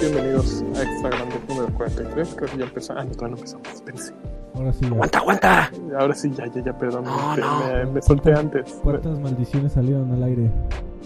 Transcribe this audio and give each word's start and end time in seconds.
Bienvenidos 0.00 0.62
a 0.76 0.82
Extra 0.82 1.10
Grande 1.10 1.36
número 1.48 1.68
43. 1.74 2.34
Creo 2.36 2.50
que 2.50 2.58
ya 2.58 2.64
empezamos. 2.64 3.02
Ah, 3.02 3.04
no, 3.04 3.10
todavía 3.12 3.28
no 3.30 3.36
empezamos. 3.36 3.68
Espérense. 3.68 4.12
Ahora 4.54 4.72
sí, 4.72 4.80
ya. 4.82 4.88
¡Aguanta, 4.88 5.18
aguanta! 5.18 5.70
Ahora 5.98 6.14
sí, 6.14 6.30
ya, 6.36 6.46
ya, 6.46 6.62
ya, 6.64 6.78
perdón. 6.78 7.04
No, 7.04 7.34
me, 7.36 7.40
no. 7.42 7.58
me- 7.66 7.86
me 7.92 8.02
solté 8.02 8.32
antes. 8.32 8.72
¿Cuántas 8.82 9.18
maldiciones 9.20 9.72
salieron 9.72 10.10
al 10.12 10.22
aire? 10.24 10.50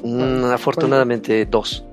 Mm, 0.05 0.45
afortunadamente, 0.53 1.45
dos. 1.47 1.85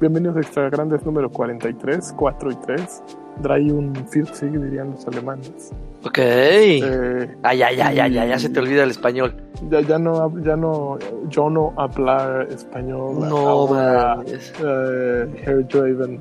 Bienvenidos 0.00 0.36
a 0.36 0.40
Extra 0.40 0.68
Grandes 0.68 1.04
número 1.06 1.30
43, 1.30 2.14
4 2.16 2.50
y 2.50 2.54
3. 2.56 3.02
Trae 3.42 3.72
un 3.72 3.94
Firzig, 4.08 4.50
dirían 4.60 4.90
los 4.90 5.06
alemanes. 5.08 5.72
Ok. 6.04 6.18
Eh, 6.18 7.34
Ay, 7.42 7.62
ay, 7.62 7.80
ay, 7.80 7.98
ay, 8.00 8.18
ay, 8.18 8.28
ya 8.28 8.38
se 8.38 8.48
te 8.50 8.60
olvida 8.60 8.82
el 8.84 8.90
español. 8.90 9.34
ya, 9.70 9.80
ya 9.80 9.98
no, 9.98 10.38
ya 10.42 10.56
no, 10.56 10.98
yo 11.28 11.48
no 11.50 11.72
hablar 11.76 12.46
español. 12.50 13.26
No, 13.28 13.36
ahora, 13.48 14.18
eh, 14.26 15.42
Hair 15.46 15.66
Draven. 15.68 16.20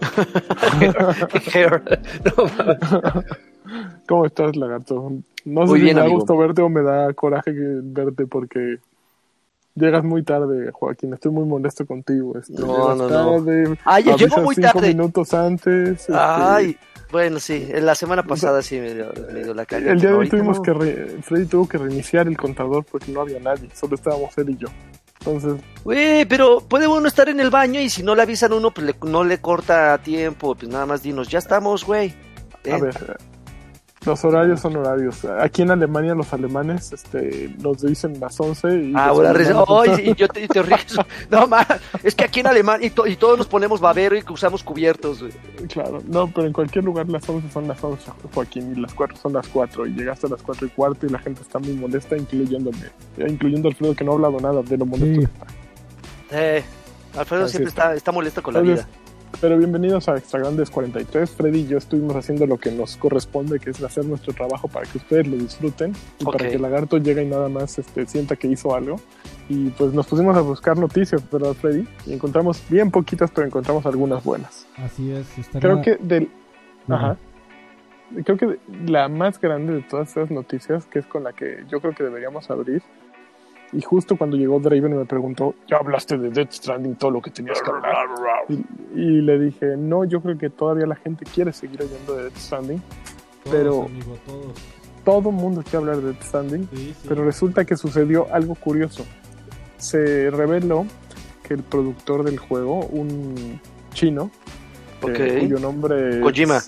No. 2.24 3.22
¿Cómo 4.08 4.26
estás, 4.26 4.56
lagarto? 4.56 5.12
No 5.44 5.62
sé 5.62 5.68
Muy 5.68 5.78
si 5.78 5.84
bien, 5.84 5.94
me 5.96 6.00
da 6.00 6.06
amigo. 6.06 6.18
gusto 6.20 6.36
verte 6.36 6.62
o 6.62 6.68
me 6.68 6.82
da 6.82 7.12
coraje 7.12 7.52
verte 7.54 8.26
porque 8.26 8.78
llegas 9.74 10.04
muy 10.04 10.22
tarde, 10.22 10.70
Joaquín. 10.72 11.14
Estoy 11.14 11.32
muy 11.32 11.44
molesto 11.44 11.86
contigo. 11.86 12.38
Este, 12.38 12.54
No, 12.54 12.94
llegas 12.94 13.10
no, 13.10 13.38
no. 13.40 13.76
Ay, 13.84 14.04
yo 14.04 14.16
llego 14.16 14.38
muy 14.42 14.54
cinco 14.54 14.68
tarde. 14.72 14.88
minutos 14.88 15.32
antes. 15.34 16.00
este, 16.00 16.12
Ay, 16.14 16.76
bueno, 17.10 17.40
sí, 17.40 17.66
la 17.80 17.94
semana 17.94 18.22
pasada 18.22 18.62
sí 18.62 18.78
me 18.78 18.94
dio, 18.94 19.06
me 19.32 19.42
dio 19.42 19.52
la 19.54 19.66
calle. 19.66 19.90
El 19.90 20.00
día 20.00 20.10
de 20.10 20.16
hoy 20.16 20.28
tuvimos 20.28 20.58
no. 20.58 20.62
que 20.62 20.72
re- 20.72 21.06
Freddy 21.22 21.46
tuvo 21.46 21.68
que 21.68 21.78
reiniciar 21.78 22.28
el 22.28 22.36
contador 22.36 22.84
porque 22.90 23.10
no 23.12 23.20
había 23.22 23.40
nadie, 23.40 23.68
solo 23.74 23.94
estábamos 23.96 24.36
él 24.38 24.50
y 24.50 24.56
yo. 24.56 24.68
Entonces, 25.20 25.60
Güey, 25.84 26.24
pero 26.24 26.60
puede 26.60 26.86
uno 26.86 27.06
estar 27.06 27.28
en 27.28 27.40
el 27.40 27.50
baño 27.50 27.78
y 27.80 27.90
si 27.90 28.02
no 28.02 28.14
le 28.14 28.22
avisan 28.22 28.52
a 28.52 28.56
uno, 28.56 28.70
pues 28.70 28.86
le- 28.86 28.94
no 29.10 29.22
le 29.24 29.38
corta 29.38 29.98
tiempo. 29.98 30.54
Pues 30.54 30.70
nada 30.70 30.86
más 30.86 31.02
dinos, 31.02 31.28
ya 31.28 31.38
estamos, 31.40 31.84
güey. 31.84 32.14
a 32.64 32.68
Eh, 32.76 32.80
ver, 32.80 33.16
los 34.06 34.24
horarios 34.24 34.60
son 34.60 34.76
horarios. 34.76 35.24
Aquí 35.40 35.60
en 35.62 35.70
Alemania 35.70 36.14
los 36.14 36.32
alemanes 36.32 36.90
este, 36.92 37.54
nos 37.58 37.82
dicen 37.82 38.18
las 38.18 38.40
11 38.40 38.76
y 38.84 38.92
Ahora, 38.96 39.32
ay, 39.34 40.10
y 40.10 40.14
yo 40.14 40.26
te, 40.28 40.48
te 40.48 40.62
ríes. 40.62 40.96
No, 41.30 41.46
ma, 41.46 41.66
es 42.02 42.14
que 42.14 42.24
aquí 42.24 42.40
en 42.40 42.46
Alemania 42.46 42.86
y, 42.86 42.90
to- 42.90 43.06
y 43.06 43.16
todos 43.16 43.36
nos 43.36 43.46
ponemos 43.46 43.78
babero 43.80 44.16
y 44.16 44.22
que 44.22 44.32
usamos 44.32 44.62
cubiertos, 44.62 45.20
güey. 45.20 45.32
Claro, 45.68 46.02
no, 46.06 46.28
pero 46.28 46.46
en 46.46 46.52
cualquier 46.54 46.84
lugar 46.84 47.08
las 47.10 47.28
11 47.28 47.50
son 47.50 47.68
las 47.68 47.82
11, 47.84 48.10
Joaquín, 48.34 48.72
y 48.76 48.80
las 48.80 48.94
4 48.94 49.16
son 49.18 49.34
las 49.34 49.46
4, 49.48 49.86
y 49.86 49.92
llegaste 49.94 50.26
a 50.26 50.30
las 50.30 50.42
4 50.42 50.66
y 50.66 50.70
cuarto 50.70 51.06
y 51.06 51.10
la 51.10 51.18
gente 51.18 51.42
está 51.42 51.58
muy 51.58 51.74
molesta, 51.74 52.16
incluyéndome, 52.16 52.78
incluyendo 53.18 53.68
Alfredo 53.68 53.94
que 53.94 54.04
no 54.04 54.12
ha 54.12 54.14
hablado 54.14 54.40
nada 54.40 54.62
de 54.62 54.76
lo 54.78 54.86
molesto 54.86 55.06
Sí. 55.10 55.18
que 55.18 55.24
está. 55.24 55.46
Eh, 56.32 56.64
Alfredo 57.18 57.44
Así 57.44 57.50
siempre 57.52 57.68
está. 57.68 57.82
está, 57.82 57.94
está 57.96 58.12
molesto 58.12 58.42
con 58.42 58.54
la 58.54 58.60
vida. 58.60 58.88
Pero 59.40 59.56
bienvenidos 59.56 60.06
a 60.08 60.16
Extra 60.18 60.40
Grandes 60.40 60.70
43. 60.70 61.30
Freddy 61.30 61.60
y 61.60 61.66
yo 61.66 61.78
estuvimos 61.78 62.14
haciendo 62.14 62.46
lo 62.46 62.58
que 62.58 62.70
nos 62.70 62.96
corresponde, 62.98 63.58
que 63.58 63.70
es 63.70 63.82
hacer 63.82 64.04
nuestro 64.04 64.34
trabajo 64.34 64.68
para 64.68 64.86
que 64.86 64.98
ustedes 64.98 65.26
lo 65.28 65.36
disfruten 65.36 65.92
y 66.18 66.24
Ok. 66.24 66.32
para 66.32 66.50
que 66.50 66.56
el 66.56 66.62
lagarto 66.62 66.98
llegue 66.98 67.22
y 67.22 67.26
nada 67.26 67.48
más 67.48 67.78
este, 67.78 68.06
sienta 68.06 68.36
que 68.36 68.48
hizo 68.48 68.74
algo. 68.74 68.96
Y 69.48 69.70
pues 69.70 69.94
nos 69.94 70.06
pusimos 70.06 70.36
a 70.36 70.42
buscar 70.42 70.76
noticias, 70.76 71.22
¿verdad, 71.30 71.54
Freddy? 71.54 71.88
Y 72.06 72.12
encontramos 72.12 72.62
bien 72.68 72.90
poquitas, 72.90 73.30
pero 73.30 73.46
encontramos 73.46 73.86
algunas 73.86 74.22
buenas. 74.22 74.66
Así 74.76 75.10
es. 75.10 75.26
Estaría... 75.38 75.60
Creo 75.60 75.82
que 75.82 75.96
del. 76.04 76.30
Ajá. 76.88 77.16
Creo 78.24 78.36
que 78.36 78.58
la 78.86 79.08
más 79.08 79.40
grande 79.40 79.72
de 79.72 79.82
todas 79.82 80.08
estas 80.08 80.30
noticias, 80.30 80.84
que 80.86 80.98
es 80.98 81.06
con 81.06 81.24
la 81.24 81.32
que 81.32 81.64
yo 81.70 81.80
creo 81.80 81.94
que 81.94 82.02
deberíamos 82.04 82.50
abrir, 82.50 82.82
y 83.72 83.80
justo 83.82 84.16
cuando 84.16 84.36
llegó 84.36 84.58
Draven 84.60 84.96
me 84.98 85.04
preguntó, 85.04 85.54
ya 85.68 85.76
hablaste 85.76 86.18
de 86.18 86.30
Death 86.30 86.52
Stranding, 86.52 86.96
todo 86.96 87.10
lo 87.12 87.22
que 87.22 87.30
tenías 87.30 87.60
que 87.62 87.70
hablar. 87.70 88.06
Y, 88.48 88.54
y 89.00 89.20
le 89.22 89.38
dije, 89.38 89.76
no, 89.76 90.04
yo 90.04 90.20
creo 90.20 90.36
que 90.36 90.50
todavía 90.50 90.86
la 90.86 90.96
gente 90.96 91.24
quiere 91.24 91.52
seguir 91.52 91.80
oyendo 91.82 92.16
de 92.16 92.24
Death 92.24 92.36
Stranding. 92.36 92.82
Todos, 93.44 93.56
pero- 93.56 93.82
amigo, 93.84 94.16
todos. 94.26 94.52
Todo 95.04 95.30
el 95.30 95.34
mundo 95.36 95.62
quiere 95.62 95.78
hablar 95.78 95.96
de 95.96 96.08
Death 96.12 96.22
Stranding, 96.22 96.68
Sí, 96.74 96.94
sí. 97.00 97.06
pero 97.08 97.24
resulta 97.24 97.64
que 97.64 97.76
sucedió 97.76 98.26
algo 98.34 98.54
curioso. 98.54 99.04
Se 99.78 100.30
reveló 100.30 100.84
que 101.46 101.54
el 101.54 101.62
productor 101.62 102.22
del 102.22 102.38
juego, 102.38 102.80
un 102.86 103.60
chino, 103.94 104.30
que- 105.00 105.38
cuyo 105.40 105.58
nombre 105.58 106.16
es- 106.16 106.20
Kojima. 106.22 106.60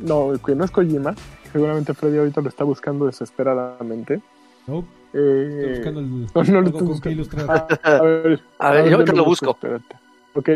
No, 0.00 0.32
que 0.44 0.54
no 0.54 0.64
es 0.64 0.70
Kojima. 0.70 1.14
Seguramente 1.52 1.94
Freddy 1.94 2.18
ahorita 2.18 2.40
lo 2.40 2.48
está 2.48 2.64
buscando 2.64 3.06
desesperadamente. 3.06 4.20
No, 4.66 4.84
Eh, 5.12 5.56
estoy 5.58 5.70
buscando 5.74 6.00
el... 6.00 6.10
no, 6.10 6.26
no 6.44 6.60
lo 6.60 6.94
estoy 6.94 7.14
buscando. 7.16 7.52
Ah, 7.52 7.66
a 7.82 8.02
ver, 8.02 8.40
A 8.58 8.70
ver, 8.72 8.88
yo 8.88 8.96
ahorita 8.96 9.12
lo 9.12 9.24
busco. 9.24 9.50
Espérate. 9.50 9.96
Ok, 10.34 10.48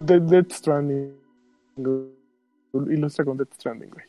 de- 0.00 0.20
Death 0.20 0.52
Stranding. 0.52 1.14
Ilustra 2.90 3.24
con 3.24 3.36
Death 3.36 3.54
Stranding, 3.54 3.90
güey. 3.90 4.04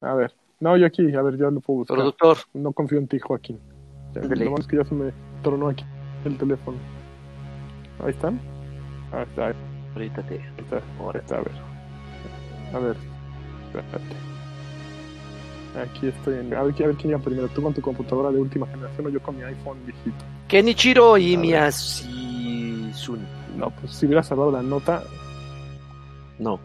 A 0.00 0.14
ver. 0.14 0.34
No, 0.60 0.76
yo 0.76 0.86
aquí, 0.86 1.14
a 1.14 1.22
ver, 1.22 1.36
yo 1.36 1.50
lo 1.50 1.60
puedo 1.60 1.78
buscar. 1.80 1.96
Productor, 1.96 2.38
No 2.54 2.72
confío 2.72 2.98
en 2.98 3.08
ti, 3.08 3.18
Joaquín. 3.18 3.58
Ya. 4.14 4.22
Lo 4.22 4.28
malo 4.50 4.58
es 4.58 4.66
que 4.66 4.76
ya 4.76 4.84
se 4.84 4.94
me 4.94 5.12
tornó 5.42 5.68
aquí 5.68 5.84
el 6.24 6.36
teléfono. 6.36 6.78
Ahí 8.00 8.10
están. 8.10 8.40
Ahí 9.12 9.22
está, 9.22 9.46
ahí 9.48 9.54
ahorita 9.94 10.22
te. 10.22 10.36
está, 10.36 10.76
ahí 10.76 11.16
está, 11.20 11.36
a 11.36 11.40
ver. 11.40 11.52
A 12.74 12.78
ver, 12.78 12.96
espérate. 13.66 14.31
Aquí 15.80 16.08
estoy 16.08 16.34
en... 16.34 16.54
A 16.54 16.62
ver, 16.62 16.74
a 16.82 16.86
ver 16.86 16.96
quién 16.96 17.10
iba 17.10 17.18
primero, 17.18 17.48
tú 17.48 17.62
con 17.62 17.72
tu 17.72 17.80
computadora 17.80 18.30
de 18.30 18.38
última 18.38 18.66
generación 18.66 19.06
o 19.06 19.10
yo 19.10 19.22
con 19.22 19.36
mi 19.36 19.42
iPhone 19.42 19.78
viejito. 19.86 20.24
Kenichiro 20.48 21.16
y. 21.16 21.36
Miyashizun. 21.36 23.20
No, 23.56 23.70
pues 23.70 23.92
si 23.92 24.06
hubiera 24.06 24.22
salvado 24.22 24.52
la 24.52 24.62
nota... 24.62 25.02
No. 26.38 26.60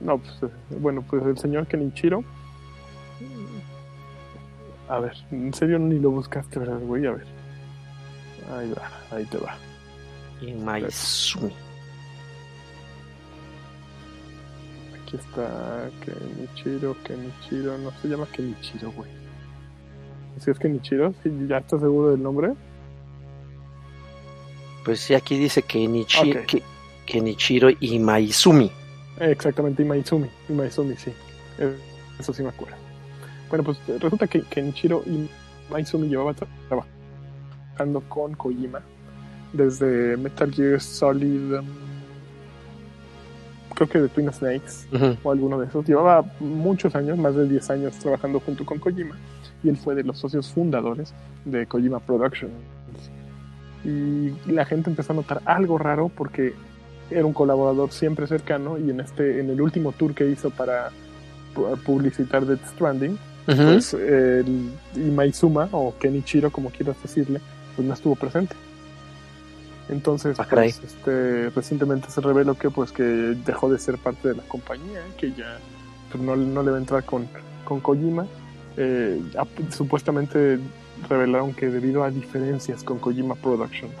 No, 0.00 0.18
pues 0.18 0.42
eh, 0.42 0.76
bueno, 0.80 1.02
pues 1.08 1.24
el 1.24 1.38
señor 1.38 1.66
Kenichiro... 1.66 2.24
A 4.88 5.00
ver, 5.00 5.12
en 5.30 5.52
serio 5.52 5.78
ni 5.78 5.98
lo 5.98 6.10
buscaste, 6.10 6.58
¿verdad, 6.58 6.80
güey? 6.80 7.06
A 7.06 7.12
ver. 7.12 7.26
Ahí 8.56 8.72
va, 8.72 9.16
ahí 9.16 9.24
te 9.26 9.36
va. 9.36 9.54
Y 10.40 10.52
Maizumi. 10.54 11.52
Aquí 15.08 15.16
está 15.16 15.88
Kenichiro, 16.04 16.94
Kenichiro, 17.02 17.78
no 17.78 17.90
se 18.02 18.08
llama 18.08 18.26
Kenichiro, 18.30 18.92
güey. 18.92 19.08
¿Sí 20.38 20.50
es 20.50 20.58
Kenichiro? 20.58 21.14
¿Sí, 21.22 21.30
¿Ya 21.48 21.56
estás 21.58 21.80
seguro 21.80 22.10
del 22.10 22.22
nombre? 22.22 22.52
Pues 24.84 25.00
sí, 25.00 25.14
aquí 25.14 25.38
dice 25.38 25.62
Kenichi, 25.62 26.32
Ok. 26.32 26.36
Ke- 26.46 26.62
Kenichiro 27.06 27.70
y 27.80 27.98
Maizumi. 27.98 28.70
Exactamente, 29.18 29.82
Imaizumi, 29.82 30.28
Imaizumi, 30.50 30.94
sí. 30.96 31.10
Eso 32.18 32.34
sí 32.34 32.42
me 32.42 32.50
acuerdo. 32.50 32.76
Bueno, 33.48 33.64
pues 33.64 33.78
resulta 33.86 34.26
que 34.26 34.42
Kenichiro 34.42 35.02
Imaizumi 35.70 36.08
llevaba 36.08 36.34
tra- 36.34 36.46
trabajando 36.68 38.02
con 38.10 38.34
Kojima 38.34 38.82
desde 39.54 40.18
Metal 40.18 40.52
Gear 40.52 40.78
Solid, 40.82 41.54
um, 41.60 41.66
creo 43.78 43.88
que 43.88 44.00
de 44.00 44.08
Twin 44.08 44.32
Snakes, 44.32 44.86
o 45.22 45.30
alguno 45.30 45.58
de 45.60 45.66
esos. 45.68 45.86
Llevaba 45.86 46.24
muchos 46.40 46.94
años, 46.96 47.16
más 47.16 47.34
de 47.36 47.48
10 47.48 47.70
años 47.70 47.94
trabajando 47.98 48.40
junto 48.40 48.66
con 48.66 48.78
Kojima 48.78 49.16
y 49.62 49.68
él 49.68 49.76
fue 49.76 49.94
de 49.94 50.02
los 50.02 50.18
socios 50.18 50.50
fundadores 50.52 51.14
de 51.44 51.66
Kojima 51.66 52.00
Productions. 52.00 52.52
Y 53.84 54.32
la 54.50 54.64
gente 54.64 54.90
empezó 54.90 55.12
a 55.12 55.16
notar 55.16 55.40
algo 55.44 55.78
raro 55.78 56.10
porque 56.14 56.54
era 57.10 57.24
un 57.24 57.32
colaborador 57.32 57.90
siempre 57.92 58.26
cercano 58.26 58.76
y 58.78 58.90
en 58.90 59.00
este 59.00 59.40
en 59.40 59.48
el 59.50 59.60
último 59.60 59.92
tour 59.92 60.14
que 60.14 60.28
hizo 60.28 60.50
para 60.50 60.90
pu- 61.54 61.76
publicitar 61.84 62.44
Death 62.44 62.66
Stranding, 62.74 63.16
pues 63.64 63.94
el 63.94 64.70
Imaizuma 64.96 65.68
o 65.72 65.94
Kenichiro 65.98 66.50
como 66.50 66.70
quieras 66.70 66.96
decirle, 67.02 67.40
pues 67.76 67.86
no 67.88 67.94
estuvo 67.94 68.14
presente. 68.16 68.54
Entonces, 69.88 70.38
Ah, 70.38 70.46
pues, 70.48 70.80
este, 70.84 71.50
recientemente 71.50 72.10
se 72.10 72.20
reveló 72.20 72.54
que 72.54 72.70
pues 72.70 72.92
que 72.92 73.02
dejó 73.02 73.70
de 73.70 73.78
ser 73.78 73.96
parte 73.96 74.28
de 74.28 74.34
la 74.34 74.42
compañía, 74.42 75.00
que 75.16 75.32
ya 75.32 75.58
pues, 76.10 76.22
no, 76.22 76.36
no 76.36 76.62
le 76.62 76.70
va 76.70 76.76
a 76.76 76.80
entrar 76.80 77.04
con, 77.04 77.26
con 77.64 77.80
Kojima. 77.80 78.26
Eh, 78.76 79.20
supuestamente 79.70 80.58
revelaron 81.08 81.54
que 81.54 81.68
debido 81.68 82.04
a 82.04 82.10
diferencias 82.10 82.84
con 82.84 82.98
Kojima 82.98 83.34
Productions. 83.34 83.92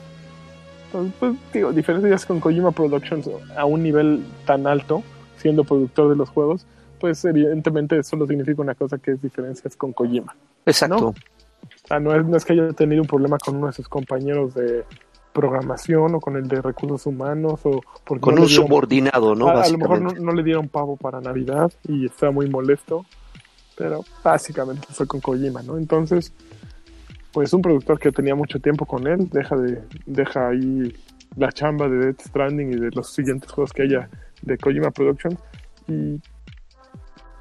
Entonces, 0.86 1.14
pues 1.18 1.32
digo, 1.52 1.72
diferencias 1.72 2.26
con 2.26 2.40
Kojima 2.40 2.72
Productions 2.72 3.28
a 3.56 3.64
un 3.64 3.82
nivel 3.82 4.24
tan 4.46 4.66
alto, 4.66 5.02
siendo 5.36 5.64
productor 5.64 6.10
de 6.10 6.16
los 6.16 6.28
juegos, 6.28 6.66
pues 7.00 7.24
evidentemente 7.24 8.02
solo 8.02 8.26
significa 8.26 8.62
una 8.62 8.74
cosa 8.74 8.98
que 8.98 9.12
es 9.12 9.22
diferencias 9.22 9.76
con 9.76 9.92
Kojima. 9.92 10.34
Exacto. 10.66 11.00
¿no? 11.00 11.14
Ah, 11.90 12.00
no, 12.00 12.14
es, 12.14 12.24
no 12.24 12.36
es 12.36 12.44
que 12.44 12.52
haya 12.52 12.72
tenido 12.72 13.02
un 13.02 13.08
problema 13.08 13.38
con 13.38 13.56
uno 13.56 13.66
de 13.66 13.72
sus 13.72 13.88
compañeros 13.88 14.54
de 14.54 14.84
programación 15.40 16.14
o 16.16 16.20
con 16.20 16.36
el 16.36 16.48
de 16.48 16.60
recursos 16.60 17.06
humanos 17.06 17.60
o 17.64 17.80
porque 18.04 18.20
Con 18.22 18.34
no 18.34 18.42
un 18.42 18.46
le 18.48 18.52
dieron- 18.52 18.66
subordinado, 18.66 19.34
¿no? 19.34 19.48
a, 19.48 19.62
a 19.62 19.68
lo 19.68 19.78
mejor 19.78 20.20
no 20.20 20.32
le 20.32 20.42
dieron 20.42 20.68
pavo 20.68 20.96
para 20.96 21.20
Navidad 21.20 21.72
y 21.86 22.06
está 22.06 22.30
muy 22.30 22.48
molesto. 22.50 23.04
pero 23.76 24.04
básicamente 24.24 24.88
fue 24.90 25.06
con 25.06 25.20
Kojima, 25.20 25.62
¿no? 25.62 25.78
Entonces, 25.78 26.32
pues 27.32 27.52
un 27.52 27.62
productor 27.62 28.00
que 28.00 28.10
tenía 28.10 28.34
mucho 28.34 28.58
tiempo 28.58 28.84
con 28.86 29.06
él, 29.06 29.28
deja, 29.30 29.56
de, 29.56 29.80
deja 30.04 30.48
ahí 30.48 30.92
la 31.36 31.52
chamba 31.52 31.88
de 31.88 31.98
Death 32.06 32.22
Stranding 32.22 32.72
y 32.72 32.76
de 32.76 32.90
los 32.90 33.12
siguientes 33.12 33.52
juegos 33.52 33.72
que 33.72 33.82
haya 33.82 34.08
de 34.42 34.58
Kojima 34.58 34.90
Productions 34.90 35.38
y 35.86 36.20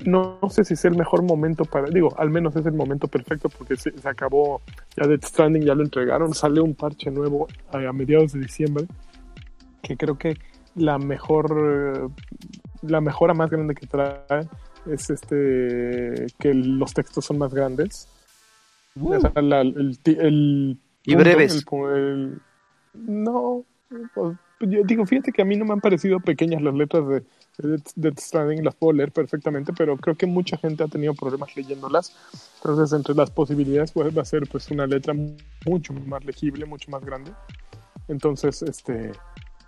no, 0.05 0.39
sé 0.49 0.63
si 0.63 0.75
es 0.75 0.85
el 0.85 0.95
mejor 0.95 1.23
momento 1.23 1.65
para, 1.65 1.89
digo, 1.89 2.13
al 2.17 2.29
menos 2.29 2.55
es 2.55 2.65
el 2.65 2.73
momento 2.73 3.07
perfecto 3.07 3.49
porque 3.49 3.75
se, 3.75 3.94
acabó 4.03 4.61
ya 4.95 5.07
Death 5.07 5.25
Stranding, 5.25 5.63
ya 5.63 5.75
lo 5.75 5.83
entregaron, 5.83 6.33
sale 6.33 6.61
un 6.61 6.75
parche 6.75 7.09
nuevo 7.11 7.47
a, 7.71 7.77
a 7.77 7.94
mediados 7.94 8.33
de 8.33 8.41
diciembre 8.41 8.85
que 9.81 9.97
creo 9.97 10.17
que 10.17 10.38
la 10.75 10.97
mejor 10.97 12.11
la 12.81 13.01
mejora 13.01 13.33
más 13.33 13.49
grande 13.49 13.73
que 13.73 13.88
trae 13.88 14.47
es 14.85 15.09
este 15.09 16.27
que 16.39 16.53
los 16.53 16.93
textos 16.93 17.25
son 17.25 17.39
más 17.39 17.53
grandes. 17.53 18.07
El, 18.95 20.79
y 21.03 21.15
breves. 21.15 21.65
no 22.93 23.63
pues, 24.13 24.38
yo 24.61 24.83
digo 24.83 25.05
fíjate 25.05 25.31
que 25.31 25.41
a 25.41 25.45
mí 25.45 25.55
no 25.55 25.65
me 25.65 25.73
han 25.73 25.81
parecido 25.81 26.19
pequeñas 26.19 26.61
las 26.61 26.73
letras 26.73 27.07
de, 27.07 27.23
de, 27.57 28.13
Stranding 28.18 28.63
las 28.63 28.75
puedo 28.75 28.94
leer 28.94 29.12
perfectamente 29.12 29.74
pero 29.75 29.98
creo 29.98 30.15
que 30.15 30.27
mucha 30.27 30.57
gente 30.57 30.83
ha 30.83 30.88
tenido 30.88 31.13
problemas 31.13 31.56
leyéndolas 31.56 32.15
entonces 32.57 32.94
entre 32.94 33.15
las 33.15 33.31
posibilidades 33.31 33.92
pues, 33.92 34.15
va 34.15 34.21
a 34.21 34.25
ser 34.25 34.48
pues 34.48 34.69
una 34.71 34.86
letra 34.86 35.13
mucho 35.65 35.94
más 35.94 36.24
legible 36.24 36.65
mucho 36.65 36.92
más 36.92 37.04
grande 37.04 37.31
entonces 38.07 38.62
este 38.62 39.12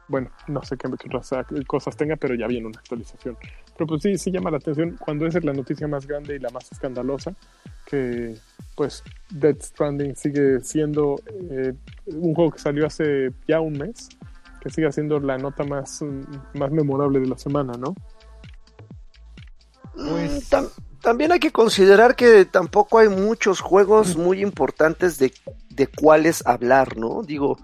bueno, 0.09 0.31
no 0.47 0.63
sé 0.63 0.75
qué, 0.75 0.87
otras 0.87 1.29
cosas 1.67 1.95
tenga, 1.95 2.15
pero 2.15 2.35
ya 2.35 2.47
viene 2.47 2.67
una 2.67 2.79
actualización. 2.79 3.37
Pero 3.77 3.87
pues 3.87 4.01
sí, 4.01 4.17
sí 4.17 4.31
llama 4.31 4.51
la 4.51 4.57
atención 4.57 4.97
cuando 4.99 5.25
es 5.25 5.41
la 5.43 5.53
noticia 5.53 5.87
más 5.87 6.05
grande 6.05 6.35
y 6.35 6.39
la 6.39 6.49
más 6.49 6.69
escandalosa, 6.71 7.35
que 7.85 8.35
pues 8.75 9.03
Dead 9.29 9.55
Stranding 9.61 10.15
sigue 10.15 10.61
siendo 10.61 11.21
eh, 11.51 11.73
un 12.07 12.33
juego 12.33 12.51
que 12.51 12.59
salió 12.59 12.87
hace 12.87 13.31
ya 13.47 13.61
un 13.61 13.73
mes, 13.73 14.09
que 14.61 14.69
sigue 14.69 14.91
siendo 14.91 15.19
la 15.19 15.37
nota 15.37 15.63
más, 15.63 16.03
más 16.53 16.71
memorable 16.71 17.19
de 17.19 17.27
la 17.27 17.37
semana, 17.37 17.73
¿no? 17.77 17.95
Pues... 19.93 20.49
también 21.01 21.31
hay 21.31 21.39
que 21.39 21.51
considerar 21.51 22.15
que 22.15 22.45
tampoco 22.45 22.99
hay 22.99 23.09
muchos 23.09 23.59
juegos 23.59 24.15
muy 24.15 24.41
importantes 24.41 25.17
de, 25.17 25.33
de 25.69 25.87
cuáles 25.87 26.45
hablar, 26.45 26.97
¿no? 26.97 27.21
Digo, 27.23 27.57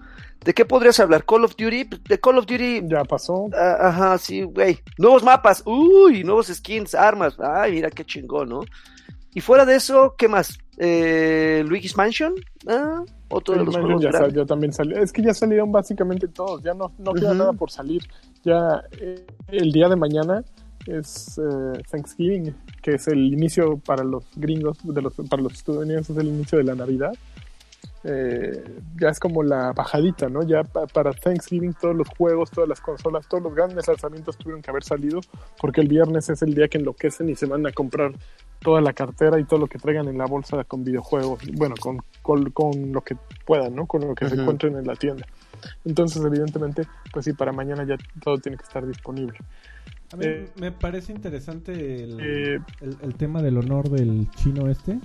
¿De 0.46 0.54
qué 0.54 0.64
podrías 0.64 1.00
hablar? 1.00 1.24
¿Call 1.24 1.44
of 1.44 1.56
Duty? 1.56 1.88
De 2.08 2.20
Call 2.20 2.38
of 2.38 2.46
Duty. 2.46 2.82
Ya 2.84 3.02
pasó. 3.02 3.48
Ah, 3.52 3.88
ajá, 3.88 4.16
sí, 4.16 4.42
güey. 4.42 4.78
Nuevos 4.96 5.24
mapas. 5.24 5.60
Uy, 5.66 6.22
nuevos 6.22 6.46
skins, 6.46 6.94
armas. 6.94 7.34
Ay, 7.40 7.72
mira 7.72 7.90
qué 7.90 8.04
chingón, 8.04 8.50
¿no? 8.50 8.60
Y 9.34 9.40
fuera 9.40 9.64
de 9.64 9.74
eso, 9.74 10.14
¿qué 10.16 10.28
más? 10.28 10.56
Eh, 10.78 11.64
Luigi's 11.66 11.96
Mansion. 11.96 12.34
Ah, 12.66 13.04
otro 13.28 13.54
de 13.54 13.64
los 13.64 13.76
juegos 13.76 14.02
ya 14.02 14.12
salió, 14.12 14.46
también 14.46 14.72
salió. 14.72 14.98
Es 14.98 15.12
que 15.12 15.22
ya 15.22 15.34
salieron 15.34 15.72
básicamente 15.72 16.28
todos. 16.28 16.62
Ya 16.62 16.74
no, 16.74 16.92
no 16.98 17.12
queda 17.12 17.34
nada 17.34 17.52
por 17.52 17.70
salir. 17.70 18.02
Ya 18.44 18.82
eh, 19.00 19.26
el 19.48 19.72
día 19.72 19.88
de 19.88 19.96
mañana 19.96 20.44
es 20.86 21.38
eh, 21.38 21.82
Thanksgiving, 21.90 22.54
que 22.82 22.92
es 22.94 23.08
el 23.08 23.32
inicio 23.32 23.78
para 23.78 24.04
los 24.04 24.24
gringos, 24.36 24.78
de 24.82 25.02
los, 25.02 25.14
para 25.28 25.42
los 25.42 25.54
estadounidenses, 25.54 26.16
es 26.16 26.22
el 26.22 26.28
inicio 26.28 26.58
de 26.58 26.64
la 26.64 26.74
Navidad. 26.74 27.12
Eh, 28.08 28.62
ya 29.00 29.08
es 29.08 29.18
como 29.18 29.42
la 29.42 29.72
bajadita, 29.72 30.28
¿no? 30.28 30.44
Ya 30.44 30.62
para 30.62 31.12
Thanksgiving 31.12 31.74
todos 31.74 31.96
los 31.96 32.08
juegos, 32.08 32.52
todas 32.52 32.68
las 32.68 32.80
consolas, 32.80 33.26
todos 33.26 33.42
los 33.42 33.52
grandes 33.52 33.88
lanzamientos 33.88 34.36
tuvieron 34.36 34.62
que 34.62 34.70
haber 34.70 34.84
salido 34.84 35.20
porque 35.60 35.80
el 35.80 35.88
viernes 35.88 36.28
es 36.28 36.40
el 36.42 36.54
día 36.54 36.68
que 36.68 36.78
enloquecen 36.78 37.28
y 37.28 37.34
se 37.34 37.46
van 37.46 37.66
a 37.66 37.72
comprar 37.72 38.12
toda 38.60 38.80
la 38.80 38.92
cartera 38.92 39.40
y 39.40 39.44
todo 39.44 39.58
lo 39.58 39.66
que 39.66 39.80
traigan 39.80 40.06
en 40.06 40.18
la 40.18 40.26
bolsa 40.26 40.62
con 40.62 40.84
videojuegos, 40.84 41.40
bueno, 41.54 41.74
con, 41.80 41.98
con, 42.52 42.92
lo 42.92 43.00
que 43.00 43.16
puedan, 43.44 43.74
¿no? 43.74 43.86
Con 43.86 44.02
lo 44.02 44.14
que 44.14 44.28
se 44.28 44.36
encuentren 44.36 44.76
en 44.76 44.86
la 44.86 44.94
tienda. 44.94 45.26
Entonces, 45.84 46.24
evidentemente, 46.24 46.84
pues 47.12 47.24
sí, 47.24 47.32
para 47.32 47.50
mañana 47.50 47.84
ya 47.84 47.96
todo 48.22 48.38
tiene 48.38 48.56
que 48.56 48.64
estar 48.64 48.86
disponible. 48.86 49.36
A 50.12 50.16
mí 50.16 50.26
eh, 50.26 50.48
me 50.60 50.70
parece 50.70 51.12
interesante 51.12 51.72
el, 51.72 52.20
eh, 52.20 52.60
el 53.02 53.14
tema 53.16 53.42
del 53.42 53.58
honor 53.58 53.88
del 53.88 54.30
chino 54.36 54.68
este. 54.68 55.00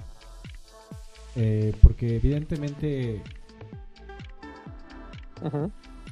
Eh, 1.35 1.73
porque 1.81 2.15
evidentemente... 2.15 3.21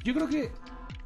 Yo 0.04 0.14
creo 0.14 0.28
que... 0.28 0.50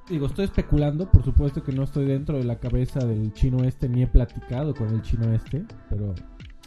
Digo, 0.08 0.26
estoy 0.26 0.44
especulando, 0.44 1.10
por 1.10 1.24
supuesto 1.24 1.62
que 1.62 1.72
no 1.72 1.82
estoy 1.82 2.04
dentro 2.04 2.36
de 2.36 2.44
la 2.44 2.58
cabeza 2.58 3.00
del 3.00 3.32
chino 3.32 3.64
este, 3.64 3.88
ni 3.88 4.02
he 4.02 4.06
platicado 4.06 4.74
con 4.74 4.90
el 4.90 5.00
chino 5.00 5.32
este, 5.32 5.64
pero 5.88 6.14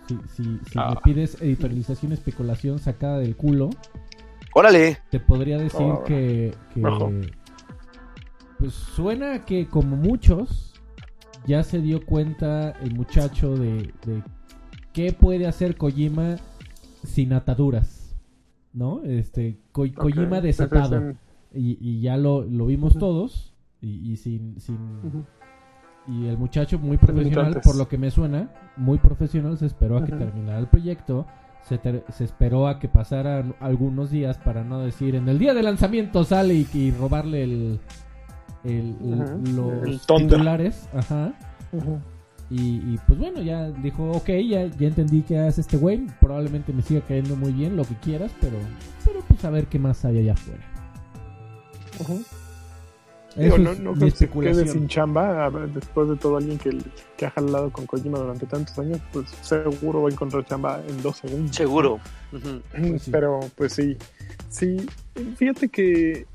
si, 0.08 0.16
si, 0.34 0.44
si 0.44 0.78
me 0.78 0.84
ah. 0.84 1.00
pides 1.04 1.40
editorialización, 1.40 2.14
especulación 2.14 2.80
sacada 2.80 3.20
del 3.20 3.36
culo, 3.36 3.70
¡Órale! 4.58 4.98
Te 5.12 5.20
podría 5.20 5.60
decir 5.60 5.86
oh. 5.86 6.04
que, 6.04 6.52
pues 8.58 8.74
suena 8.74 9.46
que 9.46 9.68
como 9.68 9.96
muchos 9.96 10.74
ya 11.46 11.62
se 11.62 11.80
dio 11.80 12.04
cuenta 12.04 12.72
el 12.82 12.96
muchacho 12.96 13.56
de, 13.56 13.94
de 14.04 14.24
qué 14.94 15.14
puede 15.14 15.46
hacer 15.46 15.78
Kojima 15.78 16.38
sin 17.08 17.34
ataduras, 17.34 18.16
¿no? 18.74 19.04
Este, 19.04 19.60
Kojima 19.72 20.42
desatado. 20.42 21.16
y, 21.54 22.02
ya 22.02 22.18
lo, 22.18 22.44
vimos 22.46 22.98
todos. 22.98 23.54
Y, 23.82 24.16
sin. 24.18 24.60
sin 24.60 24.78
Y 26.08 26.28
el 26.28 26.38
muchacho, 26.38 26.80
muy 26.80 26.98
profesional, 26.98 27.62
por 27.64 27.76
lo 27.76 27.88
que 27.88 27.98
me 27.98 28.12
suena, 28.12 28.52
muy 28.76 28.98
profesional, 28.98 29.58
se 29.58 29.66
esperó 29.66 29.98
a 29.98 30.06
que 30.06 30.12
terminara 30.12 30.60
el 30.60 30.68
proyecto. 30.68 31.26
Se, 31.64 31.80
se, 32.10 32.24
esperó 32.24 32.68
a 32.68 32.80
que 32.80 32.88
pasaran 32.88 33.56
algunos 33.60 34.10
días 34.10 34.38
para 34.38 34.64
no 34.64 34.80
decir 34.80 35.16
en 35.16 35.28
el 35.28 35.38
día 35.38 35.54
de 35.54 35.64
lanzamiento 35.64 36.24
sale 36.24 36.66
y, 36.74 36.92
robarle 36.92 37.44
el, 37.44 37.80
el, 38.64 38.96
los 39.54 40.08
titulares. 40.08 40.88
Ajá. 40.94 41.34
Y, 42.50 42.98
pues 43.06 43.20
bueno, 43.20 43.42
ya 43.42 43.70
dijo, 43.72 44.10
ok, 44.12 44.28
ya, 44.28 44.68
ya 44.68 44.88
entendí 44.88 45.22
que 45.22 45.38
hace 45.38 45.62
este 45.62 45.78
güey. 45.78 46.08
Probablemente 46.22 46.72
me 46.72 46.82
siga 46.82 47.02
cayendo 47.02 47.36
muy 47.36 47.52
bien, 47.52 47.76
lo 47.76 47.84
que 47.84 47.96
quieras, 47.96 48.32
pero, 48.40 48.58
pero 49.04 49.20
pues 49.28 49.44
a 49.44 49.50
ver 49.50 49.68
qué 49.68 49.80
más 49.80 50.06
hay 50.06 50.20
allá 50.20 50.34
afuera. 50.34 50.64
Digo, 53.36 53.58
no, 53.58 53.74
no 53.76 53.94
creo 53.94 54.10
que 54.10 54.12
se 54.12 54.30
quede 54.30 54.68
sin 54.68 54.88
chamba 54.88 55.52
después 55.52 56.10
de 56.10 56.16
todo 56.16 56.38
alguien 56.38 56.58
que, 56.58 56.76
que, 57.18 57.26
ha 57.26 57.32
jalado 57.32 57.72
con 57.72 57.86
Kojima 57.86 58.18
durante 58.18 58.48
tantos 58.48 58.80
años, 58.80 59.00
pues 59.12 59.30
seguro 59.42 60.04
va 60.04 60.10
a 60.10 60.12
encontrar 60.12 60.46
chamba 60.46 60.82
en 60.88 61.02
dos 61.04 61.18
segundos. 61.18 61.56
Seguro. 61.56 62.00
Pues 62.32 63.10
pero 63.12 63.42
pues 63.56 63.74
sí, 63.74 63.96
sí, 64.50 64.78
fíjate 65.36 65.70
que 65.70 66.26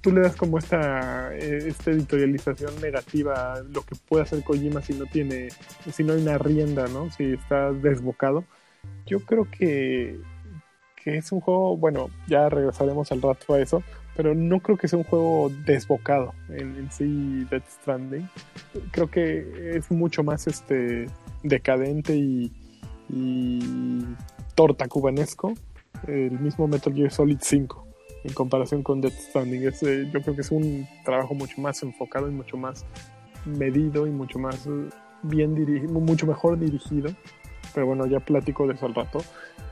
tú 0.00 0.12
le 0.12 0.20
das 0.22 0.36
como 0.36 0.58
esta, 0.58 1.34
eh, 1.36 1.68
esta 1.68 1.90
editorialización 1.90 2.80
negativa 2.80 3.54
a 3.54 3.62
lo 3.62 3.82
que 3.82 3.94
puede 4.08 4.24
hacer 4.24 4.42
Kojima 4.42 4.82
si 4.82 4.94
no 4.94 5.06
tiene, 5.06 5.48
si 5.92 6.04
no 6.04 6.12
hay 6.12 6.22
una 6.22 6.38
rienda, 6.38 6.86
¿no? 6.88 7.10
Si 7.10 7.32
está 7.32 7.72
desbocado. 7.72 8.44
Yo 9.06 9.20
creo 9.20 9.46
que, 9.50 10.18
que 10.96 11.16
es 11.16 11.32
un 11.32 11.40
juego, 11.40 11.76
bueno, 11.76 12.08
ya 12.26 12.48
regresaremos 12.48 13.10
al 13.12 13.22
rato 13.22 13.54
a 13.54 13.60
eso, 13.60 13.82
pero 14.16 14.34
no 14.34 14.60
creo 14.60 14.76
que 14.76 14.88
sea 14.88 14.98
un 14.98 15.04
juego 15.04 15.50
desbocado 15.64 16.34
en, 16.48 16.90
sí 16.90 17.44
Death 17.50 17.68
Stranding. 17.80 18.28
Creo 18.90 19.10
que 19.10 19.76
es 19.76 19.90
mucho 19.90 20.22
más 20.22 20.46
este 20.46 21.06
decadente 21.42 22.16
y, 22.16 22.52
y 23.08 24.04
torta 24.54 24.88
cubanesco 24.88 25.54
el 26.06 26.38
mismo 26.38 26.66
Metal 26.66 26.94
Gear 26.94 27.10
Solid 27.10 27.38
5 27.40 27.89
en 28.24 28.32
comparación 28.32 28.82
con 28.82 29.00
Death 29.00 29.14
Stranding. 29.14 29.62
Eh, 29.82 30.10
yo 30.12 30.20
creo 30.22 30.34
que 30.34 30.40
es 30.40 30.50
un 30.50 30.86
trabajo 31.04 31.34
mucho 31.34 31.60
más 31.60 31.82
enfocado 31.82 32.28
y 32.28 32.32
mucho 32.32 32.56
más 32.56 32.84
medido 33.44 34.06
y 34.06 34.10
mucho 34.10 34.38
más 34.38 34.66
eh, 34.66 34.88
bien 35.22 35.54
dirigido, 35.54 35.92
mucho 36.00 36.26
mejor 36.26 36.58
dirigido. 36.58 37.10
Pero 37.74 37.86
bueno, 37.86 38.06
ya 38.06 38.20
platico 38.20 38.66
de 38.66 38.74
eso 38.74 38.86
al 38.86 38.94
rato. 38.94 39.20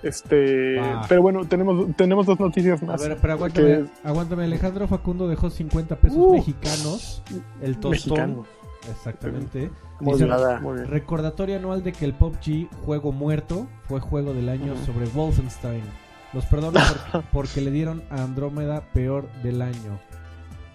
Este, 0.03 0.79
ah. 0.79 1.05
pero 1.09 1.21
bueno, 1.23 1.45
tenemos, 1.47 1.97
tenemos 1.97 2.27
dos 2.27 2.39
noticias 2.39 2.81
más. 2.83 3.03
A 3.03 3.09
ver, 3.09 3.19
pero 3.21 3.35
aguántame, 4.05 4.45
Alejandro 4.45 4.87
Facundo 4.87 5.27
dejó 5.27 5.51
50 5.51 5.97
pesos 5.97 6.19
uh. 6.19 6.33
mexicanos. 6.35 7.23
El 7.61 7.79
tostón. 7.79 8.45
Exactamente. 8.89 9.71
Recordatorio 10.87 11.57
anual 11.57 11.83
de 11.83 11.93
que 11.93 12.05
el 12.05 12.15
PUBG, 12.15 12.69
juego 12.85 13.11
muerto, 13.11 13.67
fue 13.89 14.01
juego 14.01 14.33
del 14.33 14.49
año 14.49 14.75
sobre 14.87 15.07
Wolfenstein. 15.07 15.83
Los 16.33 16.45
perdono 16.47 16.79
porque, 17.33 17.61
le 17.61 17.71
dieron 17.71 18.03
a 18.11 18.23
Andrómeda 18.23 18.83
peor 18.93 19.29
del 19.43 19.63
año. 19.63 19.99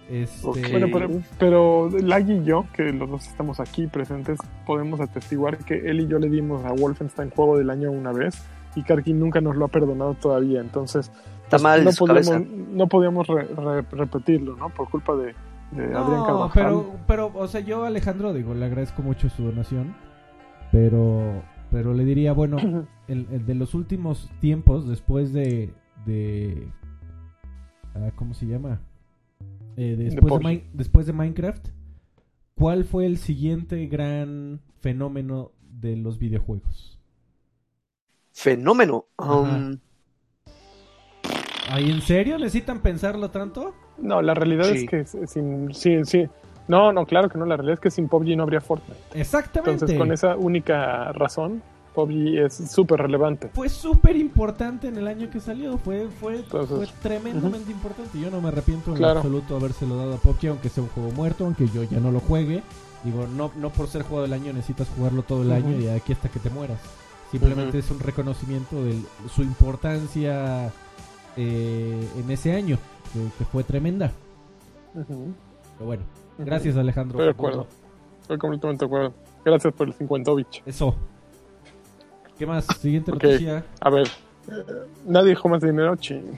Este... 0.10 0.70
Bueno, 0.72 0.88
pero, 0.92 1.10
pero 1.40 1.90
Laggy 1.90 2.34
y 2.34 2.44
yo, 2.44 2.66
que 2.74 2.92
los 2.92 3.10
dos 3.10 3.28
estamos 3.28 3.60
aquí 3.60 3.88
presentes, 3.88 4.38
podemos 4.66 5.00
atestiguar 5.00 5.58
que 5.60 5.76
él 5.76 6.02
y 6.02 6.08
yo 6.08 6.20
le 6.20 6.30
dimos 6.30 6.66
a 6.66 6.74
Wolfenstein 6.74 7.30
juego 7.30 7.58
del 7.58 7.70
año 7.70 7.92
una 7.92 8.12
vez 8.12 8.44
y 8.76 8.84
Karki 8.84 9.14
nunca 9.14 9.40
nos 9.40 9.56
lo 9.56 9.66
ha 9.66 9.70
perdonado 9.70 10.16
todavía. 10.16 10.60
Entonces, 10.60 11.12
Está 11.44 11.58
pues, 11.58 11.64
mal 11.64 11.86
no, 11.86 11.92
podíamos, 11.92 12.48
no 12.72 12.88
podíamos 12.88 13.28
repetirlo, 13.92 14.56
¿no? 14.56 14.70
Por 14.70 14.90
culpa 14.90 15.16
de, 15.16 15.36
Adrián 15.72 16.26
Carvajal. 16.26 16.50
Pero, 16.54 16.96
pero, 17.08 17.32
o 17.36 17.48
sea, 17.48 17.62
yo, 17.62 17.86
Alejandro, 17.86 18.34
digo, 18.34 18.54
le 18.54 18.66
agradezco 18.66 19.02
mucho 19.02 19.30
su 19.30 19.44
donación, 19.44 19.96
pero 20.72 21.44
pero 21.74 21.96
le 21.96 22.06
diría, 22.06 22.34
bueno, 22.34 22.58
el, 23.08 23.28
el 23.32 23.46
de 23.48 23.56
los 23.56 23.74
últimos 23.74 24.30
tiempos, 24.40 24.88
después 24.88 25.34
de... 25.34 25.74
de 26.06 26.68
ah, 27.96 28.12
¿Cómo 28.16 28.36
se 28.36 28.46
llama? 28.46 28.80
Eh, 29.76 29.96
después, 29.98 30.40
de 30.44 30.64
después 30.72 31.08
de 31.08 31.14
Minecraft, 31.14 31.70
¿cuál 32.54 32.84
fue 32.86 33.08
el 33.08 33.18
siguiente 33.18 33.88
gran 33.88 34.62
fenómeno 34.82 35.52
de 35.64 35.98
los 35.98 36.20
videojuegos? 36.20 37.00
Fenómeno. 38.32 39.08
Um, 39.18 39.80
¿Ay, 41.72 41.90
en 41.90 42.02
serio? 42.02 42.38
¿Necesitan 42.38 42.84
pensarlo 42.84 43.32
tanto? 43.32 43.74
No, 43.98 44.22
la 44.22 44.36
realidad 44.36 44.66
Sí. 44.66 44.86
es 44.86 44.90
que 44.90 45.28
sin, 45.28 45.74
sí, 45.74 46.06
sí. 46.06 46.28
No, 46.68 46.92
no, 46.94 47.06
claro 47.06 47.30
que 47.30 47.38
no. 47.38 47.46
La 47.46 47.58
realidad 47.58 47.74
es 47.76 47.80
que 47.80 47.92
sin 47.92 48.08
PUBG 48.08 48.36
no 48.38 48.44
habría 48.44 48.62
Fortnite. 48.62 49.00
Exactamente. 49.20 49.72
Entonces, 49.72 49.98
con 49.98 50.12
esa 50.12 50.36
única 50.38 51.12
razón, 51.12 51.62
PUBG 51.94 52.38
es 52.46 52.54
súper 52.72 53.02
relevante. 53.02 53.50
Fue 53.54 53.68
súper 53.70 54.16
importante 54.16 54.88
en 54.88 54.98
el 54.98 55.08
año 55.08 55.30
que 55.30 55.40
salió. 55.40 55.78
Fue, 55.78 56.08
fue, 56.20 56.38
Entonces, 56.38 56.76
fue 56.78 56.88
tremendamente 57.02 57.72
importante. 57.72 58.20
Yo 58.20 58.32
no 58.32 58.40
me 58.42 58.48
arrepiento 58.48 58.92
en 58.92 58.98
Claro. 58.98 59.20
absoluto 59.20 59.56
habérselo 59.58 59.98
dado 59.98 60.14
a 60.16 60.18
PUBG, 60.18 60.48
aunque 60.48 60.70
sea 60.70 60.84
un 60.84 60.90
juego 60.90 61.12
muerto, 61.12 61.46
aunque 61.46 61.68
yo 61.68 61.84
ya 61.84 62.00
no 62.00 62.12
lo 62.12 62.20
juegue. 62.20 62.64
Digo, 63.04 63.28
no, 63.28 63.52
no 63.58 63.70
por 63.70 63.88
ser 63.88 64.04
juego 64.04 64.22
del 64.22 64.32
año 64.32 64.54
necesitas 64.54 64.88
jugarlo 64.96 65.24
todo 65.24 65.42
el 65.42 65.52
año 65.52 65.72
y 65.78 65.84
de 65.84 65.92
aquí 65.94 66.14
hasta 66.14 66.30
que 66.30 66.40
te 66.40 66.50
mueras. 66.50 66.80
Simplemente 67.32 67.80
es 67.80 67.92
un 67.92 68.00
reconocimiento 68.00 68.82
de 68.82 68.98
su 69.30 69.42
importancia 69.42 70.72
eh, 71.36 72.08
en 72.18 72.32
ese 72.32 72.54
año, 72.56 72.78
que, 73.12 73.20
que 73.38 73.44
fue 73.46 73.64
tremenda. 73.66 74.12
Pero 74.94 75.86
bueno. 75.86 76.04
Gracias 76.38 76.76
Alejandro. 76.78 77.14
Estoy 77.18 77.26
de 77.26 77.32
acuerdo. 77.32 77.68
Estoy 78.22 78.38
completamente 78.38 78.86
de 78.86 78.88
acuerdo. 78.88 79.14
Gracias 79.46 79.74
por 79.74 79.88
el 79.88 79.94
50 79.94 80.32
Eso. 80.66 80.96
¿Qué 82.38 82.46
más? 82.46 82.66
Siguiente 82.80 83.12
noticia. 83.12 83.64
A 83.82 83.90
ver, 83.90 84.08
nadie 85.06 85.30
dijo 85.30 85.48
más 85.50 85.62
dinero. 85.62 85.96
Ching. 85.98 86.38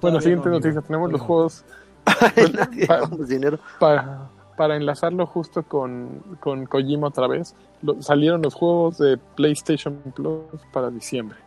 Bueno, 0.00 0.20
siguiente 0.20 0.48
no, 0.48 0.56
amigo. 0.56 0.66
noticia. 0.66 0.80
Tenemos 0.82 1.10
los 1.12 1.20
no. 1.20 1.26
juegos 1.26 1.64
nadie 2.54 2.86
dinero. 3.28 3.58
para, 3.80 4.28
para 4.56 4.76
enlazarlo 4.76 5.26
justo 5.26 5.62
con, 5.62 6.22
con 6.40 6.66
Kojima 6.66 7.08
otra 7.08 7.26
vez. 7.26 7.54
lo- 7.82 8.00
salieron 8.00 8.40
los 8.42 8.54
juegos 8.54 8.98
de 8.98 9.18
PlayStation 9.36 9.96
Plus 10.14 10.42
para 10.72 10.90
diciembre. 10.90 11.38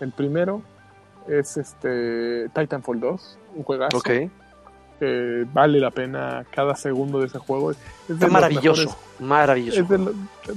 El 0.00 0.12
primero 0.12 0.62
es 1.28 1.56
este 1.56 2.48
Titanfall 2.54 3.00
2, 3.00 3.38
un 3.56 3.62
juegazo. 3.64 3.98
Ok. 3.98 4.10
Que 5.02 5.44
vale 5.52 5.80
la 5.80 5.90
pena 5.90 6.44
cada 6.54 6.76
segundo 6.76 7.18
de 7.18 7.26
ese 7.26 7.38
juego. 7.38 7.72
Es 7.72 7.76
de 8.08 8.26
maravilloso. 8.28 8.82
mejores- 8.82 8.96
Maravilloso. 9.18 9.80
es 9.82 9.88
de, 9.88 9.98
lo- 9.98 10.12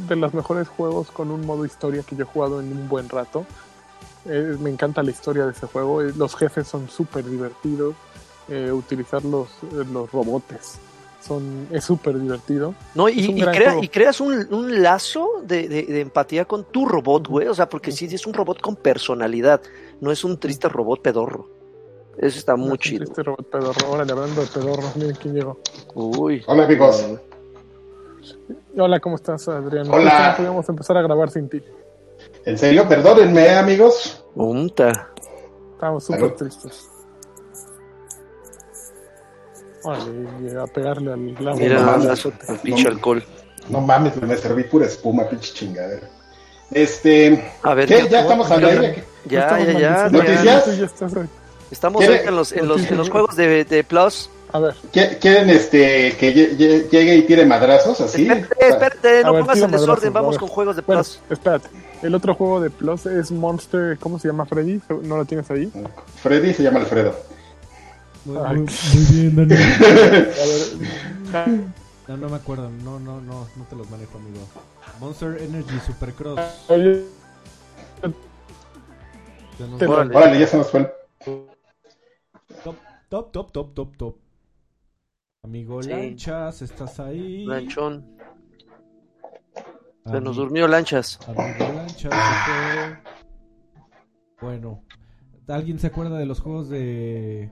de 0.07 0.15
los 0.15 0.33
mejores 0.35 0.67
juegos 0.67 1.09
con 1.09 1.31
un 1.31 1.43
modo 1.47 1.65
historia 1.65 2.03
que 2.03 2.15
yo 2.15 2.23
he 2.25 2.27
jugado 2.27 2.59
en 2.59 2.71
un 2.71 2.87
buen 2.87 3.09
rato. 3.09 3.43
Eh, 4.27 4.55
me 4.59 4.69
encanta 4.69 5.01
la 5.01 5.09
historia 5.09 5.45
de 5.45 5.51
ese 5.51 5.65
juego. 5.65 6.01
eh, 6.03 6.13
los 6.15 6.35
jefes 6.35 6.67
son 6.67 6.87
súper 6.89 7.25
divertidos. 7.25 7.95
eh, 8.47 8.71
utilizar 8.71 9.25
los, 9.25 9.47
los 9.91 10.11
robotes 10.11 10.77
son, 11.19 11.67
es 11.71 11.83
súper 11.83 12.19
divertido. 12.19 12.75
No, 12.93 13.09
y, 13.09 13.13
y 13.31 13.41
crea- 13.41 13.83
y 13.83 13.87
creas 13.87 14.21
un, 14.21 14.45
un 14.53 14.83
lazo 14.83 15.27
de, 15.43 15.67
de- 15.67 15.85
de 15.85 16.01
empatía 16.01 16.45
con 16.45 16.63
tu 16.65 16.85
robot, 16.87 17.27
güey. 17.27 17.47
O 17.47 17.55
sea, 17.55 17.67
porque 17.67 17.91
sí, 17.91 18.05
es 18.05 18.27
un 18.27 18.33
robot 18.35 18.61
con 18.61 18.75
personalidad. 18.75 19.61
No 20.01 20.11
es 20.11 20.23
un 20.23 20.37
triste 20.39 20.69
robot 20.69 21.01
pedorro. 21.01 21.49
Eso 22.17 22.39
está 22.39 22.55
muy 22.55 22.77
chido. 22.77 23.03
Este 23.03 23.23
robot 23.23 23.49
pedorro. 23.49 23.91
Órale, 23.91 24.11
hablando 24.11 24.41
de 24.41 24.47
pedorro, 24.47 24.83
miren 24.95 25.15
quién 25.21 25.33
llegó. 25.33 25.59
Uy. 25.93 26.43
Hola 26.47 26.63
amigos. 26.65 27.05
Hola, 28.77 28.99
¿cómo 28.99 29.15
estás, 29.15 29.47
Adrián? 29.47 29.87
Hola. 29.91 30.29
No 30.31 30.37
podíamos 30.37 30.69
empezar 30.69 30.97
a 30.97 31.01
grabar 31.01 31.29
sin 31.29 31.49
ti. 31.49 31.61
En 32.45 32.57
serio, 32.57 32.87
perdónenme 32.87 33.49
amigos. 33.49 34.23
Punta. 34.33 35.09
Estábamos 35.73 36.03
súper 36.05 36.35
tristes. 36.35 36.89
Órale, 39.83 40.59
a 40.59 40.65
pegarle 40.67 41.13
al 41.13 41.35
la 41.43 41.53
Mira, 41.53 41.79
no 41.79 41.85
mames. 41.97 42.25
el 42.25 42.59
pinche 42.63 42.83
No. 42.85 42.89
alcohol. 42.89 43.23
No 43.69 43.81
mames, 43.81 44.15
me 44.21 44.35
serví 44.37 44.63
pura 44.63 44.85
espuma, 44.85 45.27
pinche 45.29 45.53
chingadera. 45.53 46.09
Este, 46.71 47.51
A 47.61 47.73
ver, 47.75 47.87
¿qué? 47.87 47.95
¿qué- 48.03 48.09
¿Ya 48.09 48.21
estamos 48.21 48.49
al 48.49 48.65
aire? 48.65 49.03
Ya, 49.25 49.41
Estamos 49.41 49.67
ya, 49.67 49.73
ya. 49.73 49.79
ya. 49.79 50.09
¿Noticias? 50.09 50.65
Tú 50.65 50.71
ya 50.71 50.85
estás 50.85 51.15
ahí. 51.15 51.29
Estamos 51.71 51.99
¿Quiere- 51.99 52.15
ahorita 52.15 52.29
en 52.29 52.35
los, 52.35 52.51
en 52.51 52.67
los, 52.67 52.91
en 52.91 52.97
los 52.97 53.09
juegos 53.09 53.35
de, 53.35 53.65
de 53.65 53.83
Plus. 53.83 54.29
A 54.53 54.59
ver, 54.59 54.75
¿Qui- 54.93 55.17
¿Quieren 55.19 55.49
este 55.49 56.15
que 56.17 56.33
lle- 56.33 56.55
lle- 56.57 56.89
llegue 56.89 57.15
y 57.15 57.21
tire 57.23 57.45
madrazos 57.45 57.99
así? 57.99 58.21
Espérate, 58.27 58.67
espérate, 58.69 59.23
no 59.23 59.33
ver, 59.33 59.41
pongas 59.41 59.57
en 59.59 59.71
desorden. 59.71 60.13
Vamos 60.13 60.37
con 60.37 60.47
juegos 60.47 60.75
de 60.75 60.81
bueno, 60.83 61.01
Plus. 61.03 61.19
espérate. 61.29 61.67
El 62.03 62.13
otro 62.15 62.35
juego 62.35 62.61
de 62.61 62.69
Plus 62.69 63.05
es 63.07 63.31
Monster, 63.31 63.97
¿cómo 63.99 64.19
se 64.19 64.27
llama 64.27 64.45
Freddy? 64.45 64.79
¿No 65.03 65.17
lo 65.17 65.25
tienes 65.25 65.49
ahí? 65.51 65.71
Freddy 66.21 66.53
se 66.53 66.63
llama 66.63 66.79
Alfredo. 66.79 67.15
Muy, 68.25 68.37
Ay. 68.45 68.55
muy- 68.57 68.67
muy 68.93 69.05
bien, 69.11 69.35
Daniel. 69.35 69.61
A 71.33 71.45
ver, 71.45 71.59
No, 72.07 72.17
no 72.17 72.29
me 72.29 72.35
acuerdo. 72.35 72.69
No, 72.83 72.99
no, 72.99 73.19
no, 73.21 73.47
no 73.55 73.63
te 73.69 73.75
los 73.75 73.89
manejo, 73.89 74.17
amigo. 74.19 74.39
Monster 74.99 75.37
Energy 75.41 75.79
Supercross. 75.85 76.39
Órale. 76.69 77.03
Órale, 80.13 80.39
ya 80.39 80.47
se 80.47 80.57
nos 80.57 80.69
fue 80.69 80.79
el... 80.81 81.41
Top, 82.65 82.77
top, 83.09 83.31
top, 83.31 83.51
top, 83.51 83.73
top, 83.75 83.95
top. 83.95 84.17
Amigo 85.43 85.83
Sí. 85.83 85.89
Lanchas, 85.91 86.63
¿estás 86.63 86.99
ahí? 86.99 87.45
Lanchón. 87.45 88.17
Se 90.03 90.19
nos 90.19 90.35
durmió 90.35 90.67
lanchas. 90.67 91.19
Amigo 91.27 91.73
Lanchas, 91.75 92.11
fue. 92.47 92.97
Bueno, 94.41 94.83
¿alguien 95.47 95.77
se 95.77 95.85
acuerda 95.85 96.17
de 96.17 96.25
los 96.25 96.39
juegos 96.39 96.67
de... 96.67 97.51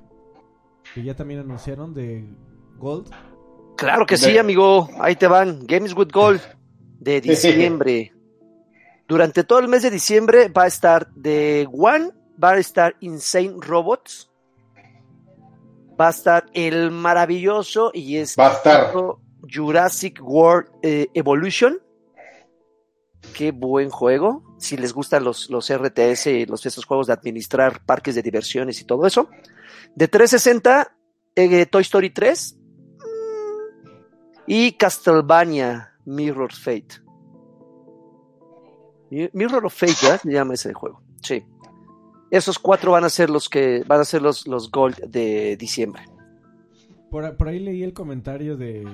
que 0.95 1.03
ya 1.03 1.15
también 1.15 1.41
anunciaron 1.41 1.93
de 1.93 2.27
Gold? 2.79 3.11
Claro 3.77 4.07
que 4.07 4.17
sí, 4.17 4.39
amigo. 4.39 4.89
Ahí 4.99 5.15
te 5.15 5.27
van. 5.27 5.67
Games 5.67 5.95
with 5.95 6.09
Gold 6.11 6.41
de 6.99 7.21
diciembre. 7.21 8.13
Durante 9.07 9.43
todo 9.43 9.59
el 9.59 9.67
mes 9.67 9.83
de 9.83 9.91
diciembre 9.91 10.47
va 10.47 10.63
a 10.63 10.67
estar 10.67 11.07
The 11.21 11.67
One, 11.71 12.09
va 12.43 12.53
a 12.53 12.57
estar 12.57 12.95
Insane 12.99 13.57
Robots, 13.59 14.32
va 15.99 16.07
a 16.07 16.11
estar 16.11 16.45
el 16.53 16.91
maravilloso 16.91 17.91
y 17.93 18.17
es 18.17 18.35
Va 18.37 18.49
a 18.49 18.53
estar. 18.53 18.93
Jurassic 19.51 20.19
World 20.21 20.69
eh, 20.81 21.07
Evolution. 21.13 21.79
Qué 23.33 23.51
buen 23.51 23.89
juego. 23.89 24.43
Si 24.59 24.77
les 24.77 24.93
gustan 24.93 25.23
los, 25.23 25.49
los 25.49 25.71
RTS, 25.73 26.47
los, 26.49 26.65
esos 26.65 26.85
juegos 26.85 27.07
de 27.07 27.13
administrar 27.13 27.83
parques 27.85 28.15
de 28.15 28.21
diversiones 28.21 28.79
y 28.81 28.85
todo 28.85 29.05
eso. 29.07 29.29
De 29.95 30.07
360, 30.07 30.95
eh, 31.35 31.65
Toy 31.65 31.81
Story 31.81 32.09
3. 32.11 32.57
mm, 32.57 33.89
Y 34.47 34.71
Castlevania 34.73 35.93
Mirror 36.05 36.53
Fate. 36.53 37.01
Mi- 39.09 39.29
Mirror 39.33 39.65
of 39.65 39.73
Fate, 39.73 39.93
¿verdad? 40.01 40.21
Se 40.21 40.31
llama 40.31 40.53
ese 40.55 40.73
juego. 40.73 41.01
Sí. 41.21 41.43
Esos 42.33 42.57
cuatro 42.57 42.91
van 42.93 43.03
a 43.03 43.09
ser 43.09 43.29
los 43.29 43.47
que 43.47 43.83
van 43.87 44.01
a 44.01 44.05
ser 44.05 44.21
los, 44.23 44.47
los 44.47 44.71
Gold 44.71 44.97
de 45.05 45.55
diciembre. 45.55 46.01
Por, 47.11 47.37
por 47.37 47.47
ahí 47.47 47.59
leí 47.59 47.83
el 47.83 47.93
comentario 47.93 48.57
de, 48.57 48.85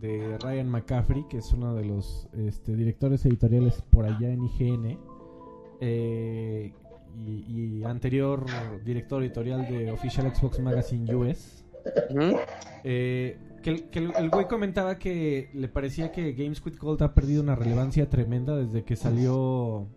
de 0.00 0.38
Ryan 0.38 0.68
McCaffrey, 0.68 1.24
que 1.28 1.38
es 1.38 1.52
uno 1.52 1.74
de 1.74 1.84
los 1.84 2.28
este, 2.36 2.76
directores 2.76 3.24
editoriales 3.26 3.82
por 3.90 4.04
allá 4.04 4.30
en 4.30 4.44
IGN. 4.44 4.98
eh, 5.80 6.72
y, 7.26 7.78
y 7.80 7.84
anterior 7.84 8.44
director 8.84 9.22
editorial 9.24 9.66
de 9.68 9.90
Official 9.90 10.32
Xbox 10.32 10.60
Magazine 10.60 11.12
US. 11.16 11.64
Eh, 12.84 13.38
que 13.62 13.70
el, 13.70 13.90
que 13.90 13.98
el- 13.98 14.12
el 14.16 14.30
güey 14.30 14.46
comentaba 14.46 14.98
que 15.00 15.50
le 15.52 15.66
parecía 15.68 16.12
que 16.12 16.32
Games 16.32 16.64
with 16.64 16.76
Gold 16.78 17.02
ha 17.02 17.12
perdido 17.14 17.42
una 17.42 17.56
relevancia 17.56 18.08
tremenda 18.08 18.54
desde 18.56 18.84
que 18.84 18.94
salió 18.94 19.88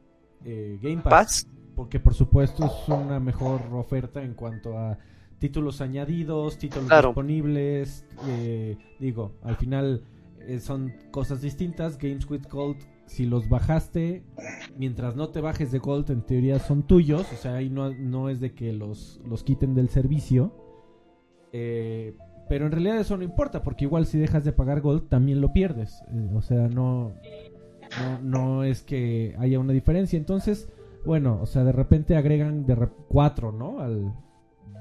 eh, 0.43 0.79
Game 0.81 1.03
Pass. 1.03 1.11
Paz. 1.11 1.47
Porque 1.81 2.00
por 2.00 2.13
supuesto 2.13 2.63
es 2.63 2.88
una 2.89 3.19
mejor 3.19 3.59
oferta 3.73 4.21
en 4.21 4.35
cuanto 4.35 4.77
a 4.77 5.00
títulos 5.39 5.81
añadidos, 5.81 6.59
títulos 6.59 6.88
Claro. 6.88 7.07
disponibles. 7.09 8.05
eh, 8.27 8.77
digo, 9.00 9.31
al 9.41 9.55
final 9.55 10.03
eh, 10.41 10.59
son 10.59 10.93
cosas 11.09 11.41
distintas. 11.41 11.97
Games 11.97 12.29
with 12.29 12.43
Gold, 12.51 12.77
si 13.07 13.25
los 13.25 13.50
bajaste, 13.50 14.21
mientras 14.77 15.15
no 15.15 15.29
te 15.29 15.41
bajes 15.41 15.71
de 15.71 15.79
Gold, 15.79 16.11
en 16.11 16.21
teoría 16.21 16.59
son 16.59 16.83
tuyos. 16.83 17.25
O 17.33 17.35
sea, 17.35 17.55
ahí 17.55 17.71
no, 17.71 17.89
no 17.91 18.29
es 18.29 18.39
de 18.39 18.53
que 18.53 18.73
los, 18.73 19.19
los 19.27 19.43
quiten 19.43 19.73
del 19.73 19.89
servicio. 19.89 20.53
Eh, 21.51 22.15
pero 22.47 22.67
en 22.67 22.73
realidad 22.73 23.00
eso 23.00 23.17
no 23.17 23.23
importa, 23.23 23.63
porque 23.63 23.85
igual 23.85 24.05
si 24.05 24.19
dejas 24.19 24.43
de 24.43 24.51
pagar 24.51 24.81
Gold, 24.81 25.09
también 25.09 25.41
lo 25.41 25.51
pierdes. 25.51 26.03
Eh, 26.13 26.29
o 26.35 26.43
sea, 26.43 26.67
no, 26.67 27.11
no, 28.00 28.21
no 28.21 28.63
es 28.63 28.83
que 28.83 29.33
haya 29.39 29.57
una 29.59 29.73
diferencia. 29.73 30.17
Entonces, 30.17 30.69
bueno, 31.05 31.39
o 31.41 31.46
sea, 31.46 31.63
de 31.63 31.72
repente 31.72 32.15
agregan 32.15 32.65
de 32.65 32.75
re- 32.75 32.89
cuatro, 33.08 33.51
¿no? 33.51 33.79
Al, 33.79 34.13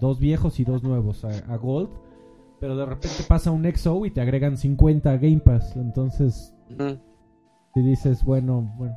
dos 0.00 0.18
viejos 0.18 0.58
y 0.60 0.64
dos 0.64 0.82
nuevos 0.82 1.24
a, 1.24 1.28
a 1.52 1.56
Gold. 1.56 1.90
Pero 2.58 2.76
de 2.76 2.84
repente 2.84 3.22
pasa 3.26 3.50
un 3.50 3.64
XO 3.74 4.04
y 4.04 4.10
te 4.10 4.20
agregan 4.20 4.56
50 4.58 5.10
a 5.10 5.16
Game 5.16 5.38
Pass. 5.38 5.76
Entonces, 5.76 6.54
Ujú. 6.70 6.98
si 7.74 7.80
dices, 7.82 8.22
bueno, 8.22 8.72
bueno, 8.76 8.96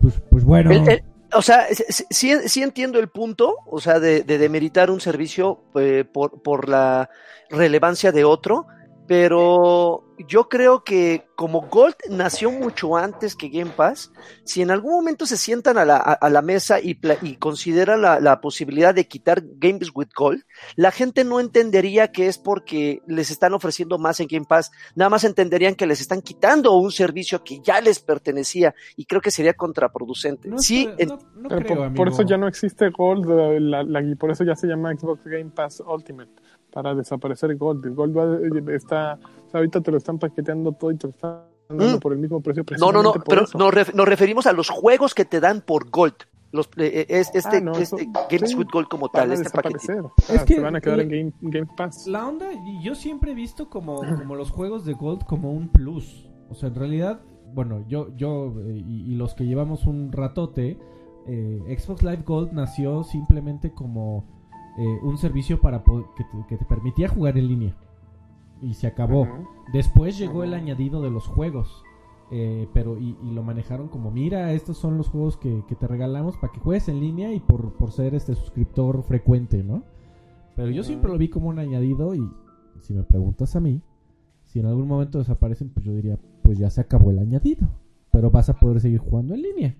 pues, 0.00 0.20
pues 0.30 0.44
bueno. 0.44 0.70
El- 0.72 0.88
el- 0.88 1.02
o 1.34 1.42
sea, 1.42 1.66
sí, 2.10 2.32
sí 2.46 2.62
entiendo 2.62 2.98
el 2.98 3.08
punto, 3.08 3.56
o 3.66 3.80
sea, 3.80 4.00
de, 4.00 4.22
de 4.22 4.38
demeritar 4.38 4.90
un 4.90 4.98
servicio 5.00 5.60
eh, 5.74 6.04
por, 6.10 6.40
por 6.42 6.68
la 6.70 7.10
relevancia 7.50 8.12
de 8.12 8.24
otro, 8.24 8.66
pero 9.08 10.04
yo 10.28 10.48
creo 10.48 10.84
que 10.84 11.26
como 11.34 11.62
Gold 11.62 11.94
nació 12.10 12.50
mucho 12.50 12.96
antes 12.96 13.34
que 13.36 13.48
Game 13.48 13.70
Pass, 13.70 14.12
si 14.44 14.60
en 14.62 14.70
algún 14.70 14.92
momento 14.92 15.24
se 15.26 15.36
sientan 15.36 15.78
a 15.78 15.84
la, 15.84 15.96
a, 15.96 16.12
a 16.12 16.28
la 16.30 16.42
mesa 16.42 16.78
y, 16.80 16.94
pla- 16.94 17.16
y 17.22 17.36
consideran 17.36 18.02
la, 18.02 18.20
la 18.20 18.40
posibilidad 18.40 18.94
de 18.94 19.06
quitar 19.08 19.42
Games 19.56 19.90
with 19.94 20.08
Gold, 20.16 20.42
la 20.76 20.90
gente 20.90 21.24
no 21.24 21.40
entendería 21.40 22.12
que 22.12 22.26
es 22.26 22.36
porque 22.38 23.00
les 23.06 23.30
están 23.30 23.54
ofreciendo 23.54 23.98
más 23.98 24.20
en 24.20 24.26
Game 24.28 24.46
Pass, 24.48 24.70
nada 24.94 25.08
más 25.08 25.24
entenderían 25.24 25.74
que 25.74 25.86
les 25.86 26.00
están 26.00 26.20
quitando 26.20 26.72
un 26.76 26.90
servicio 26.90 27.42
que 27.44 27.60
ya 27.60 27.80
les 27.80 28.00
pertenecía 28.00 28.74
y 28.96 29.04
creo 29.06 29.20
que 29.22 29.30
sería 29.30 29.54
contraproducente. 29.54 30.48
No, 30.48 30.58
sí, 30.58 30.82
espera, 30.82 30.96
en- 30.98 31.08
no- 31.08 31.42
no 31.42 31.48
Pero 31.48 31.64
creo, 31.64 31.94
por, 31.94 32.08
eso 32.08 32.22
ya 32.22 32.36
no 32.36 32.46
existe 32.48 32.90
Gold 32.90 33.30
eh, 33.30 33.60
la- 33.60 33.84
la- 33.84 34.02
y 34.02 34.14
por 34.16 34.30
eso 34.32 34.44
ya 34.44 34.54
se 34.56 34.66
llama 34.66 34.92
Xbox 34.92 35.24
Game 35.24 35.50
Pass 35.50 35.82
Ultimate 35.86 36.30
para 36.72 36.94
desaparecer 36.94 37.56
Gold. 37.56 37.84
El 37.86 37.94
Gold 37.94 38.16
va- 38.16 38.74
está, 38.74 39.14
o 39.46 39.50
sea, 39.50 39.58
ahorita 39.58 39.80
te 39.80 39.90
lo 39.90 39.96
están 39.98 40.18
paqueteando 40.18 40.72
todo 40.72 40.90
y 40.90 40.96
te 40.96 41.06
lo 41.06 41.10
están 41.10 41.38
dando 41.68 41.96
Mm. 41.96 42.00
por 42.00 42.12
el 42.12 42.18
mismo 42.18 42.40
precio. 42.40 42.64
no, 42.78 42.92
no, 42.92 43.02
no, 43.02 43.12
pero 43.26 43.42
nos, 43.42 43.72
ref- 43.74 43.92
nos 43.94 44.08
referimos 44.08 44.46
a 44.46 44.52
los 44.52 44.68
juegos 44.70 45.14
que 45.14 45.24
te 45.24 45.40
dan 45.40 45.60
por 45.60 45.90
Gold. 45.90 46.14
Los, 46.50 46.70
eh, 46.78 47.04
es, 47.10 47.30
este, 47.34 47.58
Ah, 47.58 47.60
no, 47.60 47.72
eso- 47.72 47.98
este 47.98 48.10
Games 48.30 48.50
sí, 48.52 48.56
with 48.56 48.68
Gold 48.72 48.88
como 48.88 49.10
tal, 49.10 49.30
este 49.32 49.50
paquete. 49.50 49.74
desaparecer. 49.74 50.00
O 50.00 50.12
sea, 50.22 50.36
Es 50.36 50.44
que 50.44 50.54
se 50.54 50.60
van 50.60 50.76
a 50.76 50.80
quedar 50.80 50.96
la- 50.96 51.02
en 51.02 51.08
Game, 51.10 51.32
Game 51.42 51.68
Pass. 51.76 52.06
La 52.06 52.26
onda, 52.26 52.46
y 52.52 52.82
yo 52.82 52.94
siempre 52.94 53.32
he 53.32 53.34
visto 53.34 53.68
como, 53.68 54.00
como 54.32 54.34
los 54.34 54.50
juegos 54.50 54.86
de 54.86 54.94
Gold 54.94 55.24
como 55.26 55.52
un 55.52 55.68
plus. 55.68 56.26
O 56.48 56.54
sea, 56.54 56.70
en 56.70 56.74
realidad, 56.74 57.20
bueno, 57.52 57.84
yo, 57.86 58.08
yo 58.16 58.54
eh, 58.60 58.82
y, 58.86 59.12
y 59.12 59.14
los 59.16 59.34
que 59.34 59.44
llevamos 59.44 59.84
un 59.84 60.10
ratote, 60.10 60.78
eh, 61.26 61.76
Xbox 61.78 62.02
Live 62.02 62.22
Gold 62.24 62.52
nació 62.52 63.04
simplemente 63.04 63.72
como 63.74 64.24
eh, 64.78 64.98
un 65.02 65.18
servicio 65.18 65.60
para 65.60 65.82
que, 65.82 66.24
te, 66.24 66.46
que 66.48 66.56
te 66.56 66.64
permitía 66.64 67.08
jugar 67.08 67.36
en 67.36 67.48
línea. 67.48 67.74
Y 68.62 68.74
se 68.74 68.86
acabó. 68.86 69.26
Después 69.72 70.16
llegó 70.18 70.44
el 70.44 70.54
añadido 70.54 71.02
de 71.02 71.10
los 71.10 71.26
juegos. 71.26 71.84
eh, 72.30 72.68
pero 72.74 72.98
y, 72.98 73.16
y 73.22 73.30
lo 73.30 73.42
manejaron 73.42 73.88
como 73.88 74.10
mira 74.10 74.52
estos 74.52 74.76
son 74.76 74.98
los 74.98 75.08
juegos 75.08 75.38
que, 75.38 75.64
que 75.66 75.74
te 75.74 75.86
regalamos 75.86 76.36
para 76.36 76.52
que 76.52 76.60
juegues 76.60 76.88
en 76.88 77.00
línea 77.00 77.32
y 77.32 77.40
por, 77.40 77.72
por 77.78 77.90
ser 77.90 78.14
este 78.14 78.34
suscriptor 78.34 79.02
frecuente 79.02 79.62
no 79.64 79.82
pero 80.54 80.70
yo 80.70 80.82
siempre 80.84 81.10
lo 81.10 81.16
vi 81.16 81.30
como 81.30 81.48
un 81.48 81.58
añadido 81.58 82.14
y 82.14 82.30
si 82.82 82.92
me 82.92 83.02
preguntas 83.02 83.56
a 83.56 83.60
mí 83.60 83.80
si 84.44 84.60
en 84.60 84.66
algún 84.66 84.86
momento 84.86 85.16
desaparecen 85.18 85.70
pues 85.70 85.86
yo 85.86 85.94
diría 85.94 86.18
pues 86.42 86.58
ya 86.58 86.68
se 86.68 86.82
acabó 86.82 87.10
el 87.12 87.18
añadido 87.18 87.66
pero 88.12 88.30
vas 88.30 88.50
a 88.50 88.60
poder 88.60 88.80
seguir 88.80 88.98
jugando 88.98 89.34
en 89.34 89.40
línea 89.40 89.76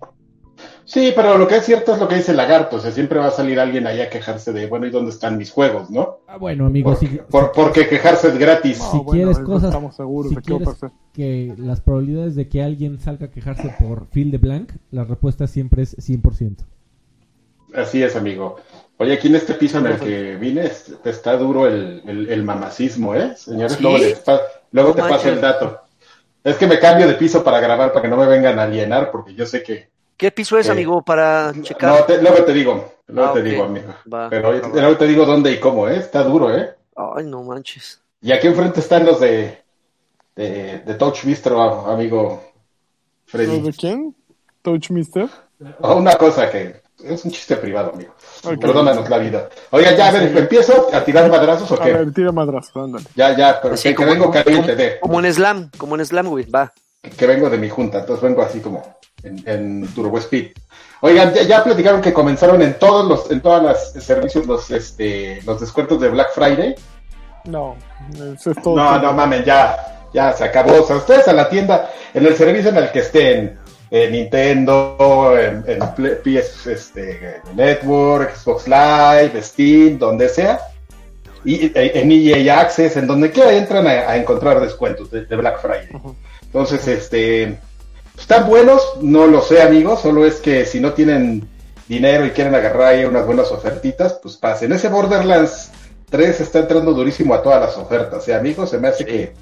Sí, 0.85 1.13
pero 1.15 1.37
lo 1.37 1.47
que 1.47 1.57
es 1.57 1.65
cierto 1.65 1.93
es 1.93 1.99
lo 1.99 2.07
que 2.07 2.15
dice 2.15 2.31
el 2.31 2.37
Lagarto, 2.37 2.77
o 2.77 2.79
sea, 2.79 2.91
siempre 2.91 3.19
va 3.19 3.27
a 3.27 3.31
salir 3.31 3.59
alguien 3.59 3.85
ahí 3.85 4.01
a 4.01 4.09
quejarse 4.09 4.51
de, 4.53 4.65
bueno, 4.67 4.87
¿y 4.87 4.89
dónde 4.89 5.11
están 5.11 5.37
mis 5.37 5.51
juegos, 5.51 5.89
no? 5.91 6.17
ah 6.27 6.37
bueno 6.37 6.65
amigo 6.65 6.89
Por- 6.91 6.99
si, 6.99 7.07
por- 7.29 7.51
porque 7.51 7.87
quejarse 7.87 8.29
es 8.29 8.37
gratis. 8.37 8.79
No, 8.79 8.91
Si 8.91 8.97
bueno, 8.97 9.11
quieres 9.11 9.39
cosas- 9.39 9.69
estamos 9.69 9.95
seguros 9.95 10.29
si 10.31 10.35
quieres- 10.37 10.69
que 11.13 11.53
las 11.57 11.81
probabilidades 11.81 12.35
de 12.35 12.47
que 12.49 12.63
alguien 12.63 12.99
salga 12.99 13.27
a 13.27 13.31
quejarse 13.31 13.75
por 13.79 14.07
Phil 14.07 14.31
de 14.31 14.37
Blanc 14.39 14.71
la 14.91 15.03
respuesta 15.03 15.45
siempre 15.47 15.83
es 15.83 15.95
100% 15.99 16.65
Así 17.75 18.01
es, 18.01 18.15
amigo. 18.15 18.55
Oye, 18.97 19.13
aquí 19.13 19.27
en 19.27 19.35
este 19.35 19.53
piso 19.53 19.77
en 19.77 19.85
el 19.85 19.99
que 19.99 20.35
vine 20.37 20.65
es- 20.65 20.91
está 21.05 21.37
duro 21.37 21.67
el, 21.67 22.01
el, 22.07 22.29
el 22.29 22.43
mamacismo, 22.43 23.13
¿eh? 23.15 23.33
Señores, 23.37 23.73
¿Sí? 23.73 23.83
luego, 23.83 23.97
les 23.99 24.19
pa- 24.19 24.41
luego 24.71 24.89
No 24.89 24.95
te 24.95 25.01
paso 25.03 25.29
el 25.29 25.39
dato. 25.39 25.79
Es 26.43 26.55
que 26.57 26.65
me 26.67 26.79
cambio 26.79 27.07
de 27.07 27.13
piso 27.13 27.43
para 27.43 27.59
grabar, 27.59 27.91
para 27.91 28.01
que 28.01 28.07
no 28.07 28.17
me 28.17 28.25
vengan 28.25 28.57
a 28.59 28.63
alienar, 28.63 29.11
porque 29.11 29.35
yo 29.35 29.45
sé 29.45 29.61
que... 29.61 29.89
¿Qué 30.19 30.31
piso 30.31 30.57
es, 30.57 30.67
Eh, 30.67 30.71
amigo, 30.71 31.01
para 31.01 31.53
No, 31.53 31.63
checar? 31.63 32.05
te- 32.05 32.21
luego 32.21 32.43
te 32.43 32.51
digo, 32.51 32.93
luego 33.07 33.29
Ah, 33.29 33.33
te 33.33 33.41
digo, 33.41 33.63
amigo. 33.63 33.87
Va, 34.13 34.29
Pero 34.29 34.51
va, 34.51 34.59
va. 34.59 34.67
luego 34.67 34.97
te 34.97 35.07
digo 35.07 35.25
dónde 35.25 35.49
y 35.53 35.59
cómo, 35.61 35.87
¿eh? 35.87 35.95
Está 35.95 36.23
duro, 36.23 36.53
¿eh? 36.53 36.75
Ay, 36.97 37.23
no 37.25 37.41
manches. 37.43 38.01
Y 38.21 38.33
aquí 38.33 38.47
enfrente 38.47 38.81
están 38.81 39.05
los 39.05 39.21
de, 39.21 39.63
de, 40.35 40.79
de 40.79 40.93
Touch 40.95 41.23
Bistro, 41.23 41.61
amigo 41.89 42.43
¿Los 42.43 43.31
Freddy. 43.31 43.61
de 43.61 43.71
quién? 43.71 44.13
¿Touch 44.61 44.89
Mister? 44.89 45.29
Oh, 45.79 45.95
una 45.95 46.15
cosa 46.17 46.51
que 46.51 46.81
es 47.01 47.23
un 47.23 47.31
chiste 47.31 47.55
privado, 47.55 47.93
amigo. 47.93 48.13
Perdónanos 48.59 49.09
la 49.09 49.19
vida. 49.19 49.47
Oiga, 49.71 49.95
ya, 49.95 50.09
a 50.09 50.11
ver, 50.11 50.37
¿empiezo 50.37 50.89
a 50.93 51.01
tirar 51.05 51.29
madrazos 51.31 51.71
o 51.71 51.81
A 51.81 51.85
qué? 51.85 51.93
ver, 51.93 52.13
tira 52.13 52.33
madrazo, 52.33 52.83
ándale. 52.83 53.05
Ya, 53.15 53.37
ya, 53.37 53.61
pero 53.61 53.77
Sí, 53.77 53.83
que, 53.83 53.89
que 53.91 53.95
como, 53.95 54.09
vengo 54.11 54.31
caliente 54.31 54.73
como- 54.73 54.77
de, 54.83 54.99
como 54.99 55.19
en 55.21 55.33
Slam, 55.33 55.69
como 55.77 55.95
en 55.95 56.05
Slam, 56.05 56.27
güey, 56.27 56.43
va. 56.51 56.73
que 57.17 57.25
vengo 57.25 57.49
de 57.49 57.57
mi 57.57 57.69
junta, 57.69 57.99
entonces 57.99 58.21
vengo 58.21 58.41
así 58.41 58.59
como 58.59 58.98
en, 59.23 59.43
en 59.45 59.87
Turbo 59.93 60.17
Speed. 60.17 60.51
Oigan, 61.01 61.33
ya, 61.33 61.43
ya 61.43 61.63
platicaron 61.63 62.01
que 62.01 62.11
comenzaron 62.13 62.61
en 62.61 62.77
todos 62.77 63.07
los, 63.07 63.31
en 63.31 63.41
todas 63.41 63.63
las 63.63 64.03
servicios 64.03 64.45
los, 64.45 64.69
este, 64.71 65.41
los 65.45 65.59
descuentos 65.59 66.01
de 66.01 66.09
Black 66.09 66.33
Friday. 66.33 66.75
No, 67.45 67.77
eso 68.13 68.51
es 68.51 68.61
todo. 68.61 68.75
No, 68.75 68.99
no 68.99 69.13
mamen, 69.13 69.43
ya, 69.43 70.07
ya 70.13 70.33
se 70.33 70.43
acabó. 70.43 70.81
O 70.81 70.85
sea, 70.85 70.97
ustedes 70.97 71.27
a 71.27 71.33
la 71.33 71.49
tienda, 71.49 71.89
en 72.13 72.25
el 72.25 72.35
servicio 72.35 72.69
en 72.69 72.77
el 72.77 72.91
que 72.91 72.99
estén, 72.99 73.57
en 73.91 74.11
Nintendo, 74.11 75.33
en, 75.39 75.63
PS 75.63 76.67
este, 76.67 77.41
Network, 77.55 78.35
Xbox 78.35 78.67
Live, 78.67 79.41
Steam, 79.41 79.97
donde 79.97 80.29
sea, 80.29 80.59
y 81.45 81.65
e- 81.67 81.99
en 81.99 82.11
EA 82.11 82.59
Access, 82.59 82.97
en 82.97 83.07
donde 83.07 83.31
quiera 83.31 83.53
entran 83.53 83.87
a, 83.87 83.91
a 83.91 84.17
encontrar 84.17 84.59
descuentos 84.59 85.09
de, 85.09 85.25
de 85.25 85.35
Black 85.37 85.61
Friday. 85.61 85.89
Entonces, 86.43 86.87
este, 86.87 87.57
están 88.29 88.47
buenos, 88.47 88.83
no 89.01 89.25
lo 89.25 89.41
sé, 89.41 89.59
amigos, 89.59 90.01
solo 90.01 90.23
es 90.23 90.35
que 90.35 90.63
si 90.63 90.79
no 90.79 90.93
tienen 90.93 91.49
dinero 91.87 92.27
y 92.27 92.29
quieren 92.29 92.53
agarrar 92.53 92.83
ahí 92.83 93.03
unas 93.03 93.25
buenas 93.25 93.51
ofertitas, 93.51 94.19
pues 94.21 94.37
pasen. 94.37 94.71
Ese 94.71 94.87
Borderlands 94.87 95.71
3 96.11 96.39
está 96.39 96.59
entrando 96.59 96.93
durísimo 96.93 97.33
a 97.33 97.41
todas 97.41 97.59
las 97.59 97.75
ofertas, 97.75 98.27
¿eh, 98.27 98.35
amigos? 98.35 98.69
Se 98.69 98.77
me 98.77 98.89
hace 98.89 99.03
que, 99.03 99.33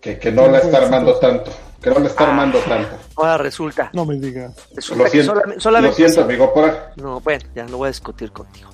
que, 0.00 0.16
que 0.16 0.30
no 0.30 0.46
la 0.46 0.58
está 0.58 0.78
armando 0.78 1.16
tanto, 1.16 1.50
que 1.82 1.90
no 1.90 1.98
la 1.98 2.06
está 2.06 2.28
armando 2.28 2.60
tanto. 2.60 2.94
Ahora 3.16 3.38
resulta. 3.38 3.90
No 3.94 4.06
me 4.06 4.14
digas. 4.14 4.54
resulta 4.76 4.98
Lo 5.02 5.04
que 5.04 5.10
siento, 5.10 5.32
solamente, 5.32 5.60
solamente 5.60 6.02
lo 6.02 6.08
siento, 6.08 6.22
amigo, 6.22 6.54
por, 6.54 6.78
No, 6.94 7.18
bueno, 7.18 7.44
ya 7.52 7.64
no 7.64 7.78
voy 7.78 7.86
a 7.86 7.90
discutir 7.90 8.30
contigo. 8.30 8.70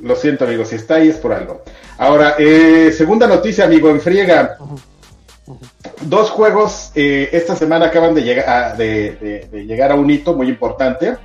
lo 0.00 0.16
siento, 0.16 0.46
amigo, 0.46 0.64
si 0.64 0.76
está 0.76 0.94
ahí 0.94 1.10
es 1.10 1.16
por 1.16 1.34
algo. 1.34 1.62
Ahora, 1.98 2.36
eh, 2.38 2.90
segunda 2.96 3.26
noticia, 3.26 3.66
amigo, 3.66 3.90
en 3.90 4.00
friega. 4.00 4.56
Dos 6.02 6.30
juegos 6.30 6.90
eh, 6.94 7.28
esta 7.32 7.56
semana 7.56 7.86
acaban 7.86 8.14
de 8.14 8.22
llegar, 8.22 8.48
a, 8.48 8.74
de, 8.74 9.12
de- 9.12 9.48
de 9.50 9.64
llegar 9.66 9.92
a 9.92 9.94
un 9.94 10.10
hito 10.10 10.34
muy 10.34 10.48
importante, 10.48 11.16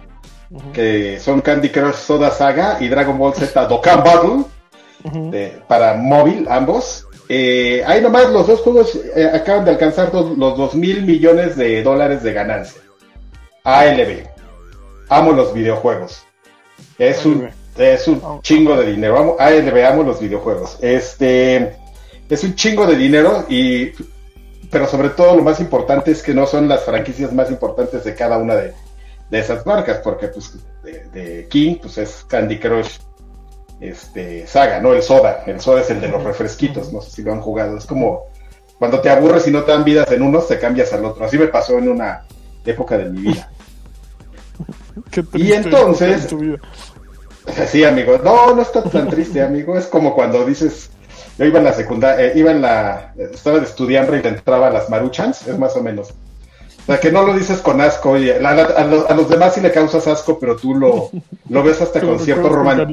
que 0.73 1.19
son 1.19 1.41
Candy 1.41 1.69
Crush 1.69 1.95
Soda 1.95 2.31
Saga 2.31 2.77
y 2.79 2.87
Dragon 2.87 3.17
Ball 3.17 3.33
Z 3.33 3.65
Dokkan 3.67 4.03
Battle. 4.03 4.43
de- 5.31 5.61
para 5.67 5.93
móvil, 5.95 6.45
ambos. 6.49 7.05
Eh, 7.29 7.83
ahí 7.85 8.01
nomás 8.01 8.29
los 8.31 8.47
dos 8.47 8.59
juegos 8.61 8.97
eh, 9.15 9.29
acaban 9.33 9.63
de 9.63 9.71
alcanzar 9.71 10.11
dos- 10.11 10.37
los 10.37 10.57
2 10.57 10.75
mil 10.75 11.03
millones 11.03 11.55
de 11.55 11.81
dólares 11.83 12.23
de 12.23 12.33
ganancia. 12.33 12.81
ALB. 13.63 14.23
Amo 15.09 15.31
los 15.31 15.53
videojuegos. 15.53 16.23
Es 16.97 17.25
un, 17.25 17.49
es 17.77 18.07
un 18.07 18.41
chingo 18.41 18.75
de 18.75 18.91
dinero. 18.91 19.17
Amo, 19.17 19.35
ALB, 19.39 19.85
amo 19.85 20.03
los 20.03 20.19
videojuegos. 20.19 20.77
Este 20.81 21.75
es 22.29 22.43
un 22.43 22.55
chingo 22.55 22.85
de 22.85 22.95
dinero 22.95 23.45
y 23.47 23.91
pero 24.71 24.87
sobre 24.87 25.09
todo 25.09 25.35
lo 25.35 25.43
más 25.43 25.59
importante 25.59 26.11
es 26.11 26.21
que 26.23 26.33
no 26.33 26.45
son 26.45 26.67
las 26.67 26.83
franquicias 26.83 27.33
más 27.33 27.49
importantes 27.49 28.03
de 28.03 28.15
cada 28.15 28.37
una 28.37 28.55
de, 28.55 28.73
de 29.29 29.39
esas 29.39 29.65
marcas, 29.65 29.99
porque 30.03 30.27
pues 30.27 30.57
de, 30.83 31.05
de 31.09 31.47
King 31.49 31.77
pues 31.81 31.97
es 31.97 32.25
Candy 32.27 32.59
Crush 32.59 32.97
este 33.79 34.45
Saga, 34.47 34.79
¿no? 34.81 34.93
El 34.93 35.01
soda, 35.01 35.43
el 35.47 35.59
soda 35.61 35.81
es 35.81 35.89
el 35.89 36.01
de 36.01 36.09
los 36.09 36.23
refresquitos, 36.23 36.91
no 36.91 37.01
sé 37.01 37.11
si 37.11 37.23
lo 37.23 37.31
han 37.31 37.41
jugado, 37.41 37.77
es 37.77 37.85
como 37.85 38.25
cuando 38.77 39.01
te 39.01 39.09
aburres 39.09 39.45
y 39.47 39.51
no 39.51 39.63
te 39.63 39.71
dan 39.71 39.83
vidas 39.83 40.09
en 40.11 40.21
unos, 40.21 40.47
te 40.47 40.57
cambias 40.57 40.93
al 40.93 41.03
otro. 41.03 41.25
Así 41.25 41.37
me 41.37 41.47
pasó 41.47 41.77
en 41.77 41.89
una 41.89 42.23
época 42.65 42.97
de 42.97 43.05
mi 43.09 43.21
vida. 43.21 43.51
Qué 45.11 45.21
triste 45.23 45.55
entonces- 45.55 46.21
en 46.23 46.27
tu 46.27 46.37
vida. 46.37 46.57
Sí, 47.67 47.83
amigo. 47.83 48.19
No, 48.23 48.53
no 48.53 48.61
está 48.61 48.83
tan 48.83 49.09
triste, 49.09 49.41
amigo. 49.41 49.75
Es 49.75 49.87
como 49.87 50.13
cuando 50.13 50.45
dices, 50.45 50.91
yo 51.39 51.45
iba 51.45 51.57
en 51.59 51.63
la 51.65 51.73
secundaria, 51.73 52.35
iba 52.35 52.51
en 52.51 52.61
la, 52.61 53.13
estaba 53.17 53.59
de 53.59 53.65
estudiante 53.65 54.17
y 54.17 54.21
te 54.21 54.27
entraba 54.27 54.67
a 54.67 54.71
las 54.71 54.89
maruchans, 54.89 55.47
es 55.47 55.57
más 55.57 55.73
o 55.77 55.81
menos. 55.81 56.09
O 56.11 56.85
sea, 56.85 56.99
que 56.99 57.11
no 57.13 57.23
lo 57.23 57.33
dices 57.33 57.59
con 57.59 57.79
asco 57.79 58.17
y 58.17 58.29
a, 58.29 58.39
la- 58.41 58.51
a 58.51 58.83
los, 58.83 59.09
a 59.09 59.13
los 59.15 59.29
demás 59.29 59.53
sí 59.53 59.61
le 59.61 59.71
causas 59.71 60.05
asco, 60.07 60.37
pero 60.37 60.57
tú 60.57 60.75
lo, 60.75 61.09
lo 61.49 61.63
ves 61.63 61.81
hasta 61.81 62.01
con 62.07 62.19
cierto 62.19 62.49
recuerdas 62.49 62.87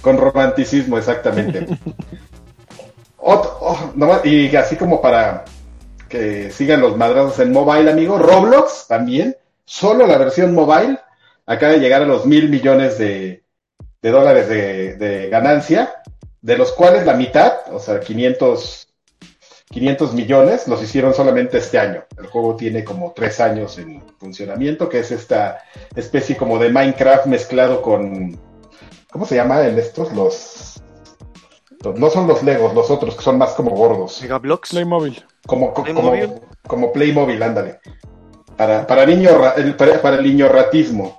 con 0.00 0.16
romanticismo, 0.18 0.96
exactamente. 0.96 1.66
Ot- 3.18 3.52
oh, 3.60 4.20
y 4.24 4.54
así 4.54 4.76
como 4.76 5.00
para 5.02 5.44
que 6.08 6.52
sigan 6.52 6.80
los 6.80 6.96
madrazos 6.96 7.40
en 7.40 7.50
mobile, 7.52 7.90
amigo, 7.90 8.16
Roblox 8.18 8.86
también, 8.86 9.36
solo 9.64 10.06
la 10.06 10.18
versión 10.18 10.54
mobile 10.54 10.98
acaba 11.46 11.72
de 11.72 11.80
llegar 11.80 12.02
a 12.02 12.06
los 12.06 12.26
mil 12.26 12.48
millones 12.48 12.98
de, 12.98 13.42
de 14.02 14.10
dólares 14.10 14.48
de, 14.48 14.94
de 14.94 15.28
ganancia, 15.30 15.92
de 16.46 16.56
los 16.56 16.70
cuales 16.72 17.04
la 17.04 17.14
mitad, 17.14 17.54
o 17.72 17.80
sea, 17.80 17.98
500, 17.98 18.86
500 19.68 20.14
millones, 20.14 20.68
los 20.68 20.80
hicieron 20.80 21.12
solamente 21.12 21.58
este 21.58 21.76
año. 21.76 22.04
El 22.16 22.26
juego 22.28 22.54
tiene 22.54 22.84
como 22.84 23.12
tres 23.12 23.40
años 23.40 23.78
en 23.78 24.00
funcionamiento, 24.20 24.88
que 24.88 25.00
es 25.00 25.10
esta 25.10 25.58
especie 25.96 26.36
como 26.36 26.58
de 26.60 26.70
Minecraft 26.70 27.26
mezclado 27.26 27.82
con, 27.82 28.38
¿cómo 29.10 29.26
se 29.26 29.34
llama 29.34 29.66
en 29.66 29.76
estos? 29.76 30.12
Los, 30.12 30.80
los- 31.82 31.98
no 31.98 32.10
son 32.10 32.28
los 32.28 32.44
Legos, 32.44 32.74
los 32.74 32.90
otros 32.92 33.16
que 33.16 33.22
son 33.24 33.38
más 33.38 33.54
como 33.54 33.70
gordos. 33.72 34.22
Megablocks. 34.22 34.70
Playmobil. 34.70 35.24
Como, 35.48 35.74
co- 35.74 35.82
Playmobil. 35.82 36.26
como, 36.28 36.40
como 36.68 36.92
Playmobil, 36.92 37.42
ándale. 37.42 37.80
Para, 38.56 38.86
para, 38.86 39.04
niño, 39.04 39.30
para 40.00 40.16
el 40.16 40.22
niño 40.22 40.48
ratismo. 40.48 41.18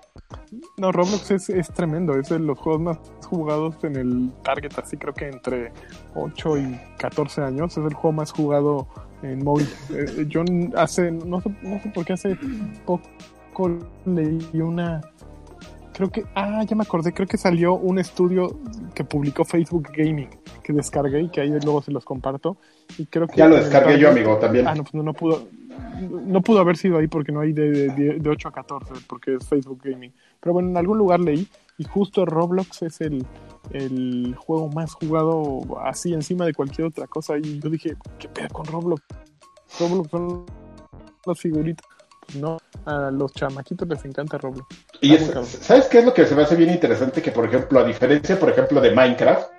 No, 0.77 0.91
Roblox 0.91 1.31
es, 1.31 1.49
es 1.49 1.67
tremendo, 1.73 2.17
es 2.17 2.29
de 2.29 2.39
los 2.39 2.57
juegos 2.57 2.81
más 2.81 2.97
jugados 3.27 3.75
en 3.83 3.95
el 3.95 4.31
Target, 4.43 4.71
así 4.81 4.95
creo 4.97 5.13
que 5.13 5.27
entre 5.27 5.71
8 6.15 6.57
y 6.57 6.79
14 6.97 7.41
años, 7.41 7.77
es 7.77 7.83
el 7.85 7.93
juego 7.93 8.13
más 8.13 8.31
jugado 8.31 8.87
en 9.23 9.43
móvil. 9.43 9.67
Eh, 9.89 10.25
yo 10.29 10.41
n- 10.41 10.71
hace, 10.75 11.11
no 11.11 11.41
sé, 11.41 11.49
no 11.61 11.79
sé 11.81 11.89
por 11.93 12.05
qué 12.05 12.13
hace 12.13 12.37
poco 12.85 13.79
leí 14.05 14.39
una, 14.61 15.01
creo 15.93 16.09
que, 16.09 16.23
ah, 16.35 16.63
ya 16.63 16.75
me 16.75 16.83
acordé, 16.83 17.13
creo 17.13 17.27
que 17.27 17.37
salió 17.37 17.73
un 17.73 17.99
estudio 17.99 18.59
que 18.93 19.03
publicó 19.03 19.43
Facebook 19.45 19.89
Gaming, 19.95 20.29
que 20.63 20.73
descargué 20.73 21.21
y 21.21 21.29
que 21.29 21.41
ahí 21.41 21.49
luego 21.63 21.81
se 21.81 21.91
los 21.91 22.05
comparto. 22.05 22.57
Y 22.97 23.05
creo 23.07 23.27
que 23.27 23.37
Ya 23.37 23.47
lo 23.47 23.55
descargué 23.57 23.99
yo, 23.99 24.09
amigo, 24.09 24.37
también. 24.37 24.67
Ah, 24.67 24.75
no, 24.75 24.83
pues 24.83 24.93
no, 24.93 25.03
no 25.03 25.13
pudo. 25.13 25.47
No 26.01 26.41
pudo 26.41 26.59
haber 26.59 26.77
sido 26.77 26.97
ahí 26.97 27.07
porque 27.07 27.31
no 27.31 27.41
hay 27.41 27.53
de, 27.53 27.89
de, 27.89 28.19
de 28.19 28.29
8 28.29 28.49
a 28.49 28.51
14, 28.51 28.93
porque 29.07 29.35
es 29.35 29.47
Facebook 29.47 29.81
Gaming. 29.83 30.13
Pero 30.39 30.53
bueno, 30.53 30.69
en 30.69 30.77
algún 30.77 30.97
lugar 30.97 31.19
leí 31.19 31.47
y 31.77 31.83
justo 31.83 32.25
Roblox 32.25 32.81
es 32.83 33.01
el, 33.01 33.25
el 33.71 34.35
juego 34.35 34.69
más 34.69 34.93
jugado 34.93 35.79
así 35.81 36.13
encima 36.13 36.45
de 36.45 36.53
cualquier 36.53 36.87
otra 36.87 37.07
cosa. 37.07 37.37
Y 37.37 37.59
yo 37.59 37.69
dije, 37.69 37.95
¿qué 38.17 38.27
pedo 38.29 38.49
con 38.49 38.65
Roblox? 38.65 39.03
Roblox 39.79 40.09
son 40.09 40.45
las 41.25 41.39
figuritas. 41.39 41.85
Pues 42.25 42.39
no, 42.39 42.57
a 42.85 43.09
los 43.11 43.31
chamaquitos 43.33 43.87
les 43.87 44.03
encanta 44.05 44.37
Roblox. 44.37 44.67
Y 45.01 45.13
es-. 45.13 45.31
¿sabes 45.61 45.85
qué 45.85 45.99
es 45.99 46.05
lo 46.05 46.13
que 46.13 46.25
se 46.25 46.35
me 46.35 46.41
hace 46.41 46.55
bien 46.55 46.71
interesante? 46.71 47.21
Que, 47.21 47.31
por 47.31 47.45
ejemplo, 47.45 47.79
a 47.79 47.83
diferencia, 47.83 48.39
por 48.39 48.49
ejemplo, 48.49 48.81
de 48.81 48.91
Minecraft, 48.91 49.49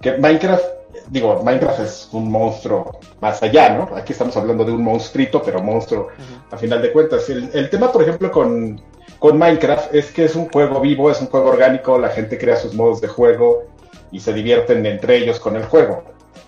que 0.00 0.16
Minecraft, 0.16 0.64
digo, 1.08 1.42
Minecraft 1.42 1.80
es 1.80 2.08
un 2.12 2.30
monstruo 2.30 2.98
más 3.20 3.42
allá, 3.42 3.70
¿no? 3.70 3.96
Aquí 3.96 4.12
estamos 4.12 4.36
hablando 4.36 4.64
de 4.64 4.72
un 4.72 4.82
monstruito, 4.82 5.42
pero 5.42 5.62
monstruo 5.62 6.08
a 6.50 6.56
final 6.56 6.80
de 6.82 6.92
cuentas. 6.92 7.28
El, 7.28 7.50
el 7.52 7.68
tema, 7.70 7.92
por 7.92 8.02
ejemplo, 8.02 8.30
con, 8.30 8.80
con 9.18 9.38
Minecraft 9.38 9.94
es 9.94 10.10
que 10.12 10.24
es 10.24 10.34
un 10.34 10.48
juego 10.48 10.80
vivo, 10.80 11.10
es 11.10 11.20
un 11.20 11.26
juego 11.28 11.50
orgánico, 11.50 11.98
la 11.98 12.08
gente 12.08 12.38
crea 12.38 12.56
sus 12.56 12.74
modos 12.74 13.00
de 13.00 13.08
juego 13.08 13.64
y 14.10 14.20
se 14.20 14.32
divierten 14.32 14.84
entre 14.86 15.18
ellos 15.18 15.38
con 15.38 15.56
el 15.56 15.64
juego. 15.64 16.04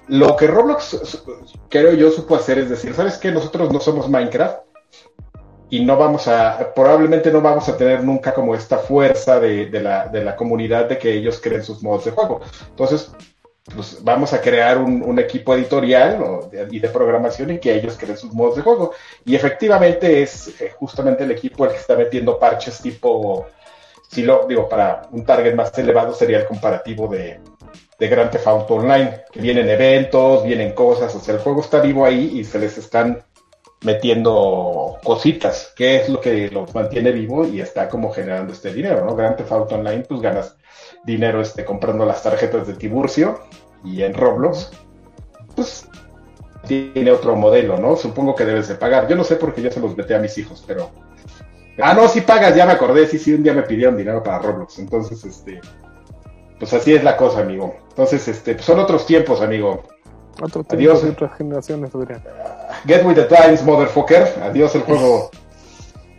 Lo 0.08 0.36
que 0.36 0.46
Roblox, 0.46 1.22
creo 1.68 1.92
yo, 1.92 2.10
supo 2.10 2.34
hacer 2.34 2.58
es 2.58 2.68
decir, 2.68 2.94
¿sabes 2.94 3.18
qué? 3.18 3.30
Nosotros 3.30 3.72
no 3.72 3.80
somos 3.80 4.08
Minecraft 4.08 4.71
y 5.72 5.82
no 5.82 5.96
vamos 5.96 6.28
a, 6.28 6.74
probablemente 6.74 7.30
no 7.30 7.40
vamos 7.40 7.66
a 7.66 7.78
tener 7.78 8.04
nunca 8.04 8.34
como 8.34 8.54
esta 8.54 8.76
fuerza 8.76 9.40
de, 9.40 9.70
de 9.70 9.80
la, 9.80 10.06
de 10.06 10.22
la 10.22 10.36
comunidad 10.36 10.84
de 10.84 10.98
que 10.98 11.14
ellos 11.14 11.40
creen 11.42 11.64
sus 11.64 11.82
modos 11.82 12.04
de 12.04 12.10
juego. 12.10 12.42
Entonces, 12.68 13.10
pues 13.74 13.96
vamos 14.04 14.34
a 14.34 14.42
crear 14.42 14.76
un, 14.76 15.18
equipo 15.18 15.54
editorial 15.54 16.22
y 16.70 16.78
de 16.78 16.88
programación 16.90 17.52
y 17.52 17.58
que 17.58 17.74
ellos 17.74 17.96
creen 17.98 18.18
sus 18.18 18.34
modos 18.34 18.56
de 18.56 18.62
juego. 18.62 18.92
Y 19.24 19.34
efectivamente 19.34 20.20
es 20.20 20.60
eh, 20.60 20.74
justamente 20.78 21.24
el 21.24 21.30
equipo 21.30 21.64
el 21.64 21.70
que 21.70 21.78
está 21.78 21.96
metiendo 21.96 22.38
parches 22.38 22.82
tipo, 22.82 23.46
si 24.10 24.24
lo 24.24 24.46
digo, 24.46 24.68
para 24.68 25.08
un 25.10 25.24
target 25.24 25.54
más 25.54 25.76
elevado 25.78 26.12
sería 26.12 26.36
el 26.36 26.44
comparativo 26.44 27.08
de, 27.08 27.40
de 27.98 28.08
Grand 28.08 28.30
Theft 28.30 28.46
Auto 28.46 28.74
Online, 28.74 29.22
que 29.32 29.40
vienen 29.40 29.70
eventos, 29.70 30.44
vienen 30.44 30.74
cosas, 30.74 31.14
o 31.14 31.20
sea, 31.20 31.32
el 31.32 31.40
juego 31.40 31.62
está 31.62 31.80
vivo 31.80 32.04
ahí 32.04 32.40
y 32.40 32.44
se 32.44 32.58
les 32.58 32.76
están 32.76 33.24
metiendo 33.82 34.98
cositas, 35.02 35.72
que 35.76 35.96
es 35.96 36.08
lo 36.08 36.20
que 36.20 36.50
los 36.50 36.74
mantiene 36.74 37.12
vivo 37.12 37.46
y 37.46 37.60
está 37.60 37.88
como 37.88 38.12
generando 38.12 38.52
este 38.52 38.72
dinero, 38.72 39.04
¿no? 39.04 39.14
Grand 39.16 39.36
Theft 39.36 39.52
Auto 39.52 39.74
Online, 39.74 40.04
pues 40.08 40.20
ganas 40.20 40.56
dinero 41.04 41.40
este, 41.40 41.64
comprando 41.64 42.04
las 42.06 42.22
tarjetas 42.22 42.66
de 42.66 42.74
Tiburcio 42.74 43.40
y 43.84 44.02
en 44.02 44.14
Roblox, 44.14 44.70
pues 45.56 45.88
tiene 46.66 47.10
otro 47.10 47.34
modelo, 47.34 47.76
¿no? 47.76 47.96
Supongo 47.96 48.34
que 48.34 48.44
debes 48.44 48.68
de 48.68 48.76
pagar. 48.76 49.08
Yo 49.08 49.16
no 49.16 49.24
sé 49.24 49.36
porque 49.36 49.62
yo 49.62 49.70
se 49.70 49.80
los 49.80 49.96
metí 49.96 50.12
a 50.14 50.18
mis 50.18 50.36
hijos, 50.38 50.62
pero... 50.66 50.90
Ah, 51.80 51.94
no, 51.94 52.06
si 52.06 52.20
pagas, 52.20 52.54
ya 52.54 52.66
me 52.66 52.72
acordé, 52.72 53.06
sí, 53.06 53.18
sí, 53.18 53.32
un 53.32 53.42
día 53.42 53.54
me 53.54 53.62
pidieron 53.62 53.96
dinero 53.96 54.22
para 54.22 54.38
Roblox, 54.38 54.78
entonces, 54.78 55.24
este... 55.24 55.60
Pues 56.58 56.72
así 56.74 56.94
es 56.94 57.02
la 57.02 57.16
cosa, 57.16 57.40
amigo. 57.40 57.74
Entonces, 57.88 58.28
este, 58.28 58.54
pues 58.54 58.64
son 58.64 58.78
otros 58.78 59.04
tiempos, 59.04 59.40
amigo. 59.40 59.82
Otro 60.40 60.62
tiempo 60.62 60.74
Adiós. 60.76 61.02
de 61.02 61.10
otras 61.10 61.36
generaciones, 61.36 61.92
Adrián. 61.92 62.22
Get 62.86 63.04
with 63.04 63.14
the 63.16 63.24
times, 63.24 63.62
motherfucker. 63.64 64.26
Adiós 64.42 64.74
el 64.74 64.82
juego. 64.82 65.30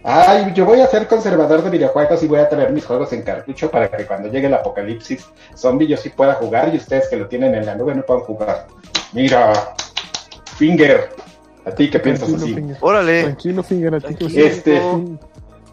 Ay, 0.06 0.52
yo 0.54 0.66
voy 0.66 0.82
a 0.82 0.88
ser 0.88 1.08
conservador 1.08 1.64
de 1.64 1.70
videojuegos 1.70 2.22
y 2.24 2.28
voy 2.28 2.40
a 2.40 2.50
traer 2.50 2.72
mis 2.72 2.86
juegos 2.86 3.14
en 3.14 3.22
cartucho 3.22 3.72
para 3.72 3.90
que 3.90 4.06
cuando 4.06 4.28
llegue 4.30 4.48
el 4.48 4.54
apocalipsis 4.54 5.26
zombie 5.56 5.88
yo 5.88 5.96
sí 5.96 6.10
pueda 6.10 6.34
jugar 6.34 6.74
y 6.74 6.78
ustedes 6.78 7.08
que 7.08 7.16
lo 7.16 7.28
tienen 7.28 7.56
en 7.56 7.66
la 7.66 7.76
nube 7.76 7.96
no 7.96 8.02
puedan 8.04 8.24
jugar. 8.24 8.68
Mira, 9.14 9.54
Finger, 10.58 11.10
¿a 11.66 11.72
ti 11.72 11.90
qué 11.90 12.00
piensas 12.00 12.28
Tranquilo, 12.28 12.46
así? 12.46 12.54
Finger. 12.56 12.78
Órale. 12.82 13.24
Tranquilo, 13.24 13.64
Finger. 13.64 13.96
a 13.96 14.00
ti 14.02 14.16
que 14.16 14.46
Este- 14.48 14.82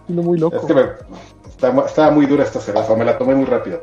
muy 0.08 0.38
loco. 0.38 0.56
Es 0.56 0.64
que 0.64 0.74
me- 0.74 0.86
está- 1.48 1.86
estaba 1.86 2.10
muy 2.12 2.26
dura 2.26 2.44
esta 2.44 2.60
cerveza, 2.60 2.94
me 2.94 3.04
la 3.04 3.18
tomé 3.18 3.34
muy 3.34 3.46
rápido. 3.46 3.82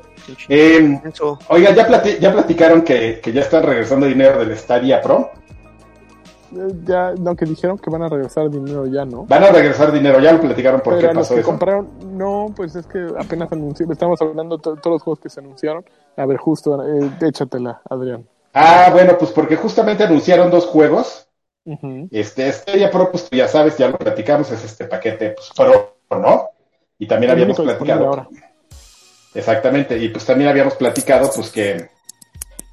Eh, 0.49 0.99
Eso. 1.05 1.37
oiga, 1.49 1.71
ya, 1.73 1.87
plati- 1.87 2.19
ya 2.19 2.31
platicaron 2.31 2.81
que, 2.83 3.19
que 3.21 3.31
ya 3.33 3.41
están 3.41 3.63
regresando 3.63 4.05
dinero 4.05 4.39
del 4.39 4.57
Stadia 4.57 5.01
Pro. 5.01 5.31
Ya, 6.85 7.13
no, 7.19 7.35
que 7.35 7.45
dijeron 7.45 7.77
que 7.77 7.89
van 7.89 8.03
a 8.03 8.09
regresar 8.09 8.49
dinero 8.49 8.85
ya, 8.87 9.03
¿no? 9.05 9.25
Van 9.25 9.43
a 9.43 9.51
regresar 9.51 9.91
dinero, 9.91 10.19
ya 10.19 10.31
lo 10.31 10.39
platicaron 10.39 10.79
por 10.81 10.93
Pero 10.95 11.07
qué 11.07 11.11
a 11.11 11.13
los 11.13 11.23
pasó 11.27 11.33
que 11.35 11.41
eso. 11.41 11.49
compraron, 11.49 11.89
no, 12.17 12.53
pues 12.55 12.75
es 12.75 12.85
que 12.87 13.05
apenas 13.19 13.51
anunció, 13.51 13.85
estamos 13.91 14.21
hablando 14.21 14.55
de 14.57 14.63
to- 14.63 14.75
todos 14.77 14.95
los 14.95 15.03
juegos 15.03 15.19
que 15.19 15.29
se 15.29 15.39
anunciaron. 15.41 15.83
A 16.15 16.25
ver, 16.25 16.37
justo, 16.37 16.81
eh, 16.87 17.09
échatela, 17.21 17.81
Adrián. 17.89 18.25
Ah, 18.53 18.89
bueno, 18.93 19.17
pues 19.17 19.31
porque 19.31 19.55
justamente 19.57 20.03
anunciaron 20.03 20.49
dos 20.49 20.65
juegos. 20.65 21.27
Este, 22.11 22.49
Stadia 22.53 22.89
Pro, 22.89 23.11
pues 23.11 23.29
ya 23.29 23.47
sabes, 23.49 23.77
ya 23.77 23.89
lo 23.89 23.97
platicamos, 23.97 24.49
es 24.51 24.63
este 24.63 24.85
paquete 24.85 25.31
pues, 25.31 25.49
Pro, 25.53 25.97
¿no? 26.11 26.47
Y 26.97 27.07
también 27.07 27.31
El 27.31 27.37
habíamos 27.41 27.59
platicado. 27.59 28.07
ahora. 28.07 28.27
Exactamente, 29.33 29.97
y 29.97 30.07
pues 30.09 30.25
también 30.25 30.49
habíamos 30.49 30.75
platicado, 30.75 31.29
pues 31.35 31.51
que, 31.51 31.89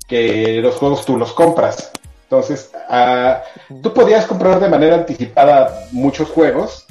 que 0.06 0.60
los 0.62 0.76
juegos 0.76 1.04
tú 1.04 1.16
los 1.18 1.32
compras. 1.32 1.90
Entonces, 2.24 2.70
ah, 2.88 3.42
tú 3.82 3.92
podías 3.92 4.26
comprar 4.26 4.58
de 4.58 4.68
manera 4.68 4.96
anticipada 4.96 5.86
muchos 5.92 6.28
juegos 6.28 6.86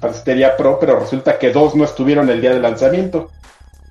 para 0.00 0.14
Stadia 0.14 0.56
Pro, 0.56 0.78
pero 0.78 0.98
resulta 0.98 1.38
que 1.38 1.50
dos 1.50 1.74
no 1.74 1.84
estuvieron 1.84 2.28
el 2.30 2.40
día 2.40 2.54
de 2.54 2.60
lanzamiento. 2.60 3.30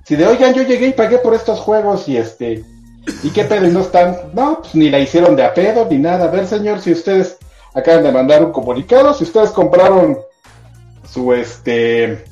Si 0.04 0.16
de, 0.16 0.26
oigan, 0.26 0.54
yo 0.54 0.62
llegué 0.62 0.88
y 0.88 0.92
pagué 0.92 1.18
por 1.18 1.34
estos 1.34 1.60
juegos 1.60 2.08
y 2.08 2.16
este, 2.16 2.64
¿y 3.22 3.30
qué 3.30 3.44
pedo? 3.44 3.66
¿Y 3.66 3.70
no 3.70 3.80
están? 3.80 4.16
No, 4.32 4.60
pues 4.60 4.74
ni 4.74 4.90
la 4.90 4.98
hicieron 4.98 5.36
de 5.36 5.44
a 5.44 5.54
pedo 5.54 5.86
ni 5.88 5.98
nada. 5.98 6.24
A 6.24 6.28
ver, 6.28 6.46
señor, 6.46 6.80
si 6.80 6.92
ustedes 6.92 7.38
acaban 7.74 8.02
de 8.02 8.12
mandar 8.12 8.44
un 8.44 8.52
comunicado, 8.52 9.14
si 9.14 9.24
ustedes 9.24 9.50
compraron 9.50 10.18
su 11.08 11.32
este, 11.32 12.24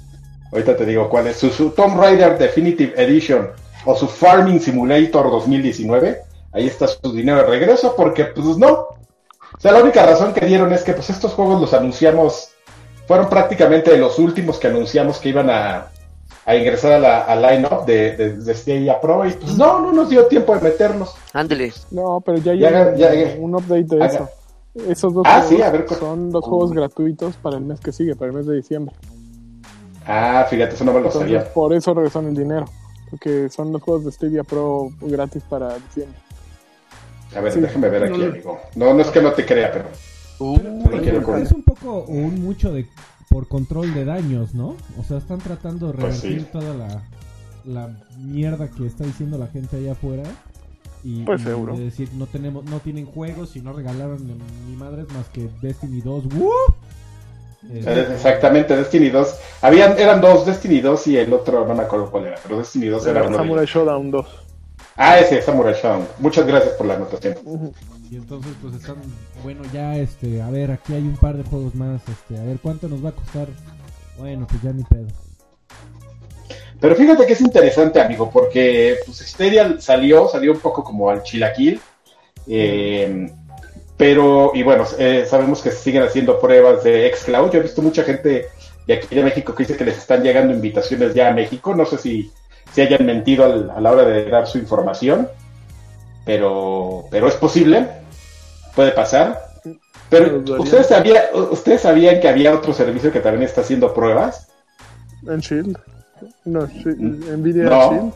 ahorita 0.51 0.77
te 0.77 0.87
digo 0.87 1.09
cuál 1.09 1.29
es, 1.29 1.37
su, 1.37 1.51
su 1.51 1.71
Tomb 1.71 1.99
Raider 1.99 2.39
Definitive 2.39 2.95
Edition 3.03 3.51
o 3.85 3.95
su 3.95 4.07
Farming 4.07 4.61
Simulator 4.61 5.31
2019, 5.31 6.32
ahí 6.53 6.67
está 6.67 6.87
su 6.89 7.13
dinero 7.13 7.39
de 7.39 7.45
regreso, 7.47 7.95
porque 7.97 8.27
pues 8.27 8.57
no. 8.59 8.71
O 8.73 9.61
sea, 9.61 9.73
la 9.73 9.83
única 9.83 10.05
razón 10.07 10.33
que 10.33 10.47
dieron 10.47 10.73
es 10.73 10.83
que 10.83 10.93
pues 10.95 11.11
estos 11.11 11.33
juegos 11.33 11.61
los 11.61 11.75
anunciamos, 11.75 12.51
fueron 13.07 13.29
prácticamente 13.29 13.97
los 13.97 14.19
últimos 14.19 14.59
que 14.59 14.69
anunciamos 14.69 15.19
que 15.19 15.29
iban 15.29 15.51
a, 15.51 15.89
a 16.47 16.57
ingresar 16.57 16.93
a 16.93 16.99
la 16.99 17.21
a 17.23 17.37
line-up 17.37 17.85
de, 17.85 18.17
de, 18.17 18.37
de 18.39 18.55
Stadia 18.55 19.01
Pro 19.01 19.27
y 19.27 19.33
pues 19.33 19.57
no, 19.57 19.81
no 19.81 19.93
nos 19.93 20.09
dio 20.09 20.27
tiempo 20.27 20.55
de 20.55 20.61
meterlos. 20.63 21.15
Ándele. 21.33 21.73
No, 21.91 22.21
pero 22.25 22.39
ya 22.39 22.53
hay 22.53 22.59
un, 22.65 22.97
ya 22.97 23.09
haga- 23.11 23.35
un 23.39 23.55
update 23.55 23.85
de 23.85 23.97
haga- 23.97 24.07
eso. 24.15 24.29
Esos 24.89 25.13
dos 25.13 25.25
Ah, 25.27 25.43
juegos 25.43 25.49
sí, 25.51 25.63
a 25.63 25.71
ver, 25.71 25.85
cu- 25.85 25.95
son 25.97 26.31
dos 26.31 26.45
juegos 26.47 26.73
gratuitos 26.73 27.37
para 27.37 27.59
el 27.59 27.65
mes 27.65 27.79
que 27.79 27.93
sigue, 27.93 28.17
para 28.17 28.31
el 28.31 28.37
mes 28.39 28.47
de 28.47 28.55
diciembre. 28.57 28.95
Ah, 30.07 30.47
fíjate, 30.49 30.75
eso 30.75 30.85
no 30.85 30.93
me 30.95 31.01
lo 31.01 31.07
Entonces, 31.09 31.31
sabía. 31.31 31.53
por 31.53 31.73
eso 31.75 31.93
regresan 31.95 32.27
el 32.29 32.35
dinero. 32.35 32.65
Porque 33.11 33.51
son 33.51 33.71
los 33.73 33.83
juegos 33.83 34.07
de 34.07 34.13
Stadia 34.13 34.43
Pro 34.43 34.89
gratis 35.03 35.43
para 35.49 35.75
diciembre. 35.77 36.19
A 37.37 37.41
ver, 37.41 37.53
sí. 37.53 37.61
déjame 37.61 37.89
ver 37.89 38.05
aquí, 38.05 38.19
No, 38.19 38.27
amigo. 38.27 38.61
No, 38.77 38.95
no 38.95 39.01
es 39.01 39.09
que 39.09 39.23
no 39.23 39.33
te 39.33 39.45
crea, 39.47 39.73
pero 39.73 39.87
es, 41.39 41.53
un 41.53 41.63
poco 41.63 42.05
un 42.09 42.43
mucho 42.43 42.73
de 42.73 42.87
por 43.29 43.49
control 43.49 43.95
de 43.95 44.05
daños, 44.05 44.55
¿no? 44.55 44.77
O 44.99 45.05
sea, 45.07 45.19
están 45.19 45.39
tratando 45.39 45.89
de 45.89 45.95
Pues 45.95 46.23
revertir 46.23 46.41
sí. 46.43 46.49
toda 46.53 46.75
la, 46.75 47.03
la 47.65 47.91
mierda 48.19 48.69
que 48.69 48.87
está 48.87 49.05
diciendo 49.05 49.39
la 49.39 49.47
gente 49.47 49.77
allá 49.77 49.93
afuera. 49.93 50.25
Y, 51.05 51.25
Pues 51.25 51.41
y 51.41 51.45
seguro. 51.45 51.77
de 51.77 51.85
decir, 51.85 52.09
no 52.15 52.27
tenemos 52.27 52.65
no 52.65 52.79
tienen 52.81 53.07
juegos 53.07 53.57
y 53.57 53.61
no 53.61 53.73
regalaron 53.73 54.19
ni, 54.69 54.77
madres 54.77 55.07
más 55.13 55.29
que 55.29 55.49
Destiny 55.61 56.01
2. 56.01 56.25
¡Woo! 56.35 56.51
Eh, 57.71 58.09
Exactamente, 58.15 58.77
Destiny 58.77 59.09
2. 59.11 59.35
Habían, 59.63 59.99
eran 59.99 60.21
dos, 60.21 60.45
Destiny 60.45 60.81
2 60.81 61.07
y 61.09 61.17
el 61.17 61.33
otro, 61.33 61.67
no 61.67 61.75
me 61.75 61.83
acuerdo 61.85 62.11
cuál 62.11 62.27
era, 62.27 62.37
pero 62.43 62.59
Destiny 62.59 62.87
2 62.87 63.07
era 63.07 63.23
uno 63.23 63.31
de 63.31 63.37
Samurai. 63.37 63.67
Showdown 63.67 64.11
2. 64.11 64.27
Ah, 64.97 65.19
ese, 65.19 65.41
Samurai 65.43 65.75
Shodown. 65.75 66.07
Muchas 66.19 66.47
gracias 66.47 66.75
por 66.75 66.87
la 66.87 66.95
anotación. 66.95 67.35
Y 68.11 68.17
entonces 68.17 68.53
pues 68.61 68.75
están, 68.75 68.97
bueno, 69.43 69.63
ya 69.73 69.97
este, 69.97 70.43
a 70.43 70.51
ver, 70.51 70.71
aquí 70.71 70.93
hay 70.95 71.03
un 71.03 71.17
par 71.17 71.37
de 71.37 71.45
juegos 71.45 71.75
más, 71.75 72.03
este, 72.09 72.39
a 72.39 72.45
ver 72.45 72.59
cuánto 72.63 72.89
nos 72.89 73.03
va 73.03 73.09
a 73.09 73.13
costar. 73.13 73.49
Bueno, 74.19 74.47
pues 74.47 74.61
ya 74.63 74.73
ni 74.73 74.85
pedo. 74.85 75.07
Pero 76.79 76.95
fíjate 76.97 77.27
que 77.27 77.33
es 77.33 77.41
interesante, 77.41 78.01
amigo, 78.01 78.29
porque 78.31 78.97
pues 79.07 79.19
Stadia 79.19 79.81
salió, 79.81 80.29
salió 80.29 80.53
un 80.53 80.59
poco 80.59 80.85
como 80.85 81.09
al 81.09 81.23
chilaquil. 81.23 81.81
Eh, 82.47 83.31
pero, 83.97 84.51
y 84.53 84.65
bueno, 84.65 84.85
eh, 84.99 85.25
sabemos 85.29 85.63
que 85.63 85.71
se 85.71 85.79
siguen 85.79 86.03
haciendo 86.03 86.41
pruebas 86.41 86.83
de 86.83 87.09
xCloud. 87.15 87.53
Yo 87.53 87.61
he 87.61 87.63
visto 87.63 87.83
mucha 87.83 88.03
gente 88.03 88.49
de 88.87 88.95
aquí 88.95 89.15
de 89.15 89.23
México 89.23 89.55
que 89.55 89.63
dice 89.63 89.77
que 89.77 89.85
les 89.85 89.97
están 89.97 90.25
llegando 90.25 90.53
invitaciones 90.53 91.15
ya 91.15 91.29
a 91.29 91.33
México. 91.33 91.73
No 91.75 91.87
sé 91.87 91.99
si, 91.99 92.33
si 92.75 92.81
hayan 92.81 93.05
mentido 93.07 93.45
al- 93.45 93.71
a 93.71 93.81
la 93.81 93.91
hora 93.93 94.05
de 94.05 94.29
dar 94.31 94.47
su 94.47 94.59
información, 94.59 95.29
pero, 96.25 97.05
pero 97.11 97.29
es 97.29 97.35
posible, 97.35 97.87
puede 98.75 98.93
pasar. 98.93 99.41
Pero 100.09 100.43
ustedes, 100.61 100.87
sabía, 100.89 101.23
ustedes 101.51 101.81
sabían 101.83 102.21
que 102.21 102.29
había 102.29 102.55
otro 102.55 102.73
servicio 102.75 103.11
que 103.11 103.21
también 103.21 103.45
está 103.45 103.63
haciendo 103.63 103.95
pruebas. 103.95 104.49
En 105.27 105.41
Shield. 105.41 105.79
No, 106.45 106.61
Mm. 106.67 107.37
Nvidia 107.41 107.65
No. 107.65 107.91
Shield. 107.91 108.13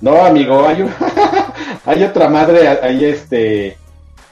No, 0.00 0.24
amigo, 0.24 0.66
hay, 0.66 0.82
un- 0.82 0.90
hay 1.86 2.04
otra 2.04 2.28
madre 2.28 2.66
ahí 2.68 3.04
este 3.04 3.76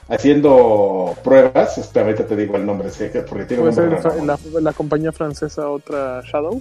haciendo 0.08 1.14
pruebas. 1.22 1.76
Espera, 1.78 2.06
ahorita 2.06 2.24
te 2.26 2.36
digo 2.36 2.56
el 2.56 2.64
nombre, 2.66 2.90
sé 2.90 3.10
que- 3.10 3.20
porque 3.22 3.44
tiene 3.44 3.62
un 3.64 3.74
nombre 3.74 4.60
la 4.60 4.72
compañía 4.72 5.12
francesa 5.12 5.68
otra 5.68 6.22
Shadow. 6.24 6.60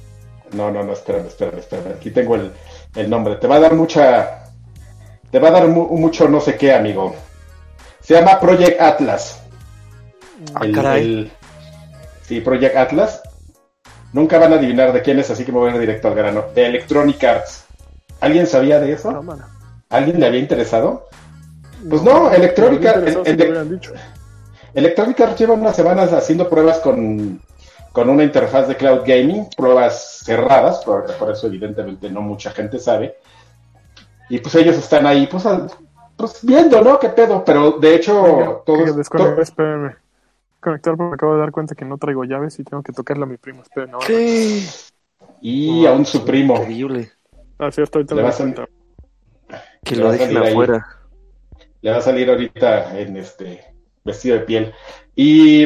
No, 0.54 0.72
no, 0.72 0.84
no, 0.84 0.94
espérame, 0.94 1.28
espérame, 1.28 1.60
espérame. 1.60 1.94
Aquí 1.96 2.12
tengo 2.12 2.36
el, 2.36 2.52
el 2.96 3.10
nombre. 3.10 3.36
Te 3.36 3.48
va 3.48 3.56
a 3.56 3.60
dar 3.60 3.76
mucha. 3.76 4.44
Te 5.32 5.40
va 5.40 5.50
a 5.50 5.52
dar 5.52 5.68
mu- 5.68 5.96
mucho 5.98 6.28
no 6.28 6.40
sé 6.42 6.56
qué, 6.58 6.74
amigo. 6.74 7.16
Se 8.02 8.16
llama 8.16 8.40
Project 8.40 8.82
Atlas. 8.82 9.42
Ah, 10.56 10.62
El- 10.64 10.72
caray. 10.74 11.02
el- 11.04 11.32
sí, 12.24 12.42
Project 12.42 12.76
Atlas. 12.76 13.22
Nunca 14.12 14.40
van 14.40 14.54
a 14.54 14.56
adivinar 14.56 14.92
de 14.92 15.02
quién 15.04 15.20
es, 15.20 15.30
así 15.30 15.46
que 15.46 15.52
me 15.52 15.60
voy 15.60 15.70
a 15.70 15.74
ir 15.76 15.80
directo 15.80 16.08
al 16.08 16.16
grano. 16.16 16.46
De 16.56 16.66
Electronic 16.66 17.24
Arts. 17.24 17.66
¿Alguien 18.22 18.48
sabía 18.48 18.80
de 18.80 18.94
eso? 18.94 19.12
No. 19.12 19.38
¿Alguien 19.90 20.20
le 20.20 20.26
había 20.26 20.40
interesado? 20.40 21.08
Pues 21.88 22.02
no, 22.02 22.32
Electronic 22.32 22.86
Arts. 22.88 23.18
si. 23.24 23.92
Electronic 24.74 25.20
Arts 25.22 25.40
lleva 25.40 25.54
unas 25.54 25.76
semanas 25.76 26.12
haciendo 26.14 26.50
pruebas 26.50 26.80
con, 26.80 27.40
con 28.00 28.10
una 28.10 28.24
interfaz 28.24 28.66
de 28.70 28.78
cloud 28.78 29.02
gaming, 29.06 29.50
pruebas 29.58 30.22
cerradas, 30.24 30.86
por, 30.86 31.14
por 31.18 31.32
eso 31.32 31.48
evidentemente 31.48 32.10
no 32.10 32.22
mucha 32.22 32.50
gente 32.52 32.80
sabe. 32.80 33.18
Y 34.30 34.40
pues 34.40 34.56
ellos 34.56 34.78
están 34.78 35.06
ahí, 35.06 35.28
pues, 35.28 35.46
al- 35.46 35.70
pues 36.16 36.40
viendo, 36.42 36.82
¿no? 36.82 36.98
¿Qué 36.98 37.10
pedo? 37.10 37.44
Pero 37.44 37.72
de 37.72 37.96
hecho, 37.96 38.24
Venga, 38.24 38.58
todos... 38.66 38.96
desconectar, 38.96 39.36
to- 39.36 39.42
espérame. 39.42 39.96
Conectar 40.62 40.96
porque 40.96 41.10
me 41.10 41.16
acabo 41.16 41.34
de 41.34 41.40
dar 41.42 41.52
cuenta 41.52 41.76
que 41.76 41.84
no 41.84 41.98
traigo 41.98 42.24
llaves 42.24 42.58
y 42.60 42.64
tengo 42.64 42.82
que 42.84 42.94
tocarle 42.94 43.24
a 43.24 43.28
mi 43.28 43.36
primo. 43.36 43.64
Esperen 43.64 43.94
ahora. 43.94 44.08
¿Qué? 44.08 44.62
y 45.42 45.86
aún 45.86 46.06
su 46.06 46.24
primo. 46.24 46.56
Increíble. 46.56 47.12
Ah, 47.58 47.70
cierto, 47.70 47.98
ahorita 48.00 48.16
Le 48.16 48.22
doy 48.22 48.32
a- 48.32 48.36
cuenta. 48.38 48.66
Que 49.84 49.96
Le 49.96 50.02
lo 50.02 50.08
va 50.08 50.10
a 50.12 50.14
dejen 50.14 50.28
salir 50.28 50.44
ahí. 50.48 50.52
afuera. 50.54 50.88
Le 51.82 51.92
va 51.92 51.98
a 51.98 52.02
salir 52.02 52.30
ahorita 52.30 52.98
en 52.98 53.18
este 53.18 53.74
vestido 54.06 54.36
de 54.38 54.42
piel. 54.46 54.74
Y 55.16 55.66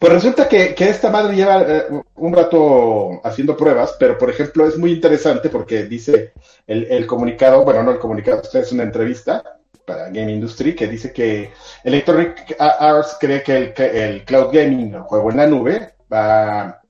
pues 0.00 0.14
resulta 0.14 0.48
que, 0.48 0.74
esta 0.78 1.10
madre 1.10 1.36
lleva 1.36 1.60
eh, 1.60 1.84
un 2.16 2.32
rato 2.32 3.20
haciendo 3.22 3.54
pruebas, 3.54 3.96
pero 3.98 4.16
por 4.16 4.30
ejemplo 4.30 4.66
es 4.66 4.78
muy 4.78 4.92
interesante 4.92 5.50
porque 5.50 5.84
dice 5.84 6.32
el, 6.66 7.06
comunicado, 7.06 7.64
bueno, 7.64 7.82
no 7.82 7.90
el 7.90 7.98
comunicado, 7.98 8.40
es 8.54 8.72
una 8.72 8.84
entrevista 8.84 9.44
para 9.84 10.06
Game 10.06 10.32
Industry 10.32 10.74
que 10.74 10.88
dice 10.88 11.12
que 11.12 11.50
Electronic 11.84 12.56
Arts 12.58 13.18
cree 13.20 13.42
que 13.42 13.56
el, 13.56 13.74
el 13.94 14.24
cloud 14.24 14.50
gaming, 14.50 14.94
el 14.94 15.02
juego 15.02 15.32
en 15.32 15.36
la 15.36 15.46
nube, 15.46 15.92
va, 16.10 16.80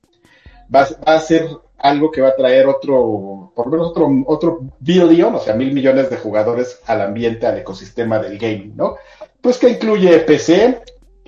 va, 0.73 0.87
va 1.05 1.13
a 1.13 1.19
ser 1.19 1.49
algo 1.79 2.11
que 2.11 2.21
va 2.21 2.29
a 2.29 2.35
traer 2.35 2.65
otro, 2.67 3.51
por 3.53 3.65
lo 3.65 3.71
menos 3.73 3.87
otro, 3.89 4.09
otro 4.27 4.59
billion, 4.79 5.35
o 5.35 5.39
sea, 5.39 5.53
mil 5.53 5.73
millones 5.73 6.09
de 6.09 6.15
jugadores 6.15 6.79
al 6.85 7.01
ambiente, 7.01 7.45
al 7.45 7.57
ecosistema 7.57 8.19
del 8.19 8.37
gaming, 8.37 8.77
¿no? 8.77 8.95
Pues 9.41 9.57
que 9.57 9.69
incluye 9.69 10.19
PC 10.19 10.81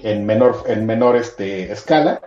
en 0.03 0.25
menor, 0.25 0.63
en 0.67 0.85
menor 0.85 1.15
este, 1.15 1.71
escala, 1.71 2.21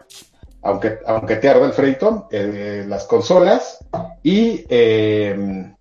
aunque, 0.63 0.99
aunque 1.07 1.37
te 1.37 1.49
arda 1.49 1.67
el 1.67 1.73
freito, 1.73 2.29
eh, 2.33 2.85
las 2.89 3.05
consolas 3.05 3.79
y 4.23 4.65
eh, 4.69 5.73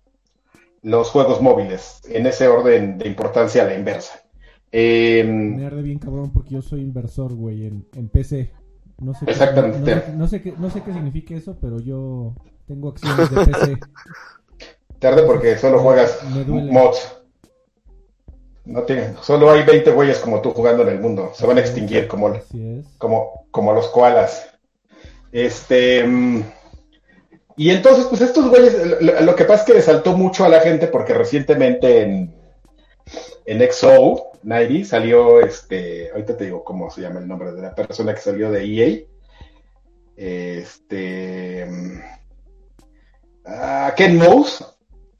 los 0.82 1.10
juegos 1.10 1.40
móviles, 1.40 2.00
en 2.08 2.26
ese 2.26 2.46
orden 2.48 2.98
de 2.98 3.08
importancia 3.08 3.62
a 3.62 3.66
la 3.66 3.74
inversa. 3.74 4.20
Eh, 4.70 5.24
Me 5.24 5.66
arde 5.66 5.82
bien 5.82 5.98
cabrón 5.98 6.32
porque 6.32 6.50
yo 6.50 6.62
soy 6.62 6.82
inversor, 6.82 7.34
güey, 7.34 7.66
en, 7.66 7.86
en 7.94 8.08
PC. 8.08 8.52
No 8.98 9.12
sé, 9.14 9.26
qué, 9.26 9.32
Exactamente. 9.32 9.78
no, 9.78 9.86
sé, 9.86 10.12
no 10.12 10.28
sé 10.28 10.42
qué, 10.42 10.54
no 10.58 10.70
sé 10.70 10.82
qué 10.82 10.92
significa 10.92 11.34
eso, 11.34 11.58
pero 11.60 11.80
yo 11.80 12.34
tengo 12.66 12.90
acciones 12.90 13.30
de 13.30 13.44
PC. 13.44 13.78
tarde 14.98 15.22
porque 15.24 15.56
solo 15.58 15.78
juegas 15.80 16.18
mods. 16.46 17.15
No 18.66 18.82
tiene, 18.82 19.14
solo 19.22 19.50
hay 19.50 19.62
20 19.62 19.92
güeyes 19.92 20.18
como 20.18 20.40
tú 20.40 20.50
jugando 20.50 20.82
en 20.82 20.88
el 20.88 21.00
mundo. 21.00 21.30
Se 21.34 21.46
van 21.46 21.56
a 21.58 21.60
extinguir 21.60 22.08
como, 22.08 22.34
como, 22.98 23.46
como 23.52 23.72
los 23.72 23.88
koalas. 23.88 24.48
Este. 25.30 26.04
mm, 26.04 26.42
Y 27.56 27.70
entonces, 27.70 28.06
pues 28.06 28.20
estos 28.20 28.48
güeyes, 28.48 29.00
lo, 29.00 29.20
lo 29.20 29.36
que 29.36 29.44
pasa 29.44 29.62
es 29.62 29.66
que 29.66 29.74
le 29.74 29.82
saltó 29.82 30.16
mucho 30.16 30.44
a 30.44 30.48
la 30.48 30.60
gente 30.60 30.88
porque 30.88 31.14
recientemente 31.14 32.02
en, 32.02 32.34
en 33.46 33.72
XO, 33.72 34.32
90, 34.42 34.88
salió 34.88 35.40
este. 35.40 36.10
Ahorita 36.10 36.36
te 36.36 36.46
digo 36.46 36.64
cómo 36.64 36.90
se 36.90 37.02
llama 37.02 37.20
el 37.20 37.28
nombre 37.28 37.52
de 37.52 37.62
la 37.62 37.74
persona 37.74 38.14
que 38.14 38.20
salió 38.20 38.50
de 38.50 38.64
EA. 38.64 39.04
Este. 40.16 41.66
mm, 41.66 42.00
ah, 43.46 43.94
Ken 43.96 44.16
Mouse 44.18 44.64